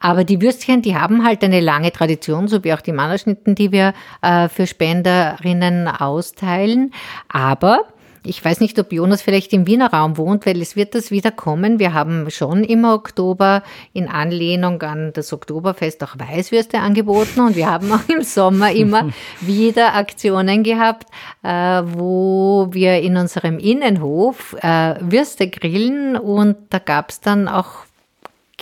Aber 0.00 0.24
die 0.24 0.40
Würstchen, 0.40 0.82
die 0.82 0.96
haben 0.96 1.24
halt 1.24 1.44
eine 1.44 1.60
lange 1.60 1.92
Tradition, 1.92 2.48
so 2.48 2.64
wie 2.64 2.74
auch 2.74 2.80
die 2.80 2.92
Mannerschnitten, 2.92 3.54
die 3.54 3.72
wir 3.72 3.94
äh, 4.20 4.48
für 4.48 4.66
Spenderinnen 4.66 5.88
austeilen. 5.88 6.92
Aber 7.28 7.86
ich 8.24 8.44
weiß 8.44 8.60
nicht, 8.60 8.78
ob 8.78 8.92
Jonas 8.92 9.22
vielleicht 9.22 9.52
im 9.52 9.66
Wiener 9.66 9.92
Raum 9.92 10.16
wohnt, 10.16 10.46
weil 10.46 10.60
es 10.60 10.76
wird 10.76 10.94
das 10.94 11.10
wieder 11.10 11.30
kommen. 11.30 11.78
Wir 11.78 11.92
haben 11.92 12.30
schon 12.30 12.62
im 12.64 12.84
Oktober 12.84 13.62
in 13.92 14.08
Anlehnung 14.08 14.80
an 14.82 15.12
das 15.12 15.32
Oktoberfest 15.32 16.02
auch 16.04 16.14
Weißwürste 16.18 16.78
angeboten 16.78 17.40
und 17.40 17.56
wir 17.56 17.70
haben 17.70 17.90
auch 17.92 18.08
im 18.08 18.22
Sommer 18.22 18.72
immer 18.72 19.10
wieder 19.40 19.94
Aktionen 19.94 20.62
gehabt, 20.62 21.08
äh, 21.42 21.48
wo 21.48 22.68
wir 22.70 23.00
in 23.00 23.16
unserem 23.16 23.58
Innenhof 23.58 24.56
äh, 24.60 24.94
Würste 25.00 25.48
grillen 25.48 26.16
und 26.16 26.56
da 26.70 26.78
gab 26.78 27.10
es 27.10 27.20
dann 27.20 27.48
auch 27.48 27.84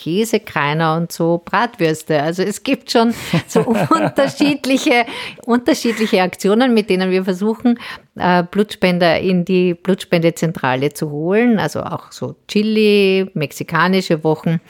Käsekreiner 0.01 0.97
und 0.97 1.13
so 1.13 1.43
Bratwürste. 1.45 2.23
Also 2.23 2.43
es 2.43 2.63
gibt 2.63 2.91
schon 2.91 3.13
so 3.47 3.61
unterschiedliche, 3.91 5.05
unterschiedliche 5.45 6.23
Aktionen, 6.23 6.73
mit 6.73 6.89
denen 6.89 7.11
wir 7.11 7.23
versuchen, 7.25 7.79
äh, 8.17 8.43
Blutspender 8.43 9.21
in 9.21 9.45
die 9.45 9.75
Blutspendezentrale 9.75 10.95
zu 10.95 11.11
holen. 11.11 11.59
Also 11.59 11.83
auch 11.83 12.13
so 12.13 12.35
Chili, 12.49 13.31
mexikanische 13.35 14.25
Wochen. 14.25 14.61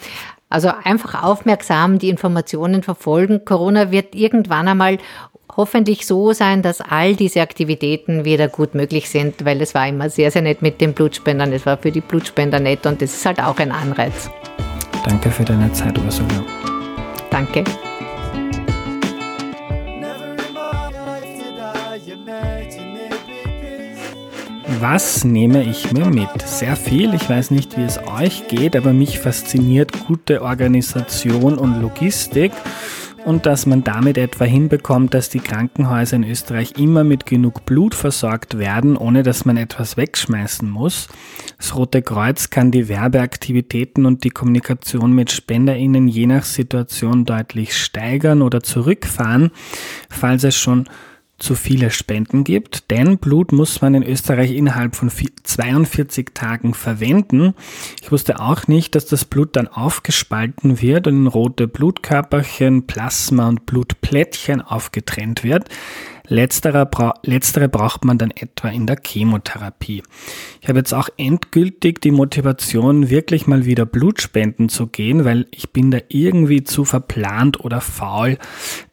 Also 0.49 0.73
einfach 0.83 1.23
aufmerksam 1.23 2.01
die 2.01 2.09
Informationen 2.09 2.83
verfolgen. 2.83 3.45
Corona 3.45 3.93
wird 3.93 4.17
irgendwann 4.17 4.67
einmal 4.67 4.99
hoffentlich 5.57 6.07
so 6.07 6.33
sein, 6.33 6.63
dass 6.63 6.81
all 6.81 7.17
diese 7.17 7.41
Aktivitäten 7.41 8.25
wieder 8.25 8.49
gut 8.49 8.75
möglich 8.75 9.09
sind, 9.09 9.45
weil 9.45 9.61
es 9.61 9.75
war 9.75 9.89
immer 9.89 10.11
sehr, 10.11 10.31
sehr 10.31 10.43
nett 10.43 10.63
mit 10.63 10.81
den 10.81 10.95
Blutspendern. 10.95 11.53
Es 11.53 11.67
war 11.67 11.79
für 11.79 11.91
die 11.91 12.01
Blutspender 12.01 12.61
nett 12.61 12.87
und 12.87 13.03
das 13.03 13.15
ist 13.15 13.27
halt 13.27 13.41
auch 13.41 13.59
ein 13.59 13.73
Anreiz. 13.73 14.31
Danke 15.05 15.31
für 15.31 15.45
deine 15.45 15.73
Zeit, 15.73 15.99
Ursula. 15.99 16.45
Danke. 17.31 17.65
Was 24.79 25.25
nehme 25.25 25.63
ich 25.63 25.93
mir 25.93 26.07
mit? 26.07 26.29
Sehr 26.47 26.75
viel. 26.75 27.13
Ich 27.13 27.29
weiß 27.29 27.51
nicht, 27.51 27.77
wie 27.77 27.83
es 27.83 27.99
euch 28.07 28.49
geht, 28.49 28.75
aber 28.75 28.95
mich 28.95 29.19
fasziniert 29.19 30.07
gute 30.07 30.41
Organisation 30.41 31.59
und 31.59 31.83
Logistik 31.83 32.53
und 33.25 33.47
dass 33.47 33.67
man 33.67 33.85
damit 33.85 34.19
etwa 34.19 34.45
hinbekommt, 34.45 35.15
dass 35.15 35.29
die 35.29 35.41
Krankenhäuser 35.41 36.17
in 36.17 36.25
Österreich 36.25 36.75
immer 36.79 37.05
mit 37.05 37.27
genug 37.27 37.67
Blut 37.67 37.95
versorgt 37.95 38.59
werden, 38.59 38.97
ohne 38.97 39.23
dass 39.23 39.45
man 39.45 39.57
etwas 39.57 39.97
wegschmeißen 39.97 40.69
muss. 40.69 41.09
Das 41.59 41.77
Rote 41.77 42.03
Kreuz 42.03 42.51
kann 42.51 42.71
die 42.71 42.89
Werbeaktivitäten 42.89 44.07
und 44.07 44.25
die 44.25 44.31
Kommunikation 44.31 45.13
mit 45.13 45.31
SpenderInnen 45.31 46.09
je 46.09 46.27
nach 46.27 46.45
Situation 46.45 47.25
deutlich 47.25 47.77
steigern 47.77 48.43
oder 48.43 48.63
zurückfahren, 48.63 49.51
falls 50.09 50.45
es 50.45 50.57
schon 50.57 50.89
zu 51.41 51.55
viele 51.55 51.91
Spenden 51.91 52.45
gibt, 52.45 52.91
denn 52.91 53.19
Blut 53.19 53.51
muss 53.51 53.81
man 53.81 53.95
in 53.95 54.03
Österreich 54.03 54.53
innerhalb 54.53 54.95
von 54.95 55.11
42 55.11 56.29
Tagen 56.35 56.75
verwenden. 56.75 57.55
Ich 58.01 58.13
wusste 58.13 58.41
auch 58.41 58.69
nicht, 58.69 58.95
dass 58.95 59.07
das 59.07 59.25
Blut 59.25 59.57
dann 59.57 59.67
aufgespalten 59.67 60.81
wird 60.81 61.07
und 61.07 61.17
in 61.17 61.27
rote 61.27 61.67
Blutkörperchen, 61.67 62.87
Plasma 62.87 63.49
und 63.49 63.67
Blutplättchen 63.67 64.61
aufgetrennt 64.61 65.43
wird. 65.43 65.69
Letztere, 66.31 66.87
bra 66.87 67.15
letztere 67.25 67.69
braucht 67.69 68.05
man 68.05 68.17
dann 68.17 68.31
etwa 68.31 68.69
in 68.69 68.87
der 68.87 68.99
Chemotherapie. 69.05 70.05
Ich 70.61 70.69
habe 70.69 70.79
jetzt 70.79 70.95
auch 70.95 71.09
endgültig 71.17 72.01
die 72.01 72.13
Motivation, 72.13 73.11
wirklich 73.11 73.49
mal 73.49 73.65
wieder 73.65 73.85
Blutspenden 73.85 74.69
zu 74.69 74.87
gehen, 74.87 75.25
weil 75.25 75.49
ich 75.51 75.71
bin 75.71 75.91
da 75.91 75.99
irgendwie 76.09 76.63
zu 76.63 76.85
verplant 76.85 77.59
oder 77.65 77.81
faul, 77.81 78.39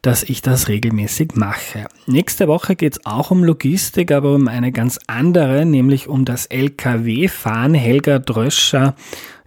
dass 0.02 0.24
ich 0.24 0.42
das 0.42 0.66
regelmäßig 0.66 1.36
mache. 1.36 1.86
Nächste 2.06 2.48
Woche 2.48 2.74
geht 2.74 2.94
es 2.94 3.06
auch 3.06 3.30
um 3.30 3.44
Logistik, 3.44 4.10
aber 4.10 4.34
um 4.34 4.48
eine 4.48 4.72
ganz 4.72 4.98
andere, 5.06 5.64
nämlich 5.64 6.08
um 6.08 6.24
das 6.24 6.46
LKW-Fahren. 6.46 7.74
Helga 7.74 8.18
Dröscher 8.18 8.96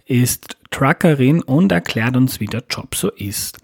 ist 0.06 0.56
Truckerin 0.70 1.42
und 1.42 1.70
erklärt 1.70 2.16
uns, 2.16 2.40
wie 2.40 2.46
der 2.46 2.64
Job 2.70 2.94
so 2.94 3.10
ist. 3.10 3.58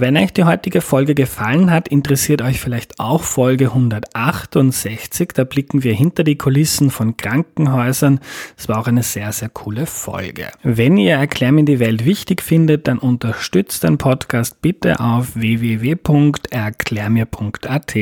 Wenn 0.00 0.16
euch 0.16 0.32
die 0.32 0.44
heutige 0.44 0.80
Folge 0.80 1.16
gefallen 1.16 1.72
hat, 1.72 1.88
interessiert 1.88 2.40
euch 2.40 2.60
vielleicht 2.60 3.00
auch 3.00 3.24
Folge 3.24 3.64
168. 3.64 5.30
Da 5.34 5.42
blicken 5.42 5.82
wir 5.82 5.92
hinter 5.92 6.22
die 6.22 6.38
Kulissen 6.38 6.92
von 6.92 7.16
Krankenhäusern. 7.16 8.20
Es 8.56 8.68
war 8.68 8.78
auch 8.78 8.86
eine 8.86 9.02
sehr, 9.02 9.32
sehr 9.32 9.48
coole 9.48 9.86
Folge. 9.86 10.52
Wenn 10.62 10.98
ihr 10.98 11.16
Erklär 11.16 11.50
mir 11.50 11.64
die 11.64 11.80
Welt 11.80 12.04
wichtig 12.04 12.42
findet, 12.42 12.86
dann 12.86 13.00
unterstützt 13.00 13.82
den 13.82 13.98
Podcast 13.98 14.62
bitte 14.62 15.00
auf 15.00 15.34
www.erklärmir.at. 15.34 17.94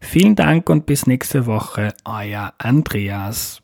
Vielen 0.00 0.34
Dank 0.34 0.68
und 0.68 0.86
bis 0.86 1.06
nächste 1.06 1.46
Woche, 1.46 1.94
euer 2.04 2.52
Andreas. 2.58 3.62